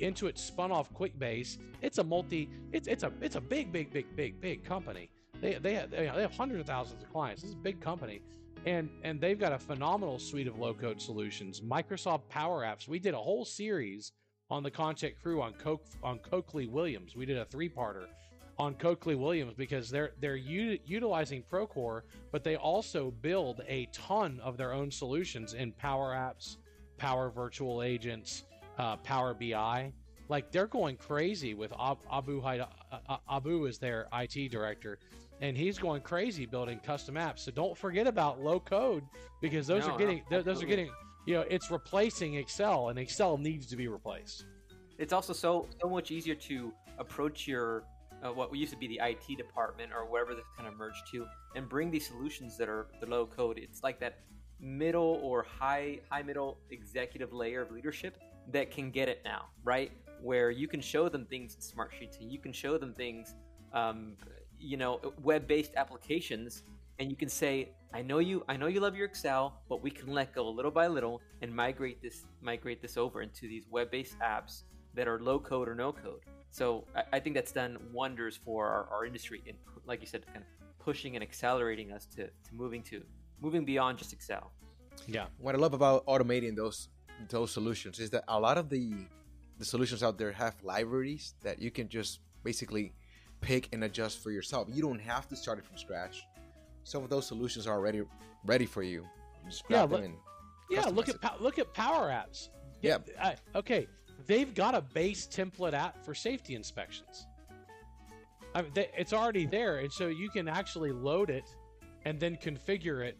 Intuit 0.00 0.38
spun 0.38 0.72
off 0.72 0.92
QuickBase. 0.92 1.58
It's 1.82 1.98
a 1.98 2.04
multi. 2.04 2.48
It's 2.72 2.88
it's 2.88 3.02
a 3.02 3.12
it's 3.20 3.36
a 3.36 3.40
big 3.40 3.72
big 3.72 3.92
big 3.92 4.14
big 4.16 4.40
big 4.40 4.64
company. 4.64 5.10
They 5.40 5.54
they 5.54 5.74
have, 5.74 5.90
they 5.90 6.06
have 6.06 6.32
hundreds 6.32 6.60
of 6.60 6.66
thousands 6.66 7.02
of 7.02 7.12
clients. 7.12 7.42
This 7.42 7.50
is 7.50 7.54
a 7.54 7.58
big 7.58 7.80
company, 7.80 8.22
and 8.64 8.88
and 9.02 9.20
they've 9.20 9.38
got 9.38 9.52
a 9.52 9.58
phenomenal 9.58 10.18
suite 10.18 10.46
of 10.46 10.58
low 10.58 10.74
code 10.74 11.00
solutions. 11.00 11.60
Microsoft 11.60 12.28
Power 12.28 12.62
Apps. 12.62 12.88
We 12.88 12.98
did 12.98 13.14
a 13.14 13.18
whole 13.18 13.44
series 13.44 14.12
on 14.50 14.62
the 14.62 14.70
ConTech 14.70 15.16
Crew 15.20 15.42
on 15.42 15.52
Coke 15.54 15.84
on 16.02 16.18
Coakley 16.18 16.66
Williams. 16.66 17.16
We 17.16 17.26
did 17.26 17.36
a 17.38 17.44
three 17.44 17.68
parter 17.68 18.06
on 18.58 18.74
Coakley 18.74 19.14
Williams 19.14 19.54
because 19.54 19.90
they're 19.90 20.12
they're 20.20 20.36
u- 20.36 20.78
utilizing 20.86 21.42
Procore, 21.42 22.02
but 22.32 22.44
they 22.44 22.56
also 22.56 23.10
build 23.10 23.60
a 23.68 23.86
ton 23.92 24.40
of 24.42 24.56
their 24.56 24.72
own 24.72 24.90
solutions 24.90 25.54
in 25.54 25.72
Power 25.72 26.14
Apps, 26.14 26.56
Power 26.96 27.30
Virtual 27.30 27.82
Agents, 27.82 28.44
uh, 28.78 28.96
Power 28.98 29.34
BI. 29.34 29.92
Like 30.28 30.50
they're 30.50 30.66
going 30.66 30.96
crazy 30.96 31.54
with 31.54 31.72
Ab- 31.78 31.98
Abu 32.10 32.40
Haida, 32.40 32.68
uh, 32.90 33.16
Abu 33.30 33.66
is 33.66 33.78
their 33.78 34.08
IT 34.12 34.50
director, 34.50 34.98
and 35.40 35.56
he's 35.56 35.78
going 35.78 36.02
crazy 36.02 36.46
building 36.46 36.80
custom 36.80 37.14
apps. 37.14 37.40
So 37.40 37.52
don't 37.52 37.76
forget 37.78 38.06
about 38.06 38.42
low 38.42 38.58
code 38.58 39.04
because 39.40 39.66
those 39.66 39.86
No, 39.86 39.94
are 39.94 39.98
getting 39.98 40.22
no, 40.30 40.42
those 40.42 40.62
are 40.62 40.66
getting 40.66 40.90
you 41.26 41.34
know 41.34 41.44
it's 41.48 41.70
replacing 41.70 42.34
Excel, 42.34 42.88
and 42.88 42.98
Excel 42.98 43.38
needs 43.38 43.66
to 43.66 43.76
be 43.76 43.86
replaced. 43.86 44.46
It's 44.98 45.12
also 45.12 45.32
so 45.32 45.68
so 45.80 45.88
much 45.88 46.10
easier 46.10 46.34
to 46.34 46.72
approach 46.98 47.46
your 47.46 47.84
uh, 48.24 48.32
what 48.32 48.52
used 48.56 48.72
to 48.72 48.78
be 48.78 48.88
the 48.88 49.00
IT 49.04 49.36
department 49.36 49.92
or 49.94 50.06
whatever 50.06 50.34
this 50.34 50.44
kind 50.56 50.68
of 50.68 50.76
merged 50.76 51.06
to, 51.12 51.24
and 51.54 51.68
bring 51.68 51.90
these 51.90 52.06
solutions 52.08 52.56
that 52.58 52.68
are 52.68 52.88
the 53.00 53.06
low 53.06 53.26
code. 53.26 53.58
It's 53.58 53.84
like 53.84 54.00
that 54.00 54.18
middle 54.58 55.20
or 55.22 55.44
high 55.44 56.00
high 56.10 56.22
middle 56.22 56.58
executive 56.70 57.32
layer 57.32 57.62
of 57.62 57.70
leadership 57.70 58.18
that 58.52 58.70
can 58.70 58.90
get 58.90 59.08
it 59.08 59.22
now, 59.24 59.46
right? 59.64 59.92
Where 60.20 60.50
you 60.50 60.68
can 60.68 60.80
show 60.80 61.08
them 61.08 61.24
things 61.26 61.54
in 61.54 61.60
Smartsheets, 61.60 62.20
and 62.20 62.30
you 62.30 62.38
can 62.38 62.52
show 62.52 62.78
them 62.78 62.92
things, 62.92 63.34
um, 63.72 64.16
you 64.58 64.76
know, 64.76 65.00
web-based 65.22 65.72
applications, 65.76 66.62
and 66.98 67.10
you 67.10 67.16
can 67.16 67.28
say, 67.28 67.70
"I 67.92 68.02
know 68.02 68.18
you, 68.18 68.44
I 68.48 68.56
know 68.56 68.66
you 68.66 68.80
love 68.80 68.96
your 68.96 69.06
Excel, 69.06 69.60
but 69.68 69.82
we 69.82 69.90
can 69.90 70.08
let 70.12 70.32
go 70.32 70.48
little 70.48 70.70
by 70.70 70.86
little 70.86 71.20
and 71.42 71.54
migrate 71.54 72.00
this 72.00 72.24
migrate 72.40 72.80
this 72.80 72.96
over 72.96 73.22
into 73.22 73.42
these 73.48 73.66
web-based 73.70 74.18
apps 74.20 74.62
that 74.94 75.06
are 75.06 75.20
low 75.20 75.38
code 75.38 75.68
or 75.68 75.74
no 75.74 75.92
code." 75.92 76.20
So 76.50 76.84
I, 76.94 77.02
I 77.14 77.20
think 77.20 77.34
that's 77.34 77.52
done 77.52 77.76
wonders 77.92 78.38
for 78.42 78.66
our, 78.66 78.88
our 78.90 79.04
industry, 79.04 79.42
in 79.46 79.56
like 79.86 80.00
you 80.00 80.06
said, 80.06 80.24
kind 80.26 80.38
of 80.38 80.44
pushing 80.78 81.16
and 81.16 81.22
accelerating 81.22 81.92
us 81.92 82.06
to, 82.06 82.24
to 82.26 82.54
moving 82.54 82.82
to 82.84 83.02
moving 83.42 83.64
beyond 83.64 83.98
just 83.98 84.12
Excel. 84.12 84.52
Yeah. 85.06 85.26
What 85.38 85.54
I 85.54 85.58
love 85.58 85.74
about 85.74 86.06
automating 86.06 86.56
those 86.56 86.88
those 87.28 87.50
solutions 87.50 87.98
is 87.98 88.10
that 88.10 88.24
a 88.28 88.38
lot 88.38 88.58
of 88.58 88.68
the 88.68 88.92
the 89.58 89.64
solutions 89.64 90.02
out 90.02 90.18
there 90.18 90.32
have 90.32 90.54
libraries 90.62 91.34
that 91.42 91.60
you 91.60 91.70
can 91.70 91.88
just 91.88 92.20
basically 92.44 92.92
pick 93.40 93.68
and 93.72 93.84
adjust 93.84 94.22
for 94.22 94.30
yourself. 94.30 94.68
You 94.70 94.82
don't 94.82 94.98
have 95.00 95.26
to 95.28 95.36
start 95.36 95.58
it 95.58 95.64
from 95.64 95.78
scratch. 95.78 96.26
Some 96.84 97.02
of 97.02 97.08
those 97.10 97.26
solutions 97.26 97.66
are 97.66 97.72
already 97.74 98.02
ready 98.44 98.66
for 98.66 98.82
you. 98.82 99.06
Yeah, 99.70 99.82
look- 99.82 100.00
Yeah, 100.70 100.80
look 100.96 101.08
at 101.08 101.42
look 101.42 101.58
at 101.58 101.72
Power 101.72 102.08
Apps. 102.08 102.48
Yeah. 102.82 102.98
I, 103.20 103.36
okay, 103.54 103.86
they've 104.26 104.52
got 104.54 104.74
a 104.74 104.82
base 104.82 105.26
template 105.26 105.72
app 105.72 106.04
for 106.04 106.14
safety 106.14 106.54
inspections. 106.54 107.26
I 108.54 108.62
mean, 108.62 108.72
they, 108.74 108.90
it's 108.96 109.12
already 109.12 109.46
there, 109.46 109.78
and 109.78 109.92
so 109.92 110.08
you 110.08 110.28
can 110.30 110.48
actually 110.48 110.92
load 110.92 111.30
it 111.30 111.44
and 112.04 112.18
then 112.20 112.36
configure 112.36 113.04
it. 113.04 113.16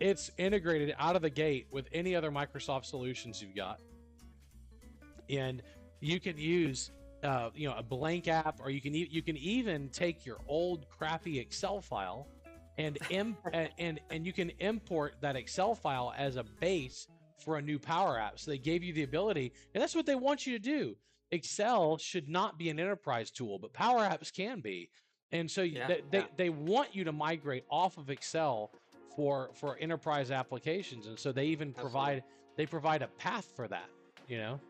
It's 0.00 0.30
integrated 0.38 0.94
out 0.98 1.16
of 1.16 1.22
the 1.22 1.30
gate 1.30 1.66
with 1.70 1.88
any 1.92 2.14
other 2.14 2.30
Microsoft 2.30 2.84
solutions 2.84 3.40
you've 3.40 3.54
got, 3.54 3.80
and 5.30 5.62
you 6.00 6.20
can 6.20 6.38
use. 6.38 6.90
Uh, 7.22 7.48
you 7.54 7.66
know, 7.66 7.74
a 7.78 7.82
blank 7.82 8.28
app, 8.28 8.60
or 8.60 8.68
you 8.68 8.82
can 8.82 8.94
e- 8.94 9.08
you 9.10 9.22
can 9.22 9.34
even 9.38 9.88
take 9.88 10.26
your 10.26 10.36
old 10.46 10.84
crappy 10.90 11.38
Excel 11.38 11.80
file 11.80 12.28
and 12.76 12.98
im- 13.10 13.38
and, 13.54 13.70
and 13.78 13.98
and 14.10 14.26
you 14.26 14.32
can 14.34 14.50
import 14.58 15.14
that 15.22 15.34
Excel 15.34 15.74
file 15.74 16.12
as 16.18 16.36
a 16.36 16.44
base 16.60 17.08
for 17.42 17.56
a 17.56 17.62
new 17.62 17.78
Power 17.78 18.18
App. 18.18 18.38
So 18.38 18.50
they 18.50 18.58
gave 18.58 18.82
you 18.82 18.92
the 18.92 19.04
ability, 19.04 19.54
and 19.74 19.82
that's 19.82 19.94
what 19.94 20.04
they 20.04 20.14
want 20.16 20.46
you 20.46 20.52
to 20.52 20.62
do. 20.62 20.96
Excel 21.30 21.96
should 21.96 22.28
not 22.28 22.58
be 22.58 22.68
an 22.68 22.78
enterprise 22.78 23.30
tool, 23.30 23.58
but 23.58 23.72
Power 23.72 24.00
Apps 24.00 24.30
can 24.30 24.60
be. 24.60 24.90
And 25.32 25.50
so 25.50 25.62
Yeah, 25.62 25.88
they, 25.88 26.02
they, 26.10 26.26
they 26.36 26.50
want 26.50 26.94
you 26.94 27.04
to 27.04 27.12
migrate 27.12 27.64
off 27.70 27.96
of 27.96 28.10
Excel 28.10 28.70
for 29.16 29.50
for 29.54 29.76
enterprise 29.78 30.30
applications, 30.30 31.06
and 31.06 31.18
so 31.18 31.32
they 31.32 31.46
even 31.46 31.72
provide 31.72 32.22
they 32.56 32.66
provide 32.66 33.02
a 33.02 33.08
path 33.08 33.52
for 33.54 33.68
that. 33.68 33.88
You 34.28 34.38
know, 34.38 34.60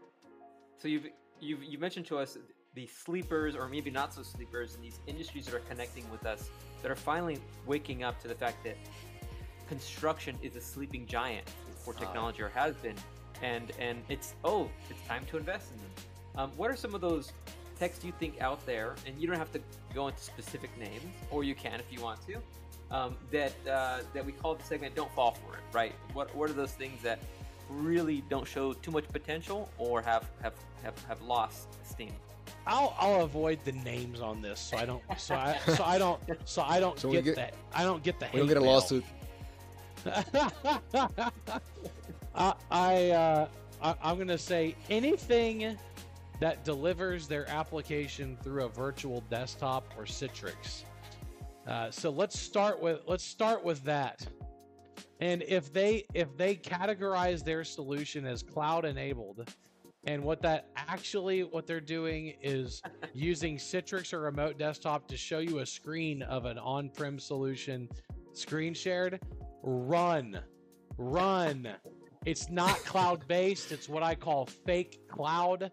So 0.79 0.89
you've 0.89 1.07
you've 1.41 1.63
you 1.63 1.79
mentioned 1.79 2.07
to 2.07 2.19
us 2.19 2.37
the 2.75 2.87
sleepers 2.87 3.55
or 3.55 3.69
maybe 3.69 3.91
not 3.91 4.13
so 4.13 4.23
sleepers 4.23 4.75
in 4.75 4.83
these 4.83 4.99
industries 5.07 5.47
that 5.47 5.55
are 5.55 5.61
connecting 5.61 6.09
with 6.11 6.27
us 6.27 6.51
that 6.83 6.91
are 6.91 6.97
finally 6.97 7.39
waking 7.67 8.03
up 8.03 8.21
to 8.21 8.29
the 8.29 8.35
fact 8.35 8.65
that 8.65 8.77
construction 9.69 10.37
is 10.43 10.57
a 10.57 10.61
sleeping 10.61 11.07
giant 11.07 11.49
for 11.85 11.95
technology 11.95 12.43
or 12.43 12.49
has 12.49 12.75
been. 12.77 12.97
And 13.43 13.73
and 13.79 14.03
it's 14.09 14.35
oh 14.45 14.71
it's 14.91 15.07
time 15.07 15.25
to 15.31 15.37
invest 15.37 15.73
in 15.73 15.79
them. 15.79 15.91
Um, 16.37 16.51
what 16.57 16.71
are 16.71 16.77
some 16.77 16.95
of 16.95 17.01
those 17.01 17.33
techs 17.79 18.05
you 18.05 18.13
think 18.19 18.41
out 18.41 18.65
there? 18.67 18.97
And 19.07 19.21
you 19.21 19.29
don't 19.29 19.39
have 19.39 19.53
to 19.53 19.61
go 19.95 20.09
into 20.09 20.21
specific 20.21 20.77
names 20.79 21.03
or 21.31 21.45
you 21.45 21.55
can 21.55 21.79
if 21.79 21.93
you 21.93 22.01
want 22.03 22.21
to 22.27 22.39
um, 22.95 23.17
that 23.33 23.53
uh, 23.71 23.99
that 24.15 24.25
we 24.25 24.33
call 24.33 24.55
the 24.55 24.63
segment 24.65 24.95
don't 24.95 25.13
fall 25.15 25.33
for 25.33 25.55
it 25.57 25.63
right 25.73 25.93
what, 26.13 26.35
what 26.35 26.49
are 26.49 26.55
those 26.55 26.73
things 26.73 27.03
that 27.03 27.19
really 27.69 28.23
don't 28.31 28.47
show 28.47 28.73
too 28.73 28.91
much 28.91 29.07
potential 29.09 29.69
or 29.79 30.01
have 30.01 30.29
have 30.43 30.55
have, 30.83 30.95
have 31.07 31.21
lost 31.23 31.67
steam 31.85 32.13
I'll 32.67 32.95
I'll 32.99 33.23
avoid 33.23 33.59
the 33.65 33.73
names 33.73 34.21
on 34.21 34.41
this, 34.41 34.59
so 34.59 34.77
I 34.79 34.87
don't 34.87 35.03
so 35.19 35.35
I 35.35 35.59
so 35.77 35.85
I 35.85 35.99
don't 35.99 36.21
so 36.47 36.63
I 36.63 36.81
don't 36.81 36.99
So 36.99 37.11
get, 37.11 37.25
get- 37.25 37.37
that 37.37 37.55
I 37.75 37.83
don't 37.85 38.03
get 38.03 38.19
the 38.21 38.27
We 38.33 38.39
don't 38.39 38.49
get 38.49 38.57
a 38.57 38.61
mail. 38.61 38.71
lawsuit. 38.73 39.05
I, 42.35 42.55
I, 42.71 43.11
uh, 43.11 43.49
I 43.83 43.95
I'm 44.03 44.19
gonna 44.19 44.39
say 44.39 44.77
anything 44.91 45.77
that 46.41 46.65
delivers 46.65 47.27
their 47.29 47.49
application 47.51 48.37
through 48.43 48.65
a 48.65 48.69
virtual 48.69 49.23
desktop 49.31 49.93
or 49.99 50.05
Citrix. 50.05 50.85
Uh, 51.67 51.91
so 51.91 52.11
let's 52.11 52.39
start 52.39 52.81
with 52.81 53.01
let's 53.07 53.25
start 53.25 53.65
with 53.65 53.83
that. 53.85 54.27
And 55.21 55.43
if 55.49 55.73
they 55.73 56.05
if 56.15 56.37
they 56.37 56.57
categorize 56.57 57.45
their 57.45 57.65
solution 57.65 58.27
as 58.27 58.43
cloud 58.43 58.85
enabled, 58.85 59.49
and 60.07 60.23
what 60.23 60.43
that 60.43 60.69
actually 60.77 61.45
what 61.45 61.67
they're 61.67 61.81
doing 61.81 62.35
is 62.43 62.83
using 63.15 63.57
Citrix 63.57 64.13
or 64.13 64.21
remote 64.21 64.59
desktop 64.59 65.09
to 65.09 65.17
show 65.17 65.39
you 65.39 65.61
a 65.61 65.67
screen 65.67 66.23
of 66.23 66.45
an 66.45 66.59
on-prem 66.59 67.19
solution 67.19 67.89
screen 68.33 68.75
shared, 68.75 69.21
run. 69.63 70.41
Run. 70.99 71.69
It's 72.27 72.51
not 72.51 72.77
cloud 72.85 73.27
based, 73.29 73.73
it's 73.73 73.89
what 73.89 74.03
I 74.03 74.15
call 74.15 74.47
fake 74.47 75.09
cloud. 75.09 75.71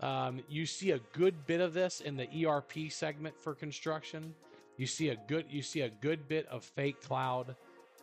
Um, 0.00 0.40
you 0.48 0.64
see 0.64 0.92
a 0.92 0.98
good 1.12 1.46
bit 1.46 1.60
of 1.60 1.74
this 1.74 2.00
in 2.00 2.16
the 2.16 2.46
ERP 2.46 2.90
segment 2.90 3.36
for 3.38 3.54
construction. 3.54 4.34
You 4.80 4.86
see 4.86 5.10
a 5.10 5.16
good 5.28 5.44
you 5.50 5.60
see 5.60 5.82
a 5.82 5.90
good 5.90 6.26
bit 6.26 6.46
of 6.46 6.64
fake 6.64 7.02
cloud. 7.02 7.54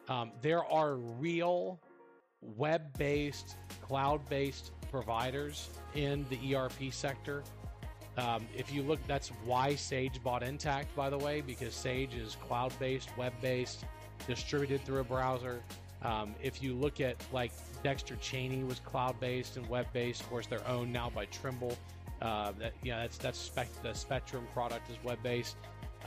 Um, 0.09 0.31
there 0.43 0.63
are 0.63 0.93
real 0.93 1.79
web-based, 2.55 3.55
cloud-based 3.81 4.73
providers 4.91 5.71
in 5.95 6.23
the 6.29 6.55
ERP 6.55 6.91
sector. 6.93 7.41
Um, 8.15 8.45
if 8.55 8.71
you 8.71 8.83
look, 8.83 8.99
that's 9.07 9.29
why 9.43 9.73
Sage 9.73 10.21
bought 10.23 10.43
Intacct, 10.43 10.85
by 10.95 11.09
the 11.09 11.17
way, 11.17 11.41
because 11.41 11.73
Sage 11.73 12.13
is 12.13 12.37
cloud-based, 12.47 13.09
web-based, 13.17 13.83
distributed 14.27 14.85
through 14.85 14.99
a 14.99 15.03
browser. 15.03 15.63
Um, 16.03 16.35
if 16.43 16.61
you 16.61 16.75
look 16.75 17.01
at 17.01 17.15
like 17.33 17.53
Dexter 17.81 18.17
Chaney 18.17 18.63
was 18.63 18.81
cloud-based 18.81 19.57
and 19.57 19.67
web-based, 19.67 20.21
of 20.21 20.29
course 20.29 20.45
they're 20.45 20.67
owned 20.67 20.93
now 20.93 21.09
by 21.09 21.25
Trimble. 21.25 21.75
Uh, 22.21 22.51
that 22.59 22.73
yeah, 22.83 22.99
that's 22.99 23.17
that's 23.17 23.39
spec, 23.39 23.67
the 23.81 23.95
Spectrum 23.95 24.47
product 24.53 24.91
is 24.91 24.97
web-based. 25.03 25.55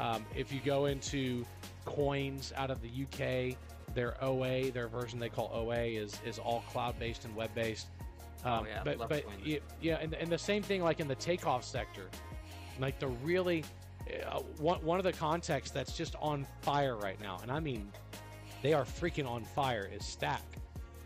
Um, 0.00 0.24
if 0.34 0.52
you 0.52 0.60
go 0.64 0.86
into 0.86 1.44
COINS 1.84 2.52
out 2.56 2.70
of 2.70 2.80
the 2.80 2.88
UK, 2.88 3.56
their 3.94 4.22
OA, 4.24 4.70
their 4.70 4.88
version 4.88 5.18
they 5.18 5.28
call 5.28 5.50
OA 5.52 5.76
is 5.76 6.18
is 6.24 6.38
all 6.38 6.64
cloud-based 6.70 7.24
and 7.24 7.34
web-based. 7.36 7.88
Um, 8.44 8.60
Oh, 8.62 8.66
yeah, 8.66 8.80
but 8.84 8.98
love 8.98 9.08
but 9.10 9.26
Coinbase. 9.26 9.44
yeah, 9.44 9.58
yeah, 9.82 9.98
and, 10.00 10.14
and 10.14 10.30
the 10.30 10.38
same 10.38 10.62
thing 10.62 10.82
like 10.82 11.00
in 11.00 11.08
the 11.08 11.14
takeoff 11.16 11.64
sector, 11.64 12.08
like 12.78 12.98
the 12.98 13.08
really 13.08 13.64
uh, 14.26 14.40
one 14.58 14.82
one 14.82 14.98
of 14.98 15.04
the 15.04 15.12
contexts 15.12 15.72
that's 15.74 15.96
just 15.96 16.16
on 16.20 16.46
fire 16.62 16.96
right 16.96 17.20
now, 17.20 17.38
and 17.42 17.50
I 17.52 17.60
mean 17.60 17.92
they 18.62 18.72
are 18.72 18.84
freaking 18.84 19.28
on 19.28 19.44
fire 19.44 19.90
is 19.92 20.04
Stack. 20.04 20.42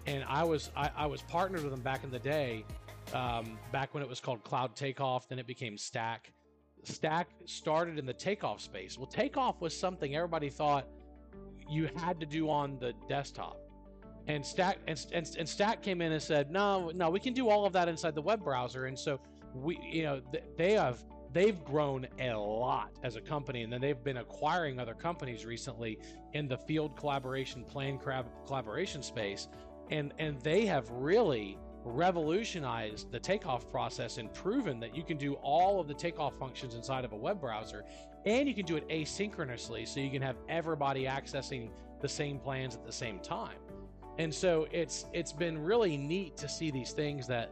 And 0.07 0.23
I 0.29 0.45
was 0.45 0.71
I, 0.77 0.91
I 0.97 1.07
was 1.07 1.23
partnered 1.23 1.63
with 1.63 1.73
them 1.73 1.81
back 1.81 2.05
in 2.05 2.11
the 2.11 2.19
day, 2.19 2.65
um, 3.13 3.59
back 3.73 3.95
when 3.95 4.03
it 4.03 4.09
was 4.09 4.21
called 4.21 4.45
Cloud 4.45 4.77
Takeoff. 4.77 5.29
Then 5.29 5.39
it 5.39 5.47
became 5.47 5.77
Stack. 5.79 6.31
Stack 6.87 7.29
started 7.47 7.99
in 7.99 8.07
the 8.07 8.13
takeoff 8.13 8.61
space. 8.61 8.99
Well, 8.99 9.07
takeoff 9.07 9.61
was 9.61 9.77
something 9.77 10.15
everybody 10.15 10.51
thought 10.51 10.87
you 11.69 11.89
had 11.97 12.21
to 12.21 12.27
do 12.27 12.51
on 12.51 12.79
the 12.79 12.93
desktop. 13.09 13.59
And 14.27 14.45
Stack 14.45 14.79
and, 14.87 15.07
and, 15.13 15.37
and 15.39 15.49
Stack 15.49 15.83
came 15.83 16.01
in 16.01 16.13
and 16.13 16.23
said, 16.23 16.51
"No, 16.51 16.91
no, 16.95 17.11
we 17.11 17.21
can 17.21 17.35
do 17.35 17.49
all 17.49 17.67
of 17.67 17.73
that 17.75 17.89
inside 17.89 18.15
the 18.15 18.23
web 18.23 18.43
browser." 18.43 18.87
And 18.87 18.99
so 18.99 19.21
we, 19.55 19.79
you 19.83 20.03
know, 20.03 20.21
th- 20.33 20.45
they 20.57 20.73
have 20.73 21.05
they've 21.33 21.63
grown 21.65 22.07
a 22.19 22.33
lot 22.33 22.91
as 23.03 23.17
a 23.17 23.21
company, 23.21 23.63
and 23.63 23.73
then 23.73 23.81
they've 23.83 24.03
been 24.03 24.19
acquiring 24.19 24.81
other 24.81 24.95
companies 24.95 25.45
recently 25.45 25.99
in 26.33 26.49
the 26.49 26.57
field 26.57 26.97
collaboration, 26.97 27.65
plan 27.65 27.99
collaboration 28.47 29.03
space, 29.03 29.49
and 29.91 30.15
and 30.19 30.41
they 30.41 30.65
have 30.65 30.91
really 30.91 31.59
revolutionized 31.85 33.11
the 33.11 33.19
takeoff 33.19 33.71
process 33.71 34.19
and 34.19 34.33
proven 34.33 34.81
that 34.81 34.95
you 34.97 35.03
can 35.03 35.17
do 35.17 35.35
all 35.35 35.81
of 35.81 35.89
the 35.89 35.95
takeoff 35.95 36.37
functions 36.39 36.75
inside 36.75 37.05
of 37.05 37.13
a 37.13 37.17
web 37.17 37.41
browser 37.41 37.85
and 38.27 38.49
you 38.49 38.55
can 38.55 38.65
do 38.65 38.77
it 38.77 38.89
asynchronously 38.89 39.87
so 39.87 40.01
you 40.01 40.11
can 40.11 40.23
have 40.23 40.37
everybody 40.49 41.05
accessing 41.05 41.71
the 42.01 42.09
same 42.09 42.39
plans 42.39 42.75
at 42.75 42.85
the 42.85 42.93
same 42.93 43.19
time. 43.19 43.57
And 44.19 44.33
so 44.33 44.67
it's 44.71 45.07
it's 45.13 45.33
been 45.33 45.59
really 45.59 45.97
neat 45.97 46.37
to 46.39 46.49
see 46.49 46.71
these 46.71 46.93
things 46.93 47.27
that 47.27 47.51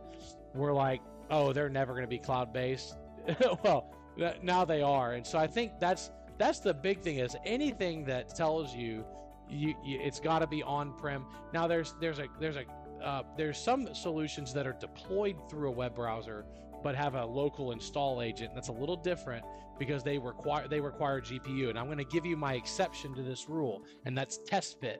we're 0.54 0.72
like 0.72 1.00
oh 1.30 1.52
they're 1.52 1.68
never 1.68 1.92
going 1.92 2.04
to 2.04 2.08
be 2.08 2.18
cloud 2.18 2.52
based 2.52 2.96
well 3.64 3.94
now 4.42 4.64
they 4.64 4.82
are. 4.82 5.14
And 5.14 5.26
so 5.26 5.38
i 5.38 5.46
think 5.46 5.72
that's 5.80 6.10
that's 6.38 6.60
the 6.60 6.72
big 6.72 7.00
thing 7.00 7.18
is 7.18 7.36
anything 7.44 8.04
that 8.04 8.34
tells 8.34 8.74
you 8.74 9.04
you, 9.48 9.74
you 9.84 9.98
it's 10.00 10.20
got 10.20 10.38
to 10.38 10.46
be 10.46 10.62
on 10.62 10.92
prem 10.94 11.26
now 11.52 11.66
there's 11.66 11.94
there's 12.00 12.18
a 12.18 12.26
there's 12.40 12.56
a 12.56 12.64
uh, 13.02 13.22
there's 13.36 13.58
some 13.58 13.94
solutions 13.94 14.52
that 14.54 14.66
are 14.66 14.76
deployed 14.80 15.36
through 15.50 15.68
a 15.68 15.72
web 15.72 15.94
browser 15.94 16.44
but 16.82 16.94
have 16.96 17.14
a 17.14 17.24
local 17.24 17.72
install 17.72 18.22
agent 18.22 18.52
that's 18.54 18.68
a 18.68 18.72
little 18.72 18.96
different 18.96 19.44
because 19.78 20.02
they 20.02 20.18
require 20.18 20.68
they 20.68 20.80
require 20.80 21.20
GPU 21.20 21.70
and 21.70 21.78
I'm 21.78 21.86
going 21.86 21.98
to 21.98 22.04
give 22.04 22.26
you 22.26 22.36
my 22.36 22.54
exception 22.54 23.14
to 23.14 23.22
this 23.22 23.48
rule 23.48 23.84
and 24.04 24.16
that's 24.16 24.38
TestFit. 24.38 24.98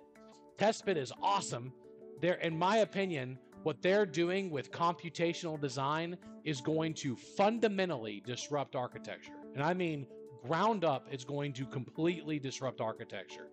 TestFit 0.59 0.97
is 0.97 1.13
awesome. 1.23 1.73
They're 2.21 2.35
in 2.35 2.57
my 2.57 2.79
opinion 2.79 3.39
what 3.63 3.81
they're 3.81 4.07
doing 4.07 4.51
with 4.51 4.73
computational 4.73 5.61
design 5.61 6.17
is 6.45 6.61
going 6.61 6.95
to 6.95 7.15
fundamentally 7.15 8.23
disrupt 8.27 8.75
architecture. 8.75 9.35
And 9.55 9.63
I 9.63 9.75
mean 9.75 10.07
ground 10.47 10.85
up 10.85 11.07
it's 11.11 11.25
going 11.25 11.53
to 11.55 11.67
completely 11.67 12.39
disrupt 12.39 12.81
architecture. 12.81 13.49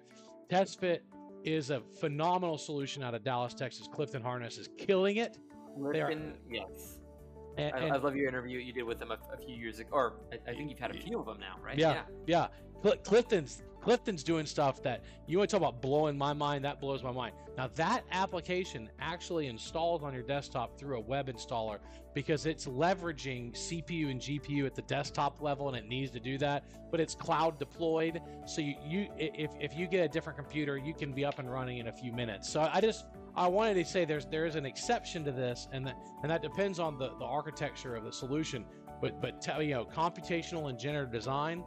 TestFit 0.50 1.00
is 1.44 1.70
a 1.70 1.82
phenomenal 2.00 2.58
solution 2.58 3.04
out 3.04 3.14
of 3.14 3.24
Dallas, 3.24 3.54
Texas. 3.54 3.88
Clifton 3.92 4.22
Harness 4.22 4.58
is 4.58 4.70
killing 4.78 5.18
it. 5.18 5.38
Clifton, 5.78 6.34
yes. 6.52 7.00
And, 7.58 7.76
I, 7.76 7.96
I, 7.96 7.98
love 7.98 8.16
your 8.16 8.28
interview 8.30 8.60
you 8.60 8.72
did 8.72 8.84
with 8.84 9.00
them 9.00 9.12
a, 9.12 9.18
a 9.34 9.38
few 9.38 9.56
years 9.56 9.80
ago, 9.80 9.90
or 9.92 10.14
I, 10.32 10.52
I, 10.52 10.56
think 10.56 10.70
you've 10.70 10.80
had 10.80 10.96
a 10.96 11.00
few 11.00 11.20
of 11.20 11.26
them 11.26 11.40
now, 11.40 11.56
right? 11.62 11.78
Yeah, 11.78 12.04
yeah. 12.26 12.48
yeah. 12.84 12.96
Clifton's 13.04 13.64
Clifton's 13.90 14.22
doing 14.22 14.46
stuff 14.46 14.84
that 14.84 15.02
you 15.26 15.40
want 15.40 15.50
to 15.50 15.56
talk 15.56 15.68
about 15.68 15.82
blowing 15.82 16.16
my 16.16 16.32
mind. 16.32 16.64
That 16.64 16.80
blows 16.80 17.02
my 17.02 17.12
mind. 17.12 17.34
Now 17.58 17.72
that 17.74 18.04
application 18.12 18.88
actually 19.00 19.48
installs 19.48 20.04
on 20.04 20.14
your 20.14 20.22
desktop 20.22 20.78
through 20.78 20.98
a 20.98 21.00
web 21.00 21.28
installer 21.28 21.80
because 22.14 22.46
it's 22.46 22.68
leveraging 22.68 23.52
CPU 23.54 24.12
and 24.12 24.22
GPU 24.22 24.68
at 24.68 24.76
the 24.76 24.84
desktop 24.84 25.42
level, 25.42 25.70
and 25.70 25.76
it 25.76 25.88
needs 25.88 26.12
to 26.12 26.20
do 26.20 26.38
that. 26.38 26.66
But 26.92 27.00
it's 27.00 27.16
cloud 27.16 27.58
deployed, 27.58 28.22
so 28.46 28.62
you, 28.62 28.76
you 28.86 29.08
if 29.18 29.50
if 29.60 29.76
you 29.76 29.88
get 29.88 30.06
a 30.06 30.08
different 30.08 30.38
computer, 30.38 30.78
you 30.78 30.94
can 30.94 31.12
be 31.12 31.26
up 31.26 31.40
and 31.40 31.52
running 31.52 31.80
in 31.80 31.88
a 31.88 31.92
few 31.92 32.14
minutes. 32.14 32.48
So 32.48 32.70
I 32.72 32.82
just 32.82 33.08
I 33.36 33.48
wanted 33.48 33.74
to 33.74 33.86
say 33.86 34.06
there's 34.06 34.28
there 34.28 34.46
is 34.46 34.54
an 34.54 34.68
exception 34.68 35.26
to 35.26 35.32
this, 35.32 35.68
and 35.72 35.88
that 35.88 35.98
and 36.22 36.30
that 36.30 36.44
depends 36.44 36.78
on 36.78 37.00
the 37.00 37.10
the 37.18 37.26
architecture 37.26 37.96
of 37.96 38.04
the 38.04 38.14
solution. 38.14 38.66
But 39.02 39.20
but 39.20 39.42
tell 39.42 39.64
you 39.64 39.74
know 39.74 39.86
computational 39.86 40.70
and 40.70 40.78
generative 40.78 41.12
design 41.12 41.64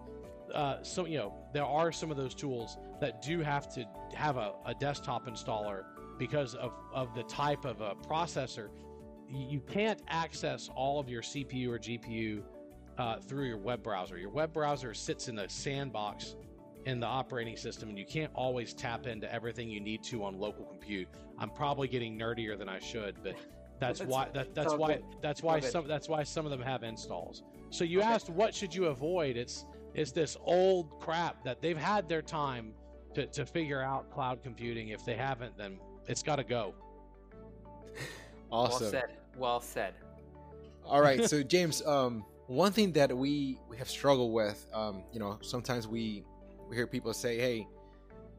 uh, 0.55 0.83
so 0.83 1.07
you 1.07 1.19
know 1.19 1.35
there 1.53 1.65
are 1.65 1.93
some 1.93 2.11
of 2.11 2.17
those 2.17 2.35
tools 2.35 2.79
that 3.01 3.23
do 3.23 3.41
have 3.41 3.73
to 3.75 3.85
have 4.15 4.37
a, 4.37 4.53
a 4.67 4.75
desktop 4.75 5.27
installer 5.27 5.85
because 6.19 6.55
of, 6.55 6.73
of 6.93 7.15
the 7.15 7.23
type 7.25 7.65
of 7.65 7.81
a 7.81 7.95
processor. 7.95 8.69
You 9.29 9.61
can't 9.61 10.01
access 10.09 10.69
all 10.75 11.01
of 11.01 11.09
your 11.09 11.23
cpu 11.23 11.69
or 11.69 11.79
gpu 11.79 12.43
uh, 12.99 13.19
through 13.19 13.47
your 13.47 13.57
web 13.57 13.83
browser. 13.83 14.19
Your 14.19 14.31
web 14.31 14.53
browser 14.53 14.95
sits 14.95 15.29
in 15.29 15.39
a 15.39 15.49
sandbox 15.49 16.37
in 16.85 17.01
the 17.01 17.07
operating 17.07 17.57
system 17.57 17.89
and 17.89 17.99
you 17.99 18.05
can't 18.05 18.33
always 18.35 18.75
tap 18.75 19.07
into 19.07 19.33
everything 19.33 19.69
you 19.69 19.81
need 19.81 20.03
to 20.05 20.25
on 20.25 20.39
local 20.39 20.65
compute. 20.65 21.09
I'm 21.39 21.51
probably 21.51 21.89
getting 21.89 22.19
nerdier 22.19 22.59
than 22.59 22.69
i 22.69 22.79
should 22.79 23.17
but 23.23 23.37
that's, 23.79 23.99
that's 23.99 24.11
why 24.11 24.29
that, 24.35 24.55
that's 24.55 24.75
why 24.75 25.01
that's 25.21 25.43
why 25.43 25.61
some 25.61 25.89
that's 25.89 26.09
why 26.09 26.23
some 26.23 26.45
of 26.45 26.51
them 26.51 26.63
have 26.63 26.83
installs. 26.83 27.43
So 27.71 27.85
you 27.85 28.01
okay. 28.01 28.09
asked 28.09 28.31
what 28.31 28.55
should 28.55 28.75
you 28.75 28.87
avoid? 28.87 29.37
It's 29.37 29.65
it's 29.95 30.13
this 30.13 30.37
old 30.45 30.99
crap 31.01 31.45
that 31.45 31.61
they've 31.61 31.77
had 31.77 32.09
their 32.09 32.23
time 32.23 32.73
to, 33.15 33.27
to 33.27 33.45
figure 33.45 33.83
out 33.83 34.11
cloud 34.11 34.43
computing. 34.43 34.89
If 34.89 35.05
they 35.05 35.15
haven't, 35.15 35.57
then 35.57 35.79
it's 36.07 36.23
got 36.23 36.37
to 36.37 36.45
go. 36.45 36.75
Awesome. 38.51 38.83
Well 38.83 38.91
said. 38.91 39.05
Well 39.39 39.61
said. 39.61 39.95
All 40.85 41.01
right. 41.01 41.25
So 41.25 41.43
James, 41.55 41.81
um, 41.87 42.23
one 42.49 42.71
thing 42.71 42.93
that 42.93 43.17
we 43.17 43.59
we 43.67 43.79
have 43.79 43.89
struggled 43.89 44.31
with, 44.31 44.67
um, 44.75 45.05
you 45.11 45.19
know, 45.19 45.39
sometimes 45.41 45.89
we 45.89 46.23
we 46.69 46.77
hear 46.77 46.87
people 46.87 47.15
say, 47.15 47.39
"Hey, 47.39 47.67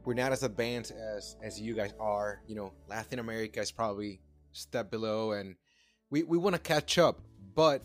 we're 0.06 0.14
not 0.14 0.32
as 0.32 0.44
advanced 0.44 0.92
as 0.92 1.36
as 1.42 1.60
you 1.60 1.74
guys 1.74 1.96
are." 2.00 2.42
You 2.48 2.54
know, 2.54 2.74
Latin 2.88 3.18
America 3.18 3.60
is 3.60 3.72
probably 3.72 4.22
step 4.52 4.92
below, 4.92 5.32
and 5.32 5.56
we 6.12 6.22
we 6.22 6.38
want 6.38 6.56
to 6.56 6.62
catch 6.62 7.00
up, 7.00 7.20
but 7.56 7.84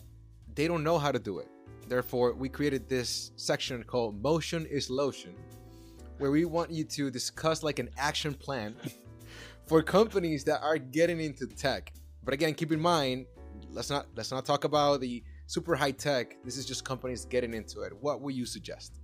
they 0.53 0.67
don't 0.67 0.83
know 0.83 0.99
how 0.99 1.11
to 1.11 1.19
do 1.19 1.39
it. 1.39 1.47
Therefore, 1.87 2.33
we 2.33 2.49
created 2.49 2.87
this 2.87 3.31
section 3.35 3.83
called 3.83 4.21
Motion 4.21 4.65
is 4.65 4.89
Lotion, 4.89 5.33
where 6.19 6.29
we 6.29 6.45
want 6.45 6.69
you 6.69 6.83
to 6.83 7.09
discuss 7.09 7.63
like 7.63 7.79
an 7.79 7.89
action 7.97 8.33
plan 8.33 8.75
for 9.65 9.81
companies 9.81 10.43
that 10.43 10.61
are 10.61 10.77
getting 10.77 11.19
into 11.19 11.47
tech. 11.47 11.91
But 12.23 12.33
again, 12.33 12.53
keep 12.53 12.71
in 12.71 12.79
mind, 12.79 13.25
let's 13.71 13.89
not 13.89 14.07
let's 14.15 14.31
not 14.31 14.45
talk 14.45 14.65
about 14.65 15.01
the 15.01 15.23
super 15.47 15.75
high 15.75 15.91
tech. 15.91 16.37
This 16.43 16.57
is 16.57 16.65
just 16.65 16.85
companies 16.85 17.25
getting 17.25 17.53
into 17.53 17.81
it. 17.81 17.93
What 17.99 18.21
would 18.21 18.35
you 18.35 18.45
suggest? 18.45 18.99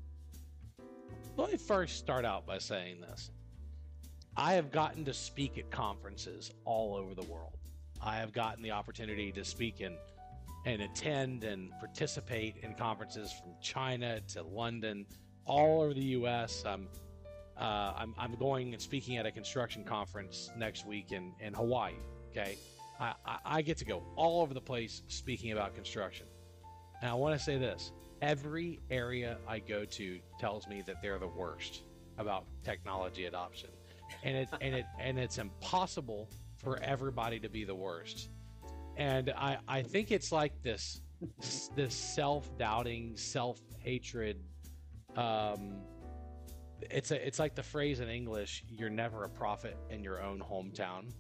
Let 1.38 1.52
me 1.52 1.58
first 1.58 1.98
start 1.98 2.24
out 2.24 2.46
by 2.46 2.60
saying 2.60 3.02
this. 3.02 3.32
I 4.38 4.54
have 4.54 4.72
gotten 4.72 5.06
to 5.06 5.14
speak 5.14 5.58
at 5.58 5.72
conferences 5.72 6.52
all 6.66 6.96
over 6.96 7.16
the 7.16 7.24
world. 7.24 7.58
I 8.02 8.18
have 8.18 8.32
gotten 8.34 8.62
the 8.62 8.72
opportunity 8.72 9.32
to 9.32 9.44
speak 9.44 9.82
in 9.82 9.96
and 10.66 10.82
attend 10.82 11.44
and 11.44 11.72
participate 11.80 12.58
in 12.64 12.74
conferences 12.74 13.32
from 13.32 13.54
China 13.62 14.20
to 14.22 14.44
London, 14.44 15.06
all 15.46 15.82
over 15.82 15.94
the 15.94 16.02
U.S. 16.02 16.64
I'm, 16.66 16.88
uh, 17.58 17.94
I'm, 17.96 18.16
I'm 18.18 18.36
going 18.36 18.74
and 18.74 18.82
speaking 18.82 19.18
at 19.18 19.26
a 19.26 19.32
construction 19.32 19.84
conference 19.84 20.50
next 20.58 20.86
week 20.86 21.12
in, 21.12 21.34
in 21.40 21.54
Hawaii. 21.54 21.94
Okay. 22.32 22.58
I, 23.00 23.14
I, 23.26 23.38
I 23.46 23.62
get 23.62 23.78
to 23.78 23.86
go 23.86 24.04
all 24.16 24.42
over 24.42 24.54
the 24.54 24.62
place 24.62 25.04
speaking 25.08 25.52
about 25.52 25.76
construction. 25.76 26.26
And 27.02 27.10
I 27.12 27.14
want 27.14 27.38
to 27.38 27.44
say 27.44 27.58
this 27.58 27.92
every 28.22 28.80
area 28.90 29.38
I 29.48 29.60
go 29.60 29.86
to 29.86 30.20
tells 30.40 30.68
me 30.68 30.82
that 30.88 31.02
they're 31.02 31.20
the 31.20 31.28
worst 31.28 31.84
about 32.18 32.46
technology 32.64 33.26
adoption. 33.26 33.70
And 34.24 34.38
it 34.38 34.50
and 34.62 34.76
it 34.76 34.86
and 35.00 35.20
it's 35.20 35.38
impossible 35.38 36.30
for 36.58 36.80
everybody 36.82 37.40
to 37.40 37.50
be 37.50 37.64
the 37.66 37.76
worst 37.76 38.30
and 38.98 39.32
I 39.32 39.58
I 39.68 39.82
think 39.82 40.12
it's 40.12 40.32
like 40.32 40.62
this 40.64 41.02
this 41.76 41.96
self 41.96 42.58
doubting, 42.58 43.16
self 43.16 43.60
hatred. 43.80 44.38
Um, 45.16 45.82
it's 46.82 47.12
a 47.12 47.26
it's 47.26 47.40
like 47.40 47.56
the 47.56 47.64
phrase 47.64 48.00
in 48.00 48.10
English: 48.10 48.64
"You're 48.70 48.90
never 48.90 49.24
a 49.24 49.30
prophet 49.30 49.78
in 49.90 50.04
your 50.04 50.22
own 50.22 50.40
hometown." 50.40 51.12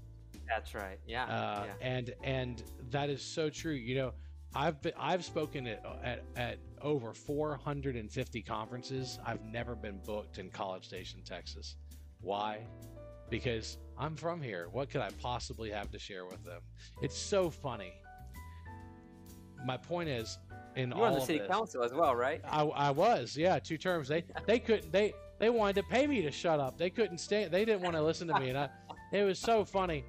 That's 0.47 0.75
right. 0.75 0.99
Yeah. 1.07 1.23
Uh, 1.23 1.65
yeah. 1.65 1.73
And 1.81 2.13
and 2.23 2.63
that 2.91 3.09
is 3.09 3.21
so 3.21 3.49
true. 3.49 3.73
You 3.73 3.95
know, 3.95 4.13
I've 4.53 4.81
been 4.81 4.93
I've 4.97 5.25
spoken 5.25 5.67
at 5.67 5.83
at, 6.03 6.23
at 6.35 6.57
over 6.81 7.13
450 7.13 8.41
conferences. 8.41 9.19
I've 9.25 9.43
never 9.43 9.75
been 9.75 9.99
booked 10.05 10.37
in 10.37 10.49
College 10.49 10.85
Station, 10.85 11.21
Texas. 11.23 11.75
Why? 12.21 12.65
Because 13.29 13.77
I'm 13.97 14.15
from 14.15 14.41
here. 14.41 14.67
What 14.71 14.89
could 14.89 15.01
I 15.01 15.09
possibly 15.21 15.71
have 15.71 15.91
to 15.91 15.99
share 15.99 16.25
with 16.25 16.43
them? 16.43 16.61
It's 17.01 17.17
so 17.17 17.49
funny. 17.49 17.93
My 19.65 19.77
point 19.77 20.09
is, 20.09 20.37
in 20.75 20.89
you 20.89 20.95
all 20.95 21.05
on 21.05 21.13
the 21.13 21.21
city 21.21 21.39
this, 21.39 21.47
council 21.47 21.83
as 21.83 21.93
well, 21.93 22.15
right? 22.15 22.41
I, 22.45 22.63
I 22.63 22.91
was, 22.91 23.35
yeah, 23.35 23.59
two 23.59 23.77
terms. 23.77 24.07
They 24.07 24.23
they 24.45 24.59
couldn't 24.59 24.91
they 24.91 25.13
they 25.39 25.49
wanted 25.49 25.75
to 25.77 25.83
pay 25.83 26.05
me 26.05 26.21
to 26.21 26.31
shut 26.31 26.59
up. 26.59 26.77
They 26.77 26.89
couldn't 26.89 27.17
stay. 27.19 27.47
They 27.47 27.65
didn't 27.65 27.81
want 27.81 27.95
to 27.95 28.01
listen 28.01 28.27
to 28.27 28.39
me, 28.39 28.49
and 28.49 28.57
I, 28.57 28.69
it 29.11 29.23
was 29.23 29.39
so 29.39 29.65
funny. 29.65 30.03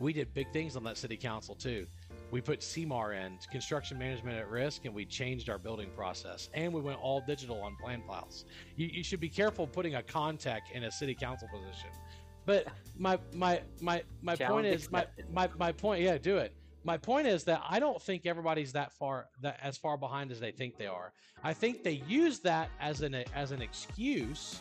We 0.00 0.12
did 0.12 0.32
big 0.34 0.52
things 0.52 0.76
on 0.76 0.84
that 0.84 0.96
city 0.96 1.16
council 1.16 1.54
too. 1.54 1.86
We 2.32 2.40
put 2.40 2.60
CMAR 2.60 3.14
in, 3.24 3.38
construction 3.52 3.98
management 3.98 4.36
at 4.38 4.48
risk, 4.48 4.86
and 4.86 4.92
we 4.92 5.04
changed 5.04 5.48
our 5.48 5.58
building 5.58 5.90
process. 5.94 6.48
And 6.54 6.72
we 6.72 6.80
went 6.80 6.98
all 6.98 7.22
digital 7.24 7.60
on 7.62 7.76
plan 7.76 8.02
files. 8.06 8.46
You, 8.74 8.88
you 8.90 9.04
should 9.04 9.20
be 9.20 9.28
careful 9.28 9.66
putting 9.66 9.94
a 9.94 10.02
contact 10.02 10.72
in 10.72 10.84
a 10.84 10.90
city 10.90 11.14
council 11.14 11.48
position 11.52 11.90
but 12.44 12.66
my 12.98 13.18
my 13.32 13.60
my 13.80 14.02
my 14.20 14.36
point 14.36 14.66
is 14.66 14.90
my, 14.90 15.06
my 15.32 15.48
my 15.58 15.72
point. 15.72 16.02
Yeah, 16.02 16.18
do 16.18 16.38
it. 16.38 16.54
my 16.84 16.96
point 16.96 17.26
is 17.26 17.44
that 17.44 17.62
I 17.68 17.78
don't 17.78 18.00
think 18.02 18.26
everybody's 18.26 18.72
that 18.72 18.92
far 18.92 19.28
that 19.42 19.58
as 19.62 19.76
far 19.76 19.96
behind 19.96 20.32
as 20.32 20.40
they 20.40 20.50
think 20.50 20.76
they 20.76 20.86
are. 20.86 21.12
I 21.44 21.52
think 21.52 21.82
they 21.82 22.02
use 22.08 22.40
that 22.40 22.70
as 22.80 23.02
an 23.02 23.14
as 23.34 23.52
an 23.52 23.62
excuse 23.62 24.60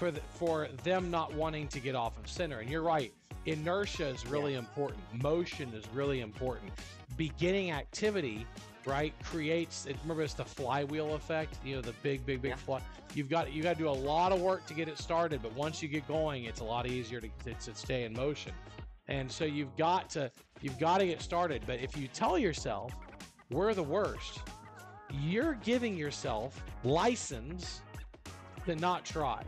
for 0.00 0.10
the, 0.10 0.20
for 0.32 0.66
them 0.82 1.10
not 1.10 1.34
wanting 1.34 1.68
to 1.68 1.78
get 1.78 1.94
off 1.94 2.18
of 2.18 2.26
center. 2.26 2.60
And 2.60 2.70
you're 2.70 2.80
right, 2.80 3.12
inertia 3.44 4.06
is 4.06 4.26
really 4.26 4.52
yeah. 4.52 4.60
important. 4.60 5.02
Motion 5.22 5.68
is 5.74 5.84
really 5.92 6.22
important. 6.22 6.72
Beginning 7.18 7.70
activity, 7.70 8.46
right, 8.86 9.12
creates. 9.22 9.86
Remember, 10.02 10.22
it's 10.22 10.32
the 10.32 10.44
flywheel 10.44 11.14
effect. 11.16 11.58
You 11.62 11.76
know, 11.76 11.82
the 11.82 11.92
big, 12.02 12.24
big, 12.24 12.40
big 12.40 12.52
yeah. 12.52 12.56
fly. 12.56 12.80
You've 13.12 13.28
got 13.28 13.52
you 13.52 13.62
got 13.62 13.74
to 13.74 13.78
do 13.78 13.90
a 13.90 13.90
lot 13.90 14.32
of 14.32 14.40
work 14.40 14.64
to 14.68 14.74
get 14.74 14.88
it 14.88 14.96
started, 14.96 15.42
but 15.42 15.52
once 15.52 15.82
you 15.82 15.88
get 15.88 16.08
going, 16.08 16.44
it's 16.44 16.60
a 16.60 16.64
lot 16.64 16.86
easier 16.86 17.20
to, 17.20 17.28
to, 17.44 17.52
to 17.52 17.74
stay 17.74 18.04
in 18.04 18.14
motion. 18.14 18.52
And 19.08 19.30
so 19.30 19.44
you've 19.44 19.76
got 19.76 20.08
to 20.10 20.30
you've 20.62 20.78
got 20.78 20.98
to 20.98 21.06
get 21.06 21.20
started. 21.20 21.62
But 21.66 21.80
if 21.80 21.94
you 21.94 22.08
tell 22.08 22.38
yourself 22.38 22.94
we're 23.50 23.74
the 23.74 23.82
worst, 23.82 24.40
you're 25.10 25.58
giving 25.62 25.94
yourself 25.94 26.58
license 26.84 27.82
to 28.64 28.74
not 28.76 29.04
try 29.04 29.42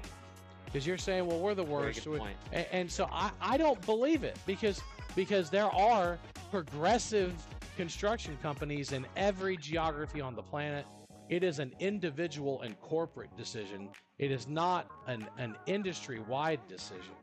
because 0.73 0.87
you're 0.87 0.99
saying, 0.99 1.27
well, 1.27 1.39
we're 1.39 1.55
the 1.55 1.63
worst. 1.63 2.07
And, 2.53 2.67
and, 2.73 2.91
so 2.91 3.09
I, 3.13 3.31
I 3.41 3.57
don't 3.57 3.81
believe 3.85 4.25
it 4.25 4.39
because 4.47 4.81
because 5.15 5.51
there 5.51 5.71
are 5.71 6.19
progressive 6.51 7.35
construction 7.77 8.39
companies 8.43 8.93
in 8.93 9.07
every 9.17 9.57
geography 9.57 10.21
on 10.21 10.35
the 10.35 10.43
planet. 10.43 10.87
It 11.29 11.43
is 11.43 11.59
an 11.59 11.73
individual 11.79 12.63
and 12.63 12.79
corporate 12.81 13.35
decision. 13.37 13.89
It 14.19 14.31
is 14.31 14.49
not 14.49 14.91
an, 15.07 15.27
an 15.39 15.57
industry 15.67 16.21
wide 16.21 16.61
decision. 16.69 17.15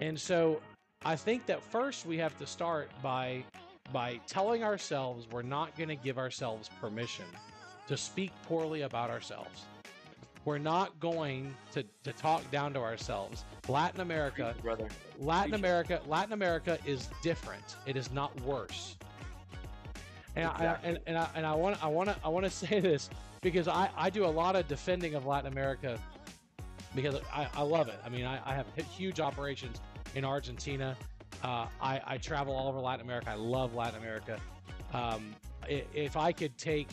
And 0.00 0.18
so 0.18 0.60
I 1.04 1.16
think 1.16 1.46
that 1.46 1.62
first 1.62 2.06
we 2.06 2.18
have 2.18 2.36
to 2.38 2.46
start 2.46 2.90
by 3.02 3.44
by 3.92 4.18
telling 4.26 4.64
ourselves 4.64 5.28
we're 5.30 5.42
not 5.42 5.76
going 5.76 5.90
to 5.90 5.96
give 5.96 6.18
ourselves 6.18 6.70
permission 6.80 7.26
to 7.86 7.96
speak 7.96 8.32
poorly 8.48 8.82
about 8.82 9.10
ourselves. 9.10 9.66
We're 10.44 10.58
not 10.58 10.98
going 11.00 11.54
to, 11.72 11.84
to 12.02 12.12
talk 12.12 12.48
down 12.50 12.74
to 12.74 12.80
ourselves. 12.80 13.44
Latin 13.68 14.00
America, 14.00 14.54
brother. 14.62 14.88
Latin 15.18 15.54
America, 15.54 16.00
Latin 16.06 16.32
America 16.32 16.78
is 16.84 17.08
different. 17.22 17.76
It 17.86 17.96
is 17.96 18.12
not 18.12 18.38
worse. 18.42 18.96
And 20.36 20.50
exactly. 20.50 20.88
I, 20.88 20.90
and, 20.90 21.00
and 21.06 21.18
I 21.18 21.28
and 21.36 21.46
I 21.46 21.54
want 21.54 21.82
I 21.82 21.86
want 21.86 22.10
to 22.10 22.16
I 22.24 22.28
want 22.28 22.44
to 22.44 22.50
say 22.66 22.80
this 22.80 23.08
because 23.40 23.68
I 23.68 23.88
I 23.96 24.10
do 24.10 24.24
a 24.24 24.26
lot 24.26 24.56
of 24.56 24.66
defending 24.68 25.14
of 25.14 25.26
Latin 25.26 25.50
America 25.52 25.98
because 26.94 27.16
I, 27.32 27.48
I 27.54 27.62
love 27.62 27.88
it. 27.88 27.98
I 28.04 28.08
mean 28.08 28.26
I, 28.26 28.40
I 28.44 28.54
have 28.54 28.66
huge 28.76 29.20
operations 29.20 29.80
in 30.14 30.24
Argentina. 30.24 30.96
Uh, 31.42 31.66
I, 31.80 32.00
I 32.06 32.18
travel 32.18 32.54
all 32.54 32.68
over 32.68 32.80
Latin 32.80 33.04
America. 33.04 33.30
I 33.30 33.34
love 33.34 33.74
Latin 33.74 34.00
America. 34.00 34.38
Um, 34.92 35.34
if 35.68 36.16
I 36.16 36.32
could 36.32 36.56
take 36.58 36.88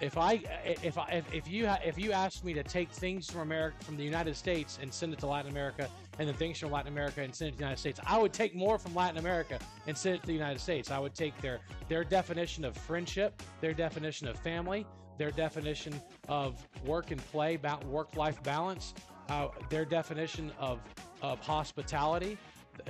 if 0.00 0.16
I 0.16 0.40
if 0.64 0.96
I 0.96 1.22
if, 1.32 1.48
you 1.48 1.68
if 1.84 1.98
you 1.98 2.12
asked 2.12 2.44
me 2.44 2.54
to 2.54 2.62
take 2.62 2.90
things 2.90 3.30
from 3.30 3.42
America 3.42 3.76
from 3.84 3.96
the 3.96 4.04
United 4.04 4.34
States 4.34 4.78
and 4.80 4.92
send 4.92 5.12
it 5.12 5.18
to 5.20 5.26
Latin 5.26 5.50
America, 5.50 5.88
and 6.18 6.26
then 6.26 6.34
things 6.34 6.58
from 6.58 6.70
Latin 6.70 6.90
America 6.90 7.20
and 7.20 7.34
send 7.34 7.48
it 7.48 7.52
to 7.52 7.56
the 7.58 7.64
United 7.64 7.78
States, 7.78 8.00
I 8.06 8.18
would 8.18 8.32
take 8.32 8.54
more 8.54 8.78
from 8.78 8.94
Latin 8.94 9.18
America 9.18 9.58
and 9.86 9.96
send 9.96 10.16
it 10.16 10.20
to 10.22 10.26
the 10.26 10.32
United 10.32 10.58
States. 10.58 10.90
I 10.90 10.98
would 10.98 11.14
take 11.14 11.38
their 11.42 11.60
their 11.88 12.02
definition 12.02 12.64
of 12.64 12.76
friendship, 12.76 13.42
their 13.60 13.74
definition 13.74 14.26
of 14.26 14.38
family, 14.38 14.86
their 15.18 15.30
definition 15.30 15.92
of 16.28 16.66
work 16.86 17.10
and 17.10 17.20
play, 17.30 17.58
work 17.84 18.16
life 18.16 18.42
balance, 18.42 18.94
uh, 19.28 19.48
their 19.68 19.84
definition 19.84 20.50
of 20.58 20.80
of 21.20 21.40
hospitality, 21.40 22.38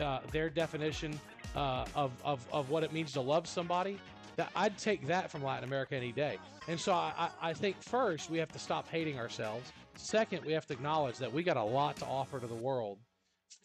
uh, 0.00 0.20
their 0.30 0.48
definition 0.48 1.18
uh, 1.56 1.84
of, 1.96 2.12
of 2.24 2.46
of 2.52 2.70
what 2.70 2.84
it 2.84 2.92
means 2.92 3.12
to 3.14 3.20
love 3.20 3.48
somebody. 3.48 3.98
That 4.40 4.50
I'd 4.56 4.78
take 4.78 5.06
that 5.08 5.30
from 5.30 5.44
Latin 5.44 5.64
America 5.64 5.94
any 5.94 6.12
day. 6.12 6.38
And 6.66 6.80
so 6.80 6.94
I, 6.94 7.28
I 7.42 7.52
think 7.52 7.76
first 7.82 8.30
we 8.30 8.38
have 8.38 8.50
to 8.52 8.58
stop 8.58 8.88
hating 8.88 9.18
ourselves. 9.18 9.70
Second, 9.96 10.46
we 10.46 10.52
have 10.52 10.64
to 10.68 10.72
acknowledge 10.72 11.18
that 11.18 11.30
we 11.30 11.42
got 11.42 11.58
a 11.58 11.62
lot 11.62 11.96
to 11.96 12.06
offer 12.06 12.40
to 12.40 12.46
the 12.46 12.54
world. 12.54 12.96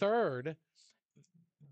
Third, 0.02 0.58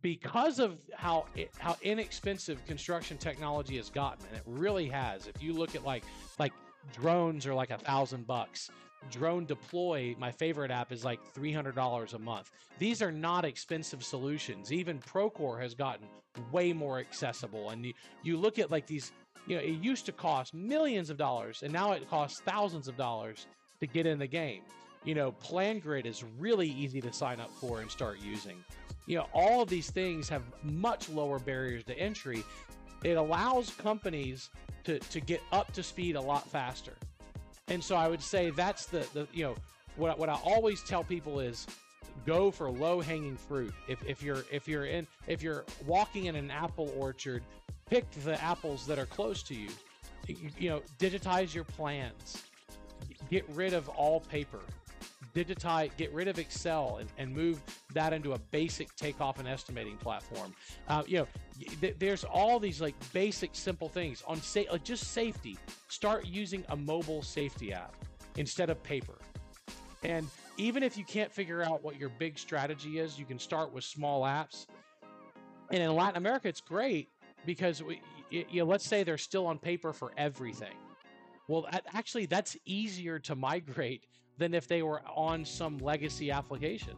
because 0.01 0.59
of 0.59 0.79
how 0.95 1.25
how 1.59 1.75
inexpensive 1.81 2.65
construction 2.65 3.17
technology 3.17 3.75
has 3.75 3.89
gotten, 3.89 4.25
and 4.27 4.37
it 4.37 4.43
really 4.45 4.87
has. 4.87 5.27
If 5.27 5.43
you 5.43 5.51
look 5.51 5.75
at 5.75 5.83
like 5.83 6.05
like 6.39 6.53
drones 6.93 7.45
are 7.45 7.53
like 7.53 7.71
a 7.71 7.77
thousand 7.77 8.25
bucks. 8.25 8.71
DroneDeploy, 9.11 10.17
my 10.17 10.31
favorite 10.31 10.71
app, 10.71 10.91
is 10.91 11.03
like 11.03 11.19
$300 11.33 12.13
a 12.13 12.19
month. 12.19 12.51
These 12.79 13.01
are 13.01 13.11
not 13.11 13.45
expensive 13.45 14.03
solutions. 14.03 14.71
Even 14.71 14.99
Procore 14.99 15.61
has 15.61 15.73
gotten 15.73 16.07
way 16.51 16.73
more 16.73 16.99
accessible. 16.99 17.69
And 17.69 17.85
you, 17.85 17.93
you 18.23 18.37
look 18.37 18.59
at 18.59 18.71
like 18.71 18.87
these 18.87 19.11
you 19.47 19.57
know, 19.57 19.61
it 19.61 19.83
used 19.83 20.05
to 20.05 20.11
cost 20.11 20.53
millions 20.53 21.09
of 21.09 21.17
dollars, 21.17 21.63
and 21.63 21.73
now 21.73 21.91
it 21.91 22.09
costs 22.09 22.39
thousands 22.41 22.87
of 22.87 22.95
dollars 22.95 23.47
to 23.79 23.87
get 23.87 24.05
in 24.05 24.17
the 24.17 24.27
game. 24.27 24.61
You 25.03 25.15
know, 25.15 25.33
PlanGrid 25.33 26.05
is 26.05 26.23
really 26.39 26.69
easy 26.69 27.01
to 27.01 27.11
sign 27.11 27.41
up 27.41 27.51
for 27.59 27.81
and 27.81 27.91
start 27.91 28.19
using. 28.19 28.63
You 29.05 29.17
know, 29.17 29.27
all 29.33 29.61
of 29.61 29.67
these 29.67 29.89
things 29.89 30.29
have 30.29 30.43
much 30.63 31.09
lower 31.09 31.39
barriers 31.39 31.83
to 31.85 31.99
entry. 31.99 32.43
It 33.03 33.17
allows 33.17 33.69
companies 33.71 34.49
to, 34.85 34.99
to 34.99 35.19
get 35.19 35.41
up 35.51 35.73
to 35.73 35.83
speed 35.83 36.15
a 36.15 36.21
lot 36.21 36.47
faster. 36.47 36.93
And 37.67 37.83
so 37.83 37.95
I 37.95 38.07
would 38.07 38.21
say 38.21 38.49
that's 38.49 38.85
the, 38.85 39.07
the 39.13 39.27
you 39.33 39.43
know, 39.43 39.55
what, 39.95 40.19
what 40.19 40.29
I 40.29 40.35
always 40.43 40.83
tell 40.83 41.03
people 41.03 41.39
is 41.39 41.67
go 42.25 42.51
for 42.51 42.69
low 42.69 42.99
hanging 42.99 43.37
fruit. 43.37 43.73
If, 43.87 44.03
if 44.05 44.21
you're 44.21 44.45
if 44.51 44.67
you're 44.67 44.85
in 44.85 45.07
if 45.27 45.41
you're 45.41 45.65
walking 45.85 46.25
in 46.25 46.35
an 46.35 46.51
apple 46.51 46.93
orchard, 46.97 47.43
pick 47.89 48.09
the 48.23 48.41
apples 48.41 48.85
that 48.87 48.99
are 48.99 49.05
close 49.05 49.43
to 49.43 49.55
you. 49.55 49.69
You, 50.27 50.35
you 50.57 50.69
know, 50.69 50.81
digitize 50.99 51.53
your 51.53 51.65
plans. 51.65 52.43
Get 53.29 53.45
rid 53.49 53.73
of 53.73 53.89
all 53.89 54.21
paper. 54.21 54.59
Digitize, 55.35 55.89
get 55.97 56.13
rid 56.13 56.27
of 56.27 56.37
Excel 56.37 56.97
and, 56.99 57.09
and 57.17 57.35
move 57.35 57.61
that 57.93 58.13
into 58.13 58.33
a 58.33 58.39
basic 58.51 58.95
takeoff 58.95 59.39
and 59.39 59.47
estimating 59.47 59.97
platform. 59.97 60.53
Uh, 60.87 61.03
you 61.07 61.17
know, 61.19 61.27
th- 61.81 61.95
there's 61.97 62.23
all 62.23 62.59
these 62.59 62.79
like 62.79 62.95
basic, 63.13 63.51
simple 63.53 63.89
things 63.89 64.23
on 64.27 64.39
say 64.41 64.67
like 64.71 64.83
just 64.83 65.11
safety. 65.11 65.57
Start 65.87 66.25
using 66.25 66.63
a 66.69 66.75
mobile 66.75 67.23
safety 67.23 67.73
app 67.73 67.95
instead 68.37 68.69
of 68.69 68.81
paper. 68.83 69.17
And 70.03 70.27
even 70.57 70.83
if 70.83 70.97
you 70.97 71.05
can't 71.05 71.31
figure 71.31 71.63
out 71.63 71.83
what 71.83 71.97
your 71.97 72.09
big 72.09 72.37
strategy 72.37 72.99
is, 72.99 73.17
you 73.17 73.25
can 73.25 73.39
start 73.39 73.73
with 73.73 73.83
small 73.83 74.23
apps. 74.23 74.67
And 75.71 75.81
in 75.81 75.95
Latin 75.95 76.17
America, 76.17 76.47
it's 76.47 76.61
great 76.61 77.09
because 77.45 77.81
we, 77.81 78.01
you 78.29 78.45
know, 78.53 78.65
let's 78.65 78.85
say 78.85 79.03
they're 79.03 79.17
still 79.17 79.47
on 79.47 79.57
paper 79.57 79.93
for 79.93 80.11
everything. 80.17 80.75
Well, 81.47 81.67
actually, 81.93 82.25
that's 82.25 82.55
easier 82.65 83.19
to 83.19 83.35
migrate 83.35 84.05
than 84.37 84.53
if 84.53 84.67
they 84.67 84.81
were 84.81 85.01
on 85.15 85.45
some 85.45 85.77
legacy 85.77 86.31
application. 86.31 86.95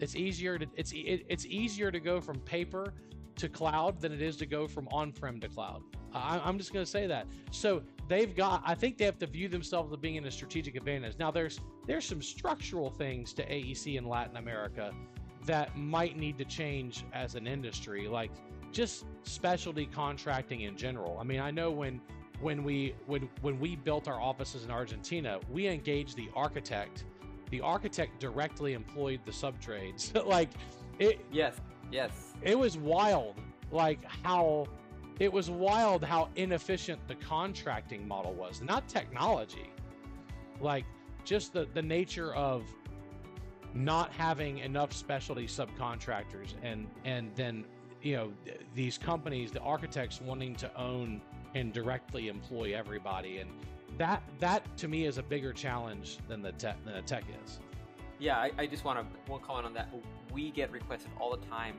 It's 0.00 0.14
easier 0.14 0.58
to 0.58 0.66
it's 0.76 0.92
it, 0.92 1.24
it's 1.28 1.46
easier 1.46 1.90
to 1.90 2.00
go 2.00 2.20
from 2.20 2.38
paper 2.40 2.94
to 3.36 3.48
cloud 3.48 4.00
than 4.00 4.12
it 4.12 4.22
is 4.22 4.36
to 4.36 4.46
go 4.46 4.66
from 4.66 4.88
on-prem 4.88 5.40
to 5.40 5.48
cloud. 5.48 5.82
I, 6.12 6.40
I'm 6.44 6.58
just 6.58 6.72
going 6.72 6.84
to 6.84 6.90
say 6.90 7.06
that. 7.06 7.26
So 7.50 7.82
they've 8.08 8.34
got. 8.34 8.62
I 8.64 8.74
think 8.74 8.98
they 8.98 9.04
have 9.04 9.18
to 9.18 9.26
view 9.26 9.48
themselves 9.48 9.92
as 9.92 9.98
being 9.98 10.16
in 10.16 10.26
a 10.26 10.30
strategic 10.30 10.76
advantage. 10.76 11.16
Now, 11.18 11.30
there's 11.30 11.60
there's 11.86 12.04
some 12.04 12.22
structural 12.22 12.90
things 12.90 13.32
to 13.34 13.46
AEC 13.46 13.96
in 13.96 14.08
Latin 14.08 14.36
America 14.36 14.92
that 15.46 15.76
might 15.76 16.16
need 16.16 16.36
to 16.38 16.44
change 16.44 17.04
as 17.12 17.34
an 17.34 17.46
industry, 17.46 18.08
like 18.08 18.30
just 18.72 19.04
specialty 19.22 19.86
contracting 19.86 20.62
in 20.62 20.76
general. 20.76 21.18
I 21.18 21.24
mean, 21.24 21.40
I 21.40 21.50
know 21.50 21.70
when 21.70 22.00
when 22.40 22.64
we 22.64 22.94
when 23.06 23.28
when 23.40 23.58
we 23.58 23.76
built 23.76 24.08
our 24.08 24.20
offices 24.20 24.64
in 24.64 24.70
Argentina, 24.70 25.40
we 25.50 25.66
engaged 25.68 26.16
the 26.16 26.28
architect. 26.34 27.04
The 27.50 27.60
architect 27.60 28.20
directly 28.20 28.74
employed 28.74 29.20
the 29.24 29.32
subtrades. 29.32 30.14
like 30.26 30.50
it 30.98 31.24
Yes. 31.32 31.56
Yes. 31.90 32.34
It 32.42 32.58
was 32.58 32.76
wild 32.76 33.36
like 33.70 34.04
how 34.04 34.66
it 35.20 35.32
was 35.32 35.50
wild 35.50 36.04
how 36.04 36.28
inefficient 36.36 37.06
the 37.08 37.16
contracting 37.16 38.06
model 38.06 38.32
was. 38.32 38.62
Not 38.62 38.88
technology. 38.88 39.70
Like 40.60 40.84
just 41.24 41.52
the 41.52 41.68
the 41.74 41.82
nature 41.82 42.34
of 42.34 42.64
not 43.74 44.12
having 44.12 44.58
enough 44.58 44.92
specialty 44.92 45.46
subcontractors 45.46 46.54
and 46.62 46.88
and 47.04 47.30
then 47.36 47.64
you 48.02 48.16
know 48.16 48.32
these 48.74 48.96
companies 48.96 49.50
the 49.50 49.60
architects 49.60 50.20
wanting 50.20 50.54
to 50.54 50.74
own 50.80 51.20
and 51.54 51.72
directly 51.72 52.28
employ 52.28 52.76
everybody. 52.76 53.38
And 53.38 53.50
that 53.96 54.22
that 54.38 54.76
to 54.78 54.88
me 54.88 55.06
is 55.06 55.18
a 55.18 55.22
bigger 55.22 55.52
challenge 55.52 56.18
than 56.28 56.42
the 56.42 56.52
tech 56.52 56.82
than 56.84 56.94
the 56.94 57.02
tech 57.02 57.24
is. 57.44 57.60
Yeah 58.18 58.36
i, 58.36 58.50
I 58.58 58.66
just 58.66 58.84
want 58.84 58.98
to 58.98 59.30
one 59.30 59.40
comment 59.40 59.66
on 59.66 59.74
that. 59.74 59.88
We 60.32 60.50
get 60.50 60.70
requested 60.70 61.10
all 61.18 61.34
the 61.34 61.44
time 61.46 61.76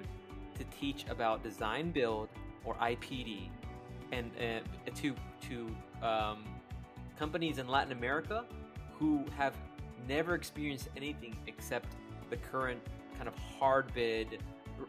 to 0.58 0.64
teach 0.80 1.06
about 1.10 1.44
design 1.44 1.92
build 1.92 2.30
or 2.66 2.76
ipd 2.76 3.50
and 4.12 4.32
uh, 4.38 4.92
to 4.96 5.16
to 5.42 5.76
um, 6.06 6.44
companies 7.18 7.60
in 7.60 7.68
latin 7.68 7.94
america 7.94 8.44
who 8.98 9.24
have 9.38 9.56
never 10.08 10.36
experienced 10.36 10.90
anything 10.98 11.36
except 11.48 11.96
the 12.30 12.36
current 12.38 12.82
kind 13.18 13.28
of 13.28 13.36
hard 13.60 13.94
bid 13.94 14.40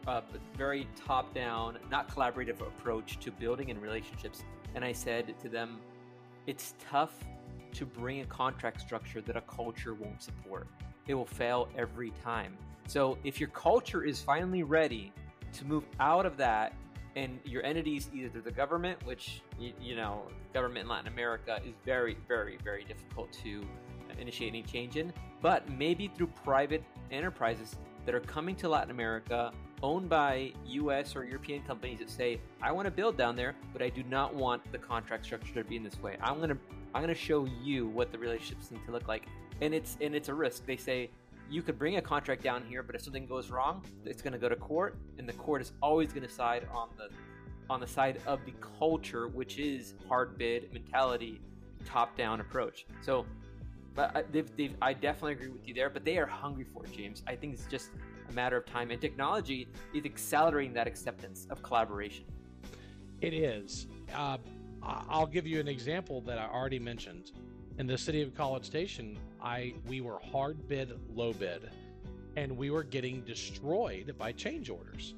uh, 0.07 0.21
very 0.57 0.87
top 0.95 1.33
down, 1.33 1.77
not 1.89 2.09
collaborative 2.09 2.61
approach 2.61 3.19
to 3.19 3.31
building 3.31 3.71
and 3.71 3.81
relationships. 3.81 4.43
And 4.75 4.83
I 4.85 4.91
said 4.91 5.37
to 5.39 5.49
them, 5.49 5.79
it's 6.47 6.73
tough 6.79 7.13
to 7.73 7.85
bring 7.85 8.21
a 8.21 8.25
contract 8.25 8.81
structure 8.81 9.21
that 9.21 9.35
a 9.35 9.41
culture 9.41 9.93
won't 9.93 10.21
support. 10.21 10.67
It 11.07 11.13
will 11.13 11.25
fail 11.25 11.69
every 11.77 12.11
time. 12.23 12.57
So 12.87 13.17
if 13.23 13.39
your 13.39 13.49
culture 13.49 14.03
is 14.03 14.21
finally 14.21 14.63
ready 14.63 15.13
to 15.53 15.65
move 15.65 15.83
out 15.99 16.25
of 16.25 16.37
that 16.37 16.73
and 17.15 17.39
your 17.43 17.63
entities 17.63 18.09
either 18.13 18.39
the 18.39 18.51
government 18.51 18.97
which 19.05 19.41
you, 19.59 19.95
know 19.95 20.23
government 20.53 20.83
in 20.83 20.89
latin 20.89 21.07
america 21.07 21.59
is 21.65 21.73
very 21.85 22.15
very 22.27 22.57
very 22.63 22.83
difficult 22.85 23.31
to 23.33 23.65
initiate 24.19 24.49
any 24.49 24.63
change 24.63 24.95
in 24.95 25.11
but 25.41 25.69
maybe 25.69 26.09
through 26.15 26.27
private 26.27 26.83
enterprises 27.11 27.75
that 28.05 28.15
are 28.15 28.21
coming 28.21 28.55
to 28.55 28.69
latin 28.69 28.91
america 28.91 29.51
owned 29.83 30.09
by 30.09 30.53
us 30.67 31.15
or 31.15 31.25
european 31.25 31.61
companies 31.63 31.99
that 31.99 32.09
say 32.09 32.39
i 32.61 32.71
want 32.71 32.85
to 32.85 32.91
build 32.91 33.17
down 33.17 33.35
there 33.35 33.55
but 33.73 33.81
i 33.81 33.89
do 33.89 34.03
not 34.03 34.33
want 34.33 34.61
the 34.71 34.77
contract 34.77 35.25
structure 35.25 35.53
to 35.53 35.63
be 35.63 35.75
in 35.75 35.83
this 35.83 35.99
way 36.01 36.17
i'm 36.21 36.37
going 36.37 36.49
to 36.49 36.57
i'm 36.93 37.05
to 37.07 37.15
show 37.15 37.45
you 37.61 37.87
what 37.87 38.11
the 38.11 38.17
relationships 38.17 38.71
need 38.71 38.83
to 38.85 38.91
look 38.91 39.07
like 39.07 39.25
and 39.61 39.73
it's 39.73 39.97
and 40.01 40.15
it's 40.15 40.29
a 40.29 40.33
risk 40.33 40.65
they 40.65 40.77
say 40.77 41.09
you 41.51 41.61
could 41.61 41.77
bring 41.77 41.97
a 41.97 42.01
contract 42.01 42.41
down 42.41 42.63
here, 42.63 42.81
but 42.81 42.95
if 42.95 43.01
something 43.01 43.27
goes 43.27 43.51
wrong, 43.51 43.83
it's 44.05 44.21
going 44.21 44.31
to 44.31 44.39
go 44.39 44.47
to 44.47 44.55
court, 44.55 44.95
and 45.17 45.27
the 45.27 45.33
court 45.33 45.61
is 45.61 45.73
always 45.81 46.13
going 46.13 46.25
to 46.25 46.33
side 46.33 46.65
on 46.73 46.87
the 46.97 47.09
on 47.69 47.79
the 47.79 47.87
side 47.87 48.19
of 48.25 48.39
the 48.45 48.53
culture, 48.79 49.27
which 49.27 49.57
is 49.57 49.93
hard 50.07 50.37
bid 50.37 50.73
mentality, 50.73 51.39
top 51.85 52.17
down 52.17 52.41
approach. 52.41 52.85
So, 53.01 53.25
but 53.95 54.27
they've, 54.33 54.49
they've, 54.57 54.75
I 54.81 54.93
definitely 54.93 55.33
agree 55.33 55.49
with 55.49 55.65
you 55.67 55.73
there. 55.73 55.89
But 55.89 56.03
they 56.03 56.17
are 56.17 56.25
hungry 56.25 56.65
for 56.73 56.85
it, 56.85 56.91
James. 56.91 57.23
I 57.27 57.35
think 57.35 57.53
it's 57.53 57.67
just 57.67 57.91
matter 58.31 58.57
of 58.57 58.65
time, 58.65 58.91
and 58.91 58.99
technology 58.99 59.67
is 59.93 60.05
accelerating 60.05 60.73
that 60.73 60.87
acceptance 60.87 61.47
of 61.49 61.61
collaboration. 61.63 62.25
It 63.21 63.33
is. 63.33 63.87
Uh, 64.13 64.37
I'll 64.83 65.27
give 65.27 65.45
you 65.45 65.59
an 65.59 65.67
example 65.67 66.21
that 66.21 66.37
I 66.37 66.47
already 66.47 66.79
mentioned 66.79 67.31
in 67.77 67.87
the 67.87 67.97
city 67.97 68.21
of 68.21 68.35
College 68.35 68.65
Station, 68.65 69.17
I 69.41 69.73
we 69.87 70.01
were 70.01 70.19
hard 70.31 70.67
bid, 70.67 70.93
low 71.15 71.33
bid, 71.33 71.69
and 72.35 72.55
we 72.55 72.69
were 72.69 72.83
getting 72.83 73.21
destroyed 73.21 74.15
by 74.17 74.31
change 74.31 74.69
orders. 74.69 75.15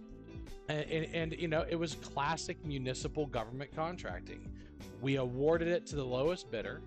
And, 0.69 0.89
and, 0.89 1.15
and, 1.15 1.41
you 1.41 1.49
know, 1.49 1.65
it 1.69 1.75
was 1.75 1.95
classic 1.95 2.63
municipal 2.65 3.25
government 3.25 3.75
contracting. 3.75 4.49
We 5.01 5.17
awarded 5.17 5.67
it 5.67 5.85
to 5.87 5.97
the 5.97 6.05
lowest 6.05 6.49
bidder, 6.49 6.81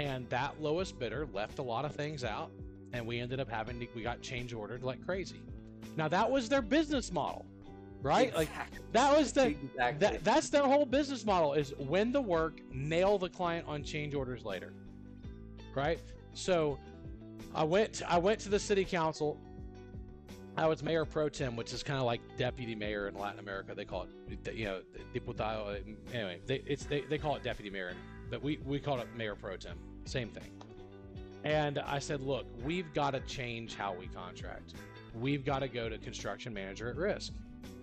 and 0.00 0.28
that 0.30 0.60
lowest 0.60 0.98
bidder 0.98 1.28
left 1.32 1.60
a 1.60 1.62
lot 1.62 1.84
of 1.84 1.94
things 1.94 2.24
out, 2.24 2.50
and 2.92 3.06
we 3.06 3.20
ended 3.20 3.40
up 3.40 3.50
having 3.50 3.78
to, 3.80 3.86
we 3.94 4.02
got 4.02 4.20
change 4.20 4.52
ordered 4.52 4.82
like 4.82 5.04
crazy. 5.04 5.40
Now 5.96 6.08
that 6.08 6.30
was 6.30 6.48
their 6.48 6.62
business 6.62 7.12
model, 7.12 7.46
right? 8.02 8.28
Exactly. 8.28 8.78
Like 8.78 8.92
that 8.92 9.16
was 9.16 9.32
the 9.32 9.46
exactly. 9.46 9.98
that, 9.98 10.24
that's 10.24 10.48
their 10.50 10.64
whole 10.64 10.86
business 10.86 11.24
model 11.24 11.54
is 11.54 11.74
win 11.78 12.12
the 12.12 12.20
work, 12.20 12.60
nail 12.72 13.18
the 13.18 13.28
client 13.28 13.66
on 13.68 13.82
change 13.82 14.14
orders 14.14 14.44
later 14.44 14.72
right? 15.78 16.00
So 16.34 16.78
I 17.54 17.64
went 17.64 18.02
I 18.06 18.18
went 18.18 18.40
to 18.40 18.48
the 18.48 18.58
city 18.58 18.84
council. 18.84 19.38
I 20.56 20.66
was 20.66 20.82
mayor 20.82 21.04
pro 21.04 21.28
tem, 21.28 21.54
which 21.54 21.72
is 21.72 21.84
kind 21.84 22.00
of 22.00 22.04
like 22.04 22.20
deputy 22.36 22.74
mayor 22.74 23.06
in 23.06 23.14
Latin 23.14 23.38
America. 23.38 23.74
They 23.76 23.84
call 23.84 24.08
it, 24.28 24.54
you 24.54 24.64
know, 24.64 24.80
diputado. 25.14 25.80
Anyway, 26.12 26.40
they, 26.46 26.62
it's 26.66 26.84
they, 26.84 27.02
they 27.02 27.16
call 27.16 27.36
it 27.36 27.44
deputy 27.44 27.70
mayor, 27.70 27.94
but 28.28 28.42
we 28.42 28.58
we 28.64 28.80
call 28.80 28.98
it 28.98 29.06
mayor 29.16 29.36
pro 29.36 29.56
tem. 29.56 29.78
Same 30.04 30.30
thing. 30.30 30.50
And 31.44 31.78
I 31.78 31.98
said, 31.98 32.20
look, 32.20 32.46
we've 32.64 32.92
got 32.94 33.12
to 33.12 33.20
change 33.20 33.74
how 33.74 33.94
we 33.94 34.06
contract. 34.06 34.74
We've 35.14 35.44
got 35.44 35.60
to 35.60 35.68
go 35.68 35.88
to 35.88 35.98
construction 35.98 36.52
manager 36.52 36.88
at 36.88 36.96
risk. 36.96 37.32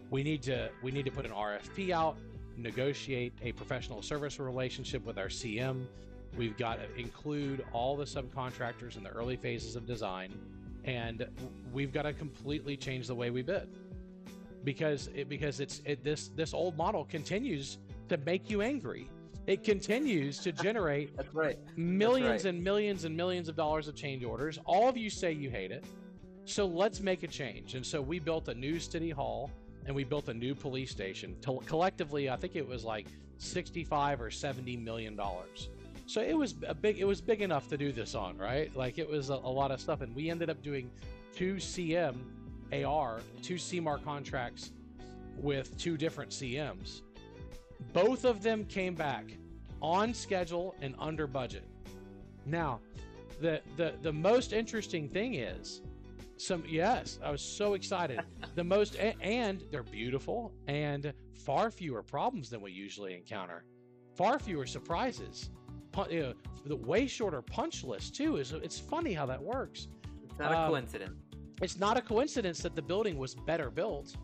We 0.09 0.23
need 0.23 0.43
to 0.43 0.69
we 0.83 0.91
need 0.91 1.05
to 1.05 1.11
put 1.11 1.25
an 1.25 1.31
RFP 1.31 1.89
out, 1.89 2.17
negotiate 2.57 3.33
a 3.41 3.51
professional 3.53 4.01
service 4.01 4.39
relationship 4.39 5.03
with 5.05 5.17
our 5.17 5.27
CM, 5.27 5.87
We've 6.37 6.57
got 6.57 6.79
to 6.79 6.99
include 6.99 7.65
all 7.71 7.95
the 7.95 8.03
subcontractors 8.03 8.97
in 8.97 9.03
the 9.03 9.09
early 9.09 9.37
phases 9.37 9.75
of 9.75 9.85
design, 9.85 10.33
and 10.83 11.25
we've 11.71 11.93
got 11.93 12.03
to 12.03 12.13
completely 12.13 12.75
change 12.75 13.07
the 13.07 13.15
way 13.15 13.29
we 13.29 13.41
bid 13.41 13.69
because 14.63 15.09
it, 15.15 15.29
because 15.29 15.59
it's 15.59 15.81
it, 15.85 16.03
this 16.03 16.29
this 16.35 16.53
old 16.53 16.75
model 16.75 17.05
continues 17.05 17.77
to 18.09 18.17
make 18.17 18.49
you 18.49 18.61
angry. 18.61 19.09
It 19.47 19.63
continues 19.63 20.39
to 20.39 20.51
generate 20.51 21.15
That's 21.15 21.33
right. 21.33 21.59
millions 21.77 22.43
That's 22.43 22.45
right. 22.45 22.53
and 22.55 22.63
millions 22.63 23.05
and 23.05 23.15
millions 23.15 23.47
of 23.47 23.55
dollars 23.55 23.87
of 23.87 23.95
change 23.95 24.23
orders. 24.23 24.59
All 24.65 24.89
of 24.89 24.97
you 24.97 25.09
say 25.09 25.31
you 25.31 25.49
hate 25.49 25.71
it. 25.71 25.85
So 26.45 26.65
let's 26.65 26.99
make 26.99 27.23
a 27.23 27.27
change. 27.27 27.75
And 27.75 27.85
so 27.85 28.01
we 28.01 28.19
built 28.19 28.47
a 28.47 28.53
new 28.53 28.79
city 28.79 29.09
hall 29.09 29.51
and 29.85 29.95
we 29.95 30.03
built 30.03 30.29
a 30.29 30.33
new 30.33 30.55
police 30.55 30.89
station. 30.91 31.35
Collectively, 31.65 32.29
I 32.29 32.35
think 32.35 32.55
it 32.55 32.67
was 32.67 32.83
like 32.83 33.07
65 33.37 34.21
or 34.21 34.31
70 34.31 34.77
million 34.77 35.15
dollars. 35.15 35.69
So 36.07 36.21
it 36.21 36.37
was 36.37 36.55
a 36.67 36.75
big. 36.75 36.99
It 36.99 37.05
was 37.05 37.19
big 37.19 37.41
enough 37.41 37.67
to 37.69 37.77
do 37.77 37.91
this 37.91 38.13
on, 38.13 38.37
right? 38.37 38.75
Like 38.75 38.99
it 38.99 39.09
was 39.09 39.31
a, 39.31 39.33
a 39.33 39.51
lot 39.51 39.71
of 39.71 39.81
stuff, 39.81 40.01
and 40.01 40.15
we 40.15 40.29
ended 40.29 40.51
up 40.51 40.61
doing 40.61 40.91
two 41.35 41.55
CM 41.55 42.15
AR, 42.71 43.21
two 43.41 43.55
CMAR 43.55 44.03
contracts 44.03 44.71
with 45.37 45.75
two 45.79 45.97
different 45.97 46.29
CMs. 46.29 47.01
Both 47.93 48.25
of 48.25 48.43
them 48.43 48.65
came 48.65 48.95
back 48.95 49.37
on 49.81 50.13
schedule 50.13 50.75
and 50.81 50.95
under 50.99 51.27
budget. 51.27 51.65
Now, 52.45 52.79
the 53.41 53.61
the 53.77 53.93
the 54.01 54.13
most 54.13 54.53
interesting 54.53 55.09
thing 55.09 55.35
is 55.35 55.81
some 56.37 56.63
yes, 56.67 57.19
I 57.23 57.31
was 57.31 57.41
so 57.41 57.73
excited. 57.73 58.21
the 58.55 58.63
most 58.63 58.97
and 58.97 59.63
they're 59.71 59.83
beautiful 59.83 60.53
and 60.67 61.13
far 61.33 61.71
fewer 61.71 62.03
problems 62.03 62.49
than 62.49 62.61
we 62.61 62.71
usually 62.71 63.15
encounter. 63.15 63.65
Far 64.15 64.39
fewer 64.39 64.65
surprises 64.65 65.49
you 66.09 66.21
know, 66.21 66.33
the 66.65 66.75
way 66.75 67.07
shorter 67.07 67.41
punch 67.41 67.83
list 67.83 68.15
too. 68.15 68.37
Is 68.37 68.51
it's 68.51 68.79
funny 68.79 69.13
how 69.13 69.25
that 69.25 69.41
works. 69.41 69.87
It's 70.23 70.39
not 70.39 70.53
um, 70.53 70.63
a 70.63 70.67
coincidence. 70.67 71.21
It's 71.61 71.79
not 71.79 71.97
a 71.97 72.01
coincidence 72.01 72.59
that 72.59 72.75
the 72.75 72.81
building 72.81 73.17
was 73.17 73.33
better 73.33 73.69
built, 73.69 74.15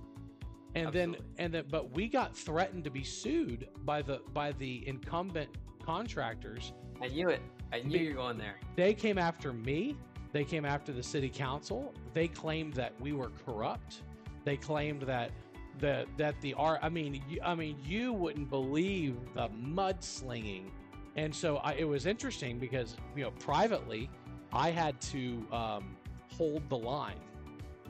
and 0.75 0.87
Absolutely. 0.87 1.17
then 1.17 1.25
and 1.37 1.53
then 1.53 1.63
but 1.69 1.91
we 1.91 2.07
got 2.07 2.35
threatened 2.35 2.83
to 2.83 2.91
be 2.91 3.03
sued 3.03 3.67
by 3.83 4.01
the 4.01 4.21
by 4.33 4.51
the 4.53 4.87
incumbent 4.87 5.49
contractors. 5.83 6.73
I 7.01 7.07
knew 7.07 7.29
it. 7.29 7.41
I 7.73 7.81
knew 7.81 7.99
you 7.99 8.09
were 8.09 8.15
going 8.15 8.37
there. 8.37 8.55
They 8.75 8.93
came 8.93 9.17
after 9.17 9.53
me. 9.53 9.95
They 10.31 10.43
came 10.43 10.65
after 10.65 10.93
the 10.93 11.03
city 11.03 11.29
council. 11.29 11.93
They 12.13 12.27
claimed 12.27 12.73
that 12.75 12.93
we 13.01 13.11
were 13.13 13.31
corrupt. 13.45 14.03
They 14.45 14.57
claimed 14.57 15.01
that 15.03 15.31
the 15.79 16.05
that 16.17 16.39
the 16.41 16.53
art. 16.53 16.79
I 16.81 16.89
mean, 16.89 17.21
you, 17.27 17.39
I 17.43 17.55
mean, 17.55 17.77
you 17.85 18.13
wouldn't 18.13 18.49
believe 18.49 19.15
the 19.33 19.49
mudslinging 19.49 20.69
and 21.15 21.33
so 21.33 21.57
I, 21.57 21.73
it 21.73 21.87
was 21.87 22.05
interesting 22.05 22.57
because, 22.57 22.95
you 23.15 23.23
know, 23.23 23.31
privately, 23.31 24.09
I 24.53 24.71
had 24.71 24.99
to 25.01 25.45
um, 25.51 25.97
hold 26.29 26.67
the 26.69 26.77
line 26.77 27.19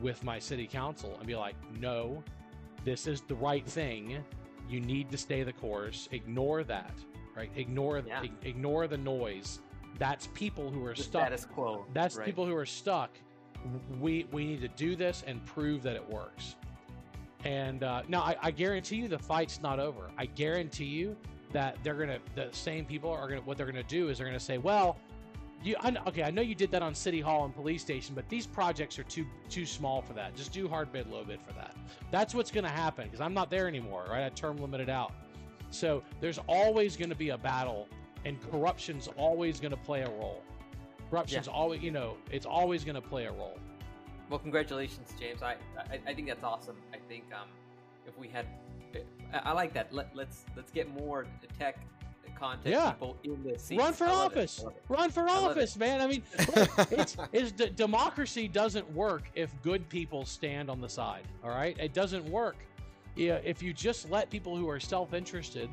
with 0.00 0.22
my 0.24 0.38
city 0.38 0.66
council 0.66 1.16
and 1.18 1.26
be 1.26 1.36
like, 1.36 1.54
no, 1.78 2.22
this 2.84 3.06
is 3.06 3.20
the 3.22 3.34
right 3.34 3.66
thing. 3.66 4.24
You 4.68 4.80
need 4.80 5.10
to 5.10 5.18
stay 5.18 5.42
the 5.42 5.52
course. 5.52 6.08
Ignore 6.12 6.64
that, 6.64 6.94
right? 7.36 7.50
Ignore 7.56 8.02
yeah. 8.06 8.22
ignore 8.44 8.86
the 8.86 8.96
noise. 8.96 9.60
That's 9.98 10.28
people 10.28 10.70
who 10.70 10.84
are 10.86 10.94
the 10.94 11.02
stuck. 11.02 11.22
Status 11.22 11.44
quo. 11.44 11.86
That's 11.92 12.16
right. 12.16 12.24
people 12.24 12.46
who 12.46 12.56
are 12.56 12.66
stuck. 12.66 13.10
We 14.00 14.26
we 14.32 14.44
need 14.44 14.60
to 14.62 14.68
do 14.68 14.96
this 14.96 15.22
and 15.26 15.44
prove 15.44 15.82
that 15.82 15.96
it 15.96 16.08
works. 16.08 16.56
And 17.44 17.82
uh, 17.82 18.02
now 18.08 18.22
I, 18.22 18.36
I 18.40 18.50
guarantee 18.50 18.96
you 18.96 19.08
the 19.08 19.18
fight's 19.18 19.60
not 19.60 19.80
over. 19.80 20.10
I 20.16 20.26
guarantee 20.26 20.84
you 20.84 21.16
that 21.52 21.76
they're 21.82 21.94
gonna 21.94 22.18
the 22.34 22.48
same 22.52 22.84
people 22.84 23.10
are 23.10 23.28
gonna 23.28 23.42
what 23.42 23.56
they're 23.56 23.66
gonna 23.66 23.82
do 23.84 24.08
is 24.08 24.18
they're 24.18 24.26
gonna 24.26 24.40
say, 24.40 24.58
well, 24.58 24.96
you 25.62 25.76
I, 25.80 25.94
okay, 26.06 26.22
I 26.22 26.30
know 26.30 26.42
you 26.42 26.54
did 26.54 26.70
that 26.72 26.82
on 26.82 26.94
City 26.94 27.20
Hall 27.20 27.44
and 27.44 27.54
Police 27.54 27.82
Station, 27.82 28.14
but 28.14 28.28
these 28.28 28.46
projects 28.46 28.98
are 28.98 29.04
too 29.04 29.26
too 29.48 29.66
small 29.66 30.02
for 30.02 30.12
that. 30.14 30.34
Just 30.34 30.52
do 30.52 30.68
hard 30.68 30.92
bid, 30.92 31.08
low 31.08 31.24
bid 31.24 31.40
for 31.40 31.52
that. 31.54 31.76
That's 32.10 32.34
what's 32.34 32.50
gonna 32.50 32.68
happen 32.68 33.04
because 33.04 33.20
I'm 33.20 33.34
not 33.34 33.50
there 33.50 33.68
anymore, 33.68 34.06
right? 34.08 34.24
I 34.24 34.28
term 34.30 34.56
limited 34.56 34.88
out. 34.88 35.12
So 35.70 36.02
there's 36.20 36.38
always 36.46 36.96
gonna 36.96 37.14
be 37.14 37.30
a 37.30 37.38
battle, 37.38 37.88
and 38.24 38.38
corruption's 38.50 39.08
always 39.16 39.60
gonna 39.60 39.76
play 39.76 40.02
a 40.02 40.10
role. 40.10 40.42
Corruption's 41.10 41.46
yeah. 41.46 41.52
always, 41.52 41.82
you 41.82 41.90
know, 41.90 42.16
it's 42.30 42.46
always 42.46 42.84
gonna 42.84 43.00
play 43.00 43.26
a 43.26 43.32
role. 43.32 43.58
Well, 44.30 44.38
congratulations, 44.38 45.14
James. 45.18 45.42
I, 45.42 45.56
I, 45.76 46.00
I 46.06 46.14
think 46.14 46.28
that's 46.28 46.44
awesome. 46.44 46.76
I 46.94 46.96
think 47.08 47.24
um, 47.34 47.48
if 48.06 48.16
we 48.16 48.28
had 48.28 48.46
I 49.32 49.52
like 49.52 49.72
that. 49.74 49.92
Let, 49.92 50.14
let's, 50.14 50.44
let's 50.56 50.70
get 50.70 50.88
more 50.88 51.26
tech 51.58 51.78
content 52.42 52.74
yeah. 52.74 52.90
people 52.90 53.16
in 53.22 53.42
the. 53.44 53.76
Run 53.76 53.92
for 53.92 54.06
office. 54.06 54.64
Run 54.88 55.10
for 55.10 55.28
office, 55.28 55.76
man. 55.76 56.00
I 56.00 56.06
mean, 56.08 56.22
it's, 56.90 57.16
it's 57.32 57.52
d- 57.52 57.70
democracy 57.74 58.48
doesn't 58.48 58.90
work 58.92 59.30
if 59.34 59.50
good 59.62 59.88
people 59.88 60.24
stand 60.24 60.68
on 60.68 60.80
the 60.80 60.88
side. 60.88 61.22
All 61.44 61.50
right, 61.50 61.76
it 61.78 61.94
doesn't 61.94 62.24
work. 62.24 62.56
Yeah, 63.14 63.38
if 63.44 63.62
you 63.62 63.72
just 63.72 64.10
let 64.10 64.28
people 64.30 64.56
who 64.56 64.68
are 64.68 64.80
self-interested 64.80 65.68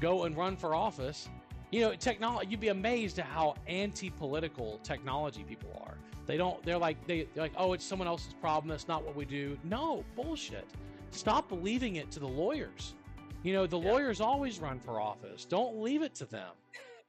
go 0.00 0.24
and 0.24 0.36
run 0.36 0.56
for 0.56 0.74
office, 0.74 1.28
you 1.70 1.80
know, 1.80 1.94
technology. 1.94 2.48
You'd 2.50 2.60
be 2.60 2.68
amazed 2.68 3.18
at 3.18 3.26
how 3.26 3.54
anti-political 3.66 4.80
technology 4.82 5.44
people 5.44 5.70
are. 5.86 5.94
They 6.26 6.36
don't. 6.36 6.62
They're 6.64 6.78
like 6.78 7.04
they, 7.06 7.28
they're 7.34 7.44
like, 7.44 7.52
oh, 7.56 7.74
it's 7.74 7.84
someone 7.84 8.08
else's 8.08 8.34
problem. 8.34 8.68
That's 8.68 8.88
not 8.88 9.04
what 9.04 9.14
we 9.14 9.24
do. 9.24 9.56
No 9.62 10.04
bullshit. 10.16 10.66
Stop 11.10 11.48
believing 11.48 11.96
it 11.96 12.10
to 12.10 12.20
the 12.20 12.28
lawyers. 12.28 12.94
You 13.42 13.52
know, 13.52 13.66
the 13.66 13.78
Yeah. 13.78 13.90
lawyers 13.92 14.20
always 14.20 14.60
run 14.60 14.78
for 14.78 15.00
office. 15.00 15.44
Don't 15.44 15.80
leave 15.80 16.02
it 16.02 16.14
to 16.16 16.26
them. 16.26 16.54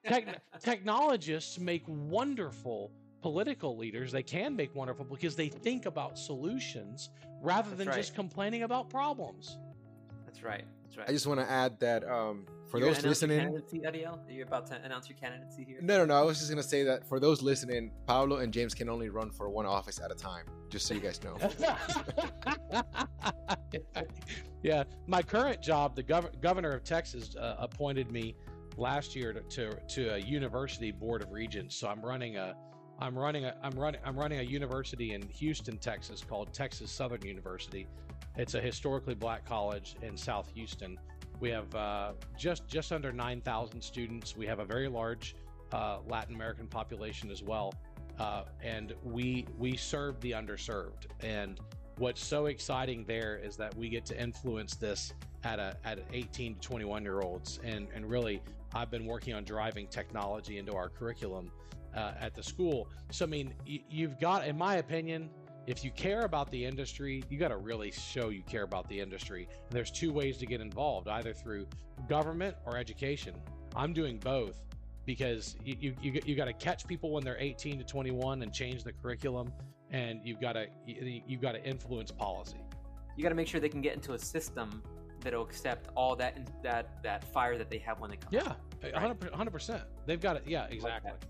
Tech- 0.05 0.41
technologists 0.59 1.59
make 1.59 1.83
wonderful 1.87 2.91
political 3.21 3.77
leaders. 3.77 4.11
They 4.11 4.23
can 4.23 4.55
make 4.55 4.73
wonderful 4.75 5.05
because 5.05 5.35
they 5.35 5.47
think 5.47 5.85
about 5.85 6.17
solutions 6.17 7.09
rather 7.41 7.69
That's 7.69 7.77
than 7.77 7.87
right. 7.89 7.97
just 7.97 8.15
complaining 8.15 8.63
about 8.63 8.89
problems. 8.89 9.57
That's 10.25 10.43
right. 10.43 10.65
That's 10.93 11.07
right. 11.07 11.09
I 11.09 11.13
just 11.13 11.25
want 11.25 11.39
to 11.39 11.49
add 11.49 11.79
that 11.79 12.03
um, 12.03 12.45
for 12.69 12.77
You're 12.77 12.89
those 12.89 12.97
gonna 12.97 13.07
announce 13.07 13.21
your 13.21 13.29
listening, 13.29 13.39
candidacy, 13.39 13.79
Adiel? 13.79 14.27
Are 14.27 14.31
you 14.31 14.43
about 14.43 14.67
to 14.67 14.75
announce 14.83 15.09
your 15.09 15.17
candidacy 15.17 15.63
here? 15.63 15.79
no, 15.81 15.97
no, 15.97 16.05
no. 16.05 16.15
I 16.15 16.21
was 16.21 16.37
just 16.37 16.51
gonna 16.51 16.61
say 16.61 16.83
that 16.83 17.07
for 17.07 17.19
those 17.19 17.41
listening, 17.41 17.91
Pablo 18.05 18.37
and 18.37 18.53
James 18.53 18.75
can 18.75 18.89
only 18.89 19.09
run 19.09 19.31
for 19.31 19.49
one 19.49 19.65
office 19.65 19.99
at 19.99 20.11
a 20.11 20.15
time. 20.15 20.45
Just 20.69 20.85
so 20.85 20.93
you 20.93 20.99
guys 20.99 21.19
know. 21.23 21.35
yeah, 24.63 24.83
my 25.07 25.23
current 25.23 25.63
job, 25.63 25.95
the 25.95 26.03
gov- 26.03 26.39
governor 26.41 26.71
of 26.71 26.83
Texas 26.83 27.35
uh, 27.35 27.55
appointed 27.57 28.11
me 28.11 28.35
last 28.77 29.15
year 29.15 29.33
to, 29.33 29.41
to 29.41 29.75
to 29.87 30.15
a 30.15 30.17
university 30.19 30.91
board 30.91 31.23
of 31.23 31.31
regents. 31.31 31.75
So 31.75 31.87
I'm 31.87 32.05
running 32.05 32.37
a 32.37 32.55
I'm 32.99 33.17
running 33.17 33.45
a 33.45 33.55
I'm 33.63 33.73
running 33.73 34.01
I'm 34.05 34.15
running 34.15 34.39
a 34.39 34.43
university 34.43 35.13
in 35.13 35.23
Houston, 35.29 35.77
Texas 35.79 36.23
called 36.23 36.53
Texas 36.53 36.91
Southern 36.91 37.25
University. 37.25 37.87
It's 38.37 38.55
a 38.55 38.61
historically 38.61 39.13
black 39.15 39.45
college 39.45 39.95
in 40.01 40.17
South 40.17 40.49
Houston. 40.55 40.97
We 41.39 41.49
have 41.49 41.73
uh, 41.75 42.13
just 42.37 42.67
just 42.67 42.91
under 42.91 43.11
9,000 43.11 43.81
students. 43.81 44.35
We 44.35 44.45
have 44.47 44.59
a 44.59 44.65
very 44.65 44.87
large 44.87 45.35
uh, 45.71 45.99
Latin 46.07 46.35
American 46.35 46.67
population 46.67 47.29
as 47.29 47.43
well, 47.43 47.73
uh, 48.19 48.43
and 48.61 48.93
we 49.03 49.45
we 49.57 49.75
serve 49.75 50.19
the 50.21 50.31
underserved. 50.31 51.07
And 51.19 51.59
what's 51.97 52.23
so 52.23 52.47
exciting 52.47 53.05
there 53.05 53.37
is 53.37 53.55
that 53.57 53.75
we 53.75 53.89
get 53.89 54.05
to 54.05 54.21
influence 54.21 54.75
this 54.75 55.13
at 55.43 55.59
a 55.59 55.77
at 55.83 55.99
18 56.11 56.55
to 56.55 56.61
21 56.61 57.03
year 57.03 57.21
olds, 57.21 57.59
and 57.63 57.87
and 57.93 58.09
really 58.09 58.41
I've 58.73 58.89
been 58.89 59.05
working 59.05 59.33
on 59.33 59.43
driving 59.43 59.87
technology 59.87 60.57
into 60.57 60.73
our 60.73 60.89
curriculum 60.89 61.51
uh, 61.95 62.13
at 62.19 62.33
the 62.33 62.43
school. 62.43 62.89
So 63.11 63.25
I 63.25 63.27
mean, 63.27 63.53
y- 63.67 63.83
you've 63.89 64.19
got, 64.19 64.47
in 64.47 64.57
my 64.57 64.75
opinion, 64.75 65.29
if 65.65 65.83
you 65.83 65.91
care 65.91 66.21
about 66.21 66.51
the 66.51 66.65
industry, 66.65 67.23
you 67.29 67.39
got 67.39 67.49
to 67.49 67.57
really 67.57 67.91
show 67.91 68.29
you 68.29 68.41
care 68.43 68.63
about 68.63 68.87
the 68.89 68.99
industry. 68.99 69.47
And 69.51 69.71
there's 69.71 69.91
two 69.91 70.11
ways 70.11 70.37
to 70.37 70.45
get 70.45 70.61
involved, 70.61 71.07
either 71.07 71.33
through 71.33 71.67
government 72.09 72.55
or 72.65 72.77
education. 72.77 73.35
I'm 73.75 73.93
doing 73.93 74.17
both 74.17 74.57
because 75.05 75.55
you 75.63 75.75
you, 75.79 75.95
you, 76.01 76.21
you 76.25 76.35
got 76.35 76.45
to 76.45 76.53
catch 76.53 76.85
people 76.85 77.11
when 77.11 77.23
they're 77.23 77.39
18 77.39 77.77
to 77.79 77.83
21 77.83 78.41
and 78.41 78.53
change 78.53 78.83
the 78.83 78.91
curriculum, 78.91 79.51
and 79.91 80.19
you've 80.23 80.41
got 80.41 80.53
to 80.53 80.67
you, 80.85 81.21
you've 81.25 81.41
got 81.41 81.53
to 81.53 81.63
influence 81.63 82.11
policy. 82.11 82.57
You 83.15 83.23
got 83.23 83.29
to 83.29 83.35
make 83.35 83.47
sure 83.47 83.59
they 83.59 83.69
can 83.69 83.81
get 83.81 83.93
into 83.93 84.13
a 84.13 84.19
system 84.19 84.81
that'll 85.21 85.43
accept 85.43 85.89
all 85.95 86.15
that 86.17 86.49
that 86.61 87.01
that 87.03 87.23
fire 87.23 87.57
that 87.57 87.69
they 87.69 87.77
have 87.79 87.99
when 87.99 88.09
they 88.09 88.17
come. 88.17 88.37
out. 88.39 88.57
Yeah, 88.83 88.91
100 88.91 89.51
percent. 89.51 89.83
They've 90.05 90.19
got 90.19 90.35
it. 90.35 90.43
Yeah, 90.45 90.67
exactly. 90.69 91.11
that. 91.11 91.25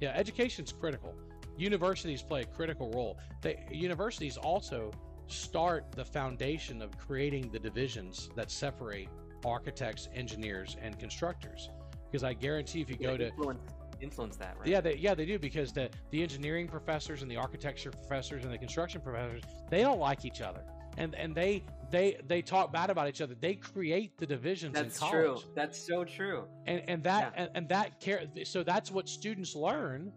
Yeah, 0.00 0.12
education's 0.14 0.72
critical. 0.72 1.14
Universities 1.56 2.22
play 2.22 2.42
a 2.42 2.46
critical 2.46 2.90
role. 2.90 3.18
They 3.42 3.64
universities 3.70 4.36
also 4.36 4.90
start 5.26 5.86
the 5.92 6.04
foundation 6.04 6.82
of 6.82 6.96
creating 6.98 7.50
the 7.50 7.58
divisions 7.58 8.28
that 8.36 8.50
separate 8.50 9.08
architects, 9.44 10.08
engineers, 10.14 10.76
and 10.80 10.98
constructors. 10.98 11.70
Because 12.10 12.24
I 12.24 12.32
guarantee 12.34 12.80
if 12.80 12.88
you 12.90 12.96
Yeah, 12.98 13.10
go 13.10 13.16
to 13.16 13.26
influence, 13.28 13.60
influence 14.00 14.36
that, 14.36 14.56
right? 14.58 14.68
yeah, 14.68 14.80
they, 14.80 14.96
yeah, 14.96 15.14
they 15.14 15.26
do 15.26 15.38
because 15.38 15.72
the 15.72 15.90
the 16.10 16.22
engineering 16.22 16.68
professors 16.68 17.22
and 17.22 17.30
the 17.30 17.36
architecture 17.36 17.90
professors 17.90 18.44
and 18.44 18.52
the 18.52 18.58
construction 18.58 19.00
professors 19.00 19.42
they 19.70 19.80
don't 19.82 19.98
like 19.98 20.24
each 20.24 20.40
other, 20.40 20.62
and 20.98 21.14
and 21.14 21.34
they 21.34 21.64
they 21.90 22.18
they 22.28 22.42
talk 22.42 22.72
bad 22.72 22.90
about 22.90 23.08
each 23.08 23.20
other. 23.20 23.34
They 23.40 23.54
create 23.54 24.16
the 24.18 24.26
divisions 24.26 24.74
That's 24.74 25.00
in 25.00 25.08
true. 25.08 25.26
college 25.28 25.46
That's 25.54 25.86
so 25.86 26.04
true. 26.04 26.44
and 26.66 26.82
and 26.88 27.02
that 27.04 27.32
Yeah. 27.34 27.42
and, 27.42 27.50
and 27.56 27.68
that 27.70 28.00
care 28.00 28.24
so 28.44 28.62
that's 28.62 28.90
what 28.90 29.08
students 29.08 29.54
learn 29.54 30.12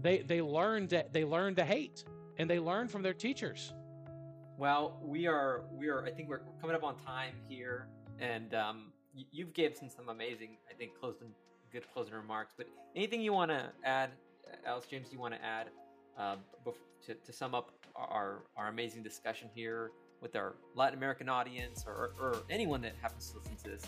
they 0.00 0.18
they 0.18 0.40
learned 0.42 0.88
that 0.90 1.12
they 1.12 1.24
learned 1.24 1.56
to 1.56 1.64
hate 1.64 2.04
and 2.38 2.48
they 2.48 2.58
learn 2.58 2.88
from 2.88 3.02
their 3.02 3.14
teachers 3.14 3.72
Well, 4.58 4.98
we 5.02 5.26
are 5.26 5.64
we 5.72 5.88
are. 5.88 6.04
I 6.04 6.10
think 6.10 6.28
we're 6.28 6.42
coming 6.60 6.76
up 6.76 6.84
on 6.84 6.96
time 7.04 7.34
here, 7.48 7.88
and 8.20 8.54
um, 8.54 8.92
you've 9.32 9.52
given 9.54 9.90
some 9.90 10.08
amazing, 10.08 10.50
I 10.70 10.74
think, 10.74 10.92
closing 11.00 11.28
good 11.72 11.84
closing 11.92 12.14
remarks. 12.14 12.54
But 12.56 12.68
anything 12.94 13.22
you 13.22 13.32
want 13.32 13.50
to 13.50 13.72
add, 13.84 14.10
Alice 14.66 14.86
James? 14.86 15.08
You 15.12 15.18
want 15.18 15.34
to 15.34 15.44
add 15.44 15.68
uh, 16.18 16.36
to, 17.06 17.14
to 17.14 17.32
sum 17.32 17.54
up 17.54 17.72
our 17.96 18.42
our 18.56 18.68
amazing 18.68 19.02
discussion 19.02 19.48
here 19.54 19.90
with 20.20 20.36
our 20.36 20.54
Latin 20.76 20.96
American 20.98 21.28
audience, 21.28 21.84
or, 21.86 22.12
or 22.20 22.36
anyone 22.48 22.80
that 22.82 22.94
happens 23.02 23.30
to 23.30 23.38
listen 23.38 23.56
to 23.56 23.70
this? 23.70 23.82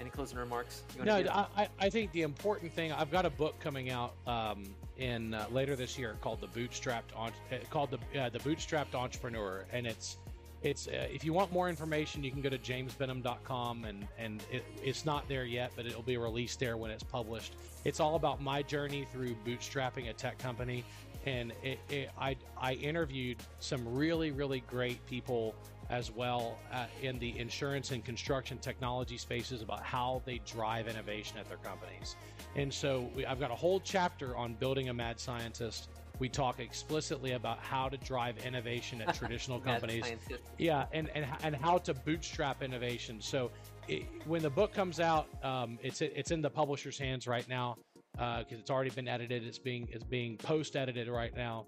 Any 0.00 0.10
closing 0.10 0.38
remarks? 0.38 0.82
You 0.96 1.04
no 1.04 1.12
wanna 1.12 1.22
give? 1.24 1.32
I, 1.32 1.46
I- 1.56 1.68
I 1.80 1.90
think 1.90 2.12
the 2.12 2.22
important 2.22 2.72
thing 2.72 2.92
i've 2.92 3.10
got 3.10 3.24
a 3.26 3.30
book 3.30 3.58
coming 3.60 3.90
out 3.90 4.14
um, 4.26 4.64
in 4.96 5.34
uh, 5.34 5.46
later 5.50 5.76
this 5.76 5.98
year 5.98 6.16
called 6.20 6.40
the 6.40 6.48
bootstrapped 6.48 7.14
on, 7.16 7.30
uh, 7.52 7.56
called 7.70 7.90
the 7.90 8.20
uh, 8.20 8.28
the 8.28 8.38
bootstrapped 8.40 8.94
entrepreneur 8.94 9.64
and 9.72 9.86
it's 9.86 10.16
it's 10.62 10.88
uh, 10.88 11.06
if 11.12 11.24
you 11.24 11.32
want 11.32 11.52
more 11.52 11.68
information 11.68 12.24
you 12.24 12.30
can 12.30 12.40
go 12.40 12.48
to 12.48 12.58
jamesbenham.com 12.58 13.84
and 13.84 14.06
and 14.18 14.42
it, 14.50 14.64
it's 14.82 15.04
not 15.04 15.28
there 15.28 15.44
yet 15.44 15.70
but 15.76 15.86
it'll 15.86 16.02
be 16.02 16.16
released 16.16 16.58
there 16.60 16.76
when 16.76 16.90
it's 16.90 17.04
published 17.04 17.54
it's 17.84 18.00
all 18.00 18.16
about 18.16 18.40
my 18.42 18.62
journey 18.62 19.06
through 19.12 19.34
bootstrapping 19.46 20.10
a 20.10 20.12
tech 20.12 20.38
company 20.38 20.84
and 21.26 21.52
it, 21.62 21.78
it, 21.88 22.10
I, 22.18 22.36
I 22.60 22.74
interviewed 22.74 23.38
some 23.60 23.86
really 23.94 24.30
really 24.32 24.60
great 24.60 25.04
people 25.06 25.54
as 25.90 26.10
well 26.10 26.58
uh, 26.72 26.84
in 27.02 27.18
the 27.18 27.38
insurance 27.38 27.90
and 27.92 28.04
construction 28.04 28.58
technology 28.58 29.16
spaces 29.16 29.62
about 29.62 29.82
how 29.82 30.22
they 30.26 30.40
drive 30.46 30.86
innovation 30.86 31.38
at 31.38 31.48
their 31.48 31.58
companies. 31.58 32.16
And 32.56 32.72
so 32.72 33.10
we, 33.14 33.24
i've 33.24 33.40
got 33.40 33.50
a 33.50 33.54
whole 33.54 33.80
chapter 33.80 34.36
on 34.36 34.54
building 34.54 34.88
a 34.88 34.94
mad 34.94 35.18
scientist. 35.18 35.88
We 36.18 36.28
talk 36.28 36.58
explicitly 36.58 37.32
about 37.32 37.58
how 37.60 37.88
to 37.88 37.96
drive 37.96 38.38
innovation 38.44 39.00
at 39.00 39.14
traditional 39.18 39.60
companies. 39.60 40.04
scientist. 40.04 40.42
yeah 40.58 40.86
and 40.92 41.08
and, 41.14 41.26
and 41.42 41.56
how 41.56 41.78
to 41.78 41.94
bootstrap 41.94 42.62
innovation. 42.62 43.20
So 43.20 43.50
it, 43.86 44.04
when 44.26 44.42
the 44.42 44.50
book 44.50 44.74
comes 44.74 45.00
out 45.00 45.26
um, 45.42 45.78
it's 45.82 46.02
it's 46.02 46.30
in 46.30 46.42
the 46.42 46.50
publisher's 46.50 46.98
hands 46.98 47.26
right 47.26 47.48
now 47.48 47.76
because 48.12 48.58
it's 48.58 48.70
already 48.70 48.90
been 48.90 49.08
edited. 49.08 49.44
It's 49.44 49.58
being 49.58 49.88
it's 49.90 50.04
being 50.04 50.36
post 50.36 50.76
edited 50.76 51.08
right 51.08 51.34
now 51.34 51.64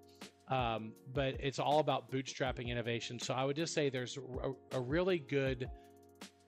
um, 0.50 0.92
but 1.14 1.36
it's 1.38 1.58
all 1.58 1.78
about 1.78 2.10
bootstrapping 2.10 2.68
innovation. 2.68 3.18
So 3.18 3.34
i 3.34 3.44
would 3.44 3.56
just 3.56 3.72
say 3.72 3.88
there's 3.88 4.18
a, 4.18 4.76
a 4.76 4.80
really 4.80 5.18
good 5.18 5.68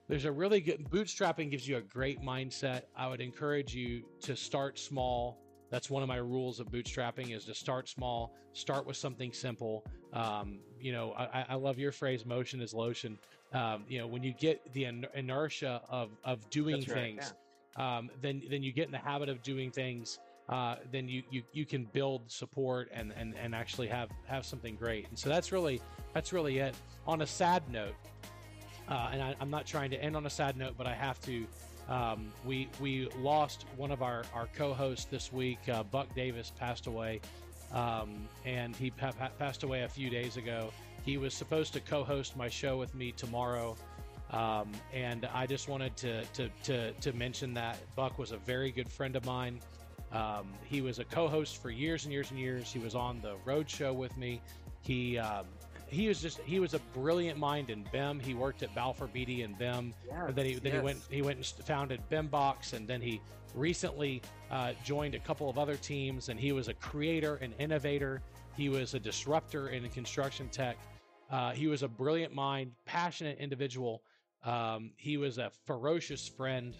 there's 0.08 0.24
a 0.24 0.32
really 0.32 0.60
good 0.60 0.84
bootstrapping 0.90 1.50
gives 1.50 1.66
you 1.66 1.78
a 1.78 1.80
great 1.80 2.20
mindset. 2.20 2.82
I 2.96 3.08
would 3.08 3.20
encourage 3.20 3.74
you 3.74 4.02
to 4.22 4.36
start 4.36 4.78
small. 4.78 5.38
That's 5.70 5.88
one 5.88 6.02
of 6.02 6.08
my 6.08 6.16
rules 6.16 6.60
of 6.60 6.66
bootstrapping 6.66 7.34
is 7.34 7.44
to 7.46 7.54
start 7.54 7.88
small 7.88 8.34
start 8.52 8.86
with 8.86 8.96
something 8.96 9.32
simple. 9.32 9.84
Um, 10.12 10.58
you 10.80 10.92
know 10.92 11.12
I, 11.12 11.46
I 11.50 11.54
love 11.54 11.78
your 11.78 11.92
phrase 11.92 12.26
motion 12.26 12.60
is 12.60 12.74
lotion. 12.74 13.18
Um, 13.52 13.84
you 13.88 13.98
know 13.98 14.06
when 14.06 14.22
you 14.22 14.34
get 14.34 14.60
the 14.74 14.88
inertia 15.14 15.80
of 15.88 16.10
of 16.24 16.48
doing 16.50 16.76
right, 16.76 16.88
things 16.88 17.34
um, 17.76 18.10
then 18.20 18.42
then 18.50 18.62
you 18.62 18.72
get 18.72 18.86
in 18.86 18.92
the 18.92 18.98
habit 18.98 19.28
of 19.28 19.42
doing 19.42 19.70
things 19.70 20.18
uh, 20.48 20.76
then 20.90 21.08
you, 21.08 21.22
you 21.30 21.42
you 21.52 21.64
can 21.64 21.84
build 21.92 22.30
support 22.30 22.90
and, 22.92 23.12
and 23.16 23.34
and 23.36 23.54
actually 23.54 23.88
have 23.88 24.08
have 24.26 24.44
something 24.44 24.74
great 24.76 25.08
and 25.08 25.18
so 25.18 25.28
that's 25.28 25.52
really 25.52 25.80
that's 26.12 26.32
really 26.32 26.58
it 26.58 26.74
on 27.06 27.22
a 27.22 27.26
sad 27.26 27.62
note 27.70 27.94
uh, 28.88 29.10
and 29.12 29.22
I, 29.22 29.34
I'm 29.40 29.50
not 29.50 29.66
trying 29.66 29.90
to 29.90 30.02
end 30.02 30.16
on 30.16 30.26
a 30.26 30.30
sad 30.30 30.56
note, 30.56 30.74
but 30.76 30.86
I 30.86 30.94
have 30.94 31.20
to. 31.22 31.46
Um, 31.88 32.32
we 32.44 32.68
we 32.80 33.08
lost 33.18 33.66
one 33.76 33.90
of 33.90 34.02
our, 34.02 34.24
our 34.34 34.48
co-hosts 34.54 35.06
this 35.06 35.32
week. 35.32 35.58
Uh, 35.68 35.82
Buck 35.82 36.14
Davis 36.14 36.52
passed 36.58 36.86
away, 36.86 37.20
um, 37.72 38.28
and 38.44 38.74
he 38.76 38.90
pa- 38.90 39.12
passed 39.38 39.62
away 39.62 39.82
a 39.82 39.88
few 39.88 40.10
days 40.10 40.36
ago. 40.36 40.70
He 41.04 41.16
was 41.16 41.34
supposed 41.34 41.72
to 41.72 41.80
co-host 41.80 42.36
my 42.36 42.48
show 42.48 42.76
with 42.76 42.94
me 42.94 43.12
tomorrow, 43.12 43.76
um, 44.30 44.70
and 44.92 45.28
I 45.32 45.46
just 45.46 45.68
wanted 45.68 45.96
to, 45.98 46.24
to 46.24 46.48
to 46.64 46.92
to 46.92 47.12
mention 47.12 47.54
that 47.54 47.78
Buck 47.96 48.18
was 48.18 48.32
a 48.32 48.38
very 48.38 48.70
good 48.70 48.90
friend 48.90 49.16
of 49.16 49.24
mine. 49.24 49.60
Um, 50.12 50.52
he 50.64 50.80
was 50.80 50.98
a 50.98 51.04
co-host 51.04 51.60
for 51.62 51.70
years 51.70 52.04
and 52.04 52.12
years 52.12 52.30
and 52.30 52.38
years. 52.38 52.70
He 52.70 52.78
was 52.78 52.94
on 52.94 53.20
the 53.22 53.36
road 53.44 53.68
show 53.68 53.92
with 53.92 54.16
me. 54.16 54.42
He 54.82 55.18
um, 55.18 55.46
he 55.92 56.08
was 56.08 56.20
just 56.20 56.40
he 56.40 56.58
was 56.58 56.74
a 56.74 56.78
brilliant 56.94 57.38
mind 57.38 57.70
in 57.70 57.84
BIM. 57.92 58.20
He 58.20 58.34
worked 58.34 58.62
at 58.62 58.74
Balfour 58.74 59.08
Beatty 59.08 59.42
and 59.42 59.56
BIM. 59.58 59.94
And 60.26 60.36
then 60.36 60.46
he 60.46 60.54
then 60.54 60.72
he 60.72 60.78
went 60.80 60.98
he 61.10 61.22
went 61.22 61.36
and 61.36 61.66
founded 61.66 62.00
BIMBox, 62.10 62.72
and 62.72 62.88
then 62.88 63.00
he 63.00 63.20
recently 63.54 64.22
uh, 64.50 64.72
joined 64.84 65.14
a 65.14 65.18
couple 65.18 65.48
of 65.48 65.58
other 65.58 65.76
teams. 65.76 66.28
And 66.28 66.40
he 66.40 66.52
was 66.52 66.68
a 66.68 66.74
creator 66.74 67.38
and 67.42 67.54
innovator. 67.58 68.22
He 68.56 68.68
was 68.68 68.94
a 68.94 69.00
disruptor 69.00 69.68
in 69.68 69.88
construction 69.90 70.48
tech. 70.48 70.76
Uh, 71.30 71.52
he 71.52 71.66
was 71.66 71.82
a 71.82 71.88
brilliant 71.88 72.34
mind, 72.34 72.72
passionate 72.84 73.38
individual. 73.38 74.02
Um, 74.44 74.92
he 74.96 75.16
was 75.16 75.38
a 75.38 75.50
ferocious 75.66 76.28
friend. 76.28 76.74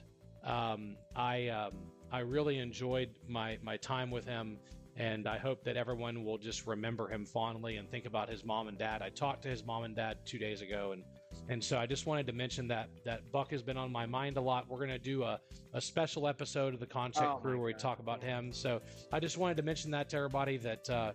Um, 0.45 0.97
I 1.15 1.49
um, 1.49 1.73
I 2.13 2.21
really 2.21 2.59
enjoyed 2.59 3.09
my 3.27 3.59
my 3.63 3.79
time 3.79 4.11
with 4.11 4.27
him, 4.27 4.59
and 4.97 5.27
I 5.27 5.39
hope 5.39 5.65
that 5.65 5.77
everyone 5.77 6.25
will 6.25 6.39
just 6.39 6.67
remember 6.67 7.09
him 7.09 7.25
fondly 7.25 7.79
and 7.79 7.91
think 7.91 8.05
about 8.05 8.29
his 8.29 8.45
mom 8.45 8.69
and 8.69 8.79
dad. 8.79 9.01
I 9.01 9.09
talked 9.09 9.43
to 9.45 9.49
his 9.49 9.65
mom 9.65 9.85
and 9.85 9.97
dad 9.97 10.19
two 10.27 10.39
days 10.39 10.61
ago, 10.61 10.93
and 10.93 11.03
and 11.49 11.65
so 11.65 11.79
I 11.79 11.87
just 11.87 12.07
wanted 12.07 12.27
to 12.27 12.35
mention 12.35 12.69
that 12.69 12.91
that 13.05 13.33
Buck 13.33 13.51
has 13.51 13.63
been 13.63 13.79
on 13.79 13.91
my 13.91 14.05
mind 14.05 14.37
a 14.37 14.41
lot. 14.43 14.69
We're 14.69 14.81
gonna 14.81 14.99
do 14.99 15.23
a, 15.23 15.41
a 15.73 15.81
special 15.81 16.29
episode 16.29 16.75
of 16.75 16.81
the 16.81 16.87
ConTech 16.87 17.37
Oh, 17.37 17.39
Crew 17.39 17.57
where 17.57 17.67
we 17.67 17.75
talk 17.75 17.99
about 17.99 18.23
him. 18.23 18.53
So 18.53 18.83
I 19.11 19.19
just 19.19 19.39
wanted 19.39 19.57
to 19.57 19.63
mention 19.63 19.91
that 19.93 20.11
to 20.11 20.19
everybody 20.19 20.59
that 20.59 20.91
uh, 20.91 21.13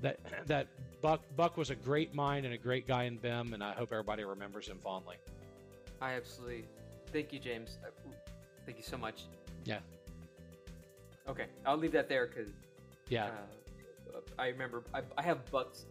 that 0.00 0.18
that 0.46 0.68
Buck 1.02 1.20
Buck 1.36 1.58
was 1.58 1.68
a 1.68 1.76
great 1.76 2.14
mind 2.14 2.46
and 2.46 2.54
a 2.54 2.58
great 2.58 2.86
guy 2.86 3.04
in 3.04 3.18
BIM, 3.18 3.52
and 3.52 3.62
I 3.62 3.74
hope 3.74 3.92
everybody 3.92 4.24
remembers 4.24 4.66
him 4.66 4.78
fondly. 4.82 5.16
I 6.00 6.14
absolutely. 6.14 6.64
Thank 7.12 7.34
you, 7.34 7.38
James. 7.38 7.78
Thank 8.64 8.78
you 8.78 8.84
so 8.84 8.96
much. 8.96 9.24
Yeah. 9.64 9.80
Okay, 11.28 11.46
I'll 11.66 11.76
leave 11.76 11.92
that 11.92 12.08
there 12.08 12.26
because 12.26 12.50
Yeah. 13.08 13.26
uh, 14.14 14.20
I 14.38 14.48
remember 14.48 14.82
I, 14.94 15.02
I 15.16 15.22
have 15.22 15.48
Buck's 15.50 15.86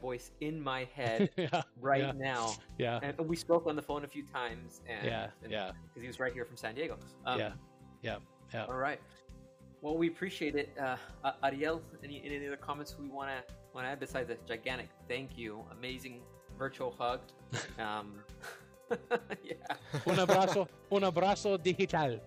voice 0.00 0.30
in 0.40 0.60
my 0.60 0.88
head 0.94 1.30
yeah. 1.36 1.62
right 1.80 2.02
Yeah. 2.02 2.12
now, 2.16 2.54
Yeah. 2.78 3.00
and 3.02 3.18
we 3.28 3.36
spoke 3.36 3.66
on 3.66 3.76
the 3.76 3.82
phone 3.82 4.04
a 4.04 4.08
few 4.08 4.24
times. 4.24 4.80
And, 4.88 5.04
Yeah. 5.06 5.30
and, 5.42 5.52
Yeah. 5.52 5.72
Because 5.88 6.02
he 6.02 6.08
was 6.08 6.18
right 6.18 6.32
here 6.32 6.44
from 6.44 6.56
San 6.56 6.74
Diego. 6.74 6.98
Um, 7.26 7.38
Yeah. 7.38 7.52
Yeah. 8.02 8.16
Yeah. 8.52 8.64
All 8.66 8.74
right. 8.76 9.00
Well, 9.82 9.96
we 9.96 10.08
appreciate 10.08 10.56
it, 10.56 10.76
uh, 10.78 10.96
Ariel. 11.42 11.80
Any, 12.04 12.20
any 12.24 12.46
other 12.46 12.56
comments 12.56 12.96
we 12.98 13.08
want 13.08 13.30
to 13.30 13.54
want 13.72 13.86
to 13.86 13.90
add 13.92 14.00
besides 14.00 14.28
a 14.30 14.36
gigantic 14.48 14.88
thank 15.08 15.38
you, 15.38 15.64
amazing 15.70 16.20
virtual 16.58 16.90
hug? 16.98 17.20
Um, 17.78 18.14
yeah. 19.44 19.54
Un 20.06 20.16
abrazo, 20.18 20.66
un 20.90 21.02
abrazo 21.04 21.56
digital. 21.62 22.20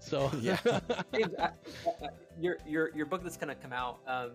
So 0.00 0.30
Yeah. 0.40 0.58
James, 1.14 1.34
I, 1.38 1.44
I, 1.44 1.48
I- 2.02 2.08
your 2.40 2.56
your 2.66 2.90
your 2.96 3.06
book 3.06 3.22
that's 3.22 3.36
gonna 3.36 3.54
come 3.54 3.72
out. 3.72 3.98
Um, 4.06 4.30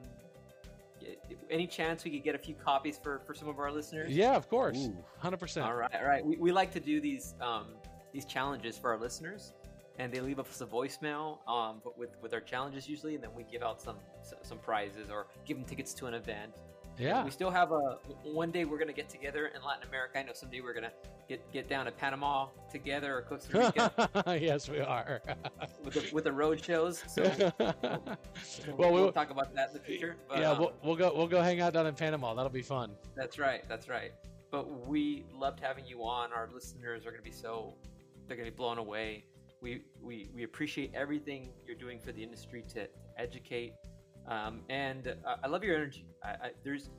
any 1.49 1.68
chance 1.68 2.03
we 2.03 2.11
could 2.11 2.24
get 2.24 2.36
a 2.36 2.38
few 2.38 2.55
copies 2.55 2.97
for 3.01 3.20
for 3.28 3.34
some 3.34 3.47
of 3.47 3.59
our 3.59 3.72
listeners? 3.72 4.11
yeah, 4.11 4.36
of 4.36 4.49
course, 4.49 4.89
hundred 5.20 5.38
percent. 5.38 5.66
All 5.66 5.74
right, 5.76 5.91
all 5.93 6.05
right. 6.07 6.26
We, 6.26 6.38
we 6.38 6.51
like 6.51 6.72
to 6.74 6.80
do 6.80 7.01
these 7.01 7.36
um, 7.41 7.68
these 8.13 8.26
challenges 8.26 8.78
for 8.78 8.91
our 8.91 8.97
listeners, 8.99 9.53
and 9.99 10.11
they 10.11 10.20
leave 10.22 10.39
us 10.39 10.61
a 10.61 10.66
voicemail 10.66 11.39
um, 11.47 11.82
but 11.84 11.97
with 11.97 12.16
with 12.22 12.34
our 12.34 12.39
challenges 12.41 12.88
usually, 12.88 13.16
and 13.16 13.24
then 13.24 13.32
we 13.36 13.43
give 13.43 13.61
out 13.63 13.82
some 13.82 13.97
some 14.41 14.57
prizes 14.59 15.09
or 15.11 15.28
give 15.45 15.57
them 15.57 15.66
tickets 15.66 15.93
to 15.95 16.05
an 16.07 16.13
event. 16.13 16.51
Yeah, 16.98 17.26
We 17.26 17.32
still 17.32 17.52
have 17.52 17.72
a 17.72 17.98
one 18.24 18.52
day 18.52 18.64
we're 18.66 18.78
gonna 18.78 18.93
get 18.93 19.10
together 19.10 19.48
in 19.48 19.64
Latin 19.64 19.88
America. 19.88 20.20
I 20.20 20.24
know 20.24 20.34
someday 20.34 20.62
we're 20.62 20.74
gonna 20.74 20.93
get 21.28 21.52
get 21.52 21.68
down 21.68 21.86
to 21.86 21.91
Panama 21.91 22.48
together 22.72 23.18
or 23.18 23.22
Costa 23.24 23.58
Rica 23.58 24.38
yes, 24.41 24.70
we 24.70 24.80
are. 24.80 25.22
with 25.84 25.93
the, 25.93 26.10
with 26.14 26.24
the 26.24 26.32
road 26.32 26.64
shows. 26.64 27.04
So 27.08 27.24
well, 27.60 28.18
we'll, 28.78 28.93
we'll, 28.93 29.12
talk 29.12 29.30
about 29.30 29.54
that 29.56 29.70
in 29.70 29.74
the 29.74 29.80
future. 29.80 30.16
But, 30.30 30.39
yeah, 30.39 30.52
um, 30.52 30.60
we'll, 30.60 30.74
we'll 30.84 30.96
go 30.96 31.14
we'll 31.16 31.28
go 31.28 31.41
hang 31.41 31.60
out 31.60 31.74
down 31.74 31.88
in 31.88 31.96
Panama. 31.96 32.34
That'll 32.34 32.50
be 32.50 32.62
fun. 32.62 32.91
That's 33.16 33.38
right. 33.38 33.68
That's 33.68 33.89
right. 33.89 34.12
But 34.52 34.88
we 34.88 35.26
loved 35.34 35.60
having 35.60 35.86
you 35.86 36.04
on. 36.04 36.32
Our 36.32 36.50
listeners 36.54 37.06
are 37.06 37.12
going 37.12 37.22
to 37.22 37.30
be 37.30 37.36
so 37.36 37.74
they're 38.28 38.38
going 38.38 38.48
to 38.48 38.52
be 38.52 38.56
blown 38.56 38.78
away. 38.78 39.26
We 39.62 39.84
we 40.02 40.30
we 40.34 40.43
appreciate 40.43 40.91
everything 40.93 41.52
you're 41.66 41.76
doing 41.76 42.00
for 42.00 42.12
the 42.12 42.24
industry 42.24 42.64
to, 42.70 42.86
to 42.86 42.89
educate. 43.18 43.74
Um, 44.28 44.61
and 44.69 45.07
uh, 45.26 45.36
I 45.43 45.47
love 45.47 45.63
your 45.63 45.76
energy. 45.76 46.05
I, 46.23 46.30
I, 46.30 46.51
there's 46.63 46.89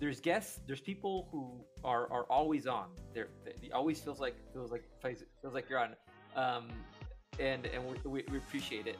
there's 0.00 0.20
guests. 0.20 0.60
There's 0.66 0.80
people 0.80 1.28
who 1.30 1.64
are, 1.84 2.12
are 2.12 2.24
always 2.24 2.66
on. 2.66 2.86
They're, 3.14 3.28
they 3.44 3.70
always 3.70 4.00
feels 4.00 4.20
like 4.20 4.36
feels 4.52 4.70
like 4.70 4.84
feels 5.02 5.54
like 5.54 5.68
you're 5.68 5.78
on. 5.78 5.94
Um, 6.36 6.68
and 7.38 7.66
and 7.66 7.84
we, 8.04 8.24
we, 8.30 8.38
appreciate 8.38 8.86
it. 8.86 8.98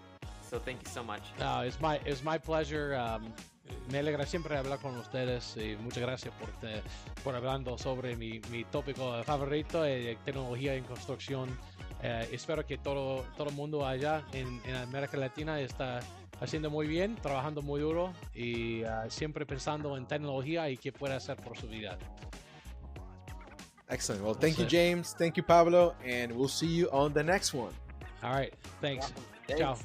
So 0.48 0.58
thank 0.58 0.82
you 0.82 0.88
so 0.88 1.02
much. 1.02 1.22
No, 1.38 1.60
it's 1.60 1.80
my 1.80 1.96
it's 2.04 2.22
my 2.22 2.38
pleasure. 2.38 2.94
Um, 2.96 3.32
me 3.92 3.98
alegra 3.98 4.24
siempre 4.24 4.56
hablar 4.56 4.78
con 4.78 4.96
ustedes 4.96 5.56
y 5.56 5.76
muchas 5.76 6.02
gracias 6.02 6.32
por 6.34 6.48
te- 6.60 6.82
por 7.22 7.34
hablando 7.34 7.76
sobre 7.76 8.16
mi, 8.16 8.40
mi 8.50 8.64
tópico 8.64 9.22
favorito 9.24 9.82
de 9.82 10.16
tecnología 10.24 10.74
en 10.74 10.84
construcción. 10.84 11.50
Eh, 12.02 12.28
espero 12.32 12.64
que 12.64 12.78
todo 12.78 13.24
todo 13.36 13.50
mundo 13.50 13.84
allá 13.84 14.24
en, 14.32 14.60
en 14.64 14.76
América 14.76 15.16
Latina 15.16 15.60
está 15.60 16.00
haciendo 16.40 16.70
muy 16.70 16.86
bien, 16.86 17.16
trabajando 17.16 17.62
muy 17.62 17.80
duro 17.80 18.12
y 18.34 18.84
ah, 18.84 19.06
siempre 19.08 19.46
pensando 19.46 19.96
en 19.96 20.06
tecnología 20.06 20.68
y 20.70 20.76
qué 20.76 20.92
puede 20.92 21.14
hacer 21.14 21.36
por 21.36 21.56
su 21.56 21.68
vida. 21.68 21.98
Excellent. 23.88 24.22
Well, 24.22 24.34
thank 24.34 24.56
you, 24.56 24.64
it. 24.64 24.70
James. 24.70 25.14
Thank 25.14 25.36
you, 25.36 25.42
Pablo. 25.42 25.94
And 26.04 26.32
we'll 26.32 26.48
see 26.48 26.66
you 26.66 26.88
on 26.92 27.12
the 27.14 27.22
next 27.22 27.54
one. 27.54 27.72
All 28.22 28.34
right, 28.34 28.52
thanks. 28.80 29.12
Ciao. 29.56 29.76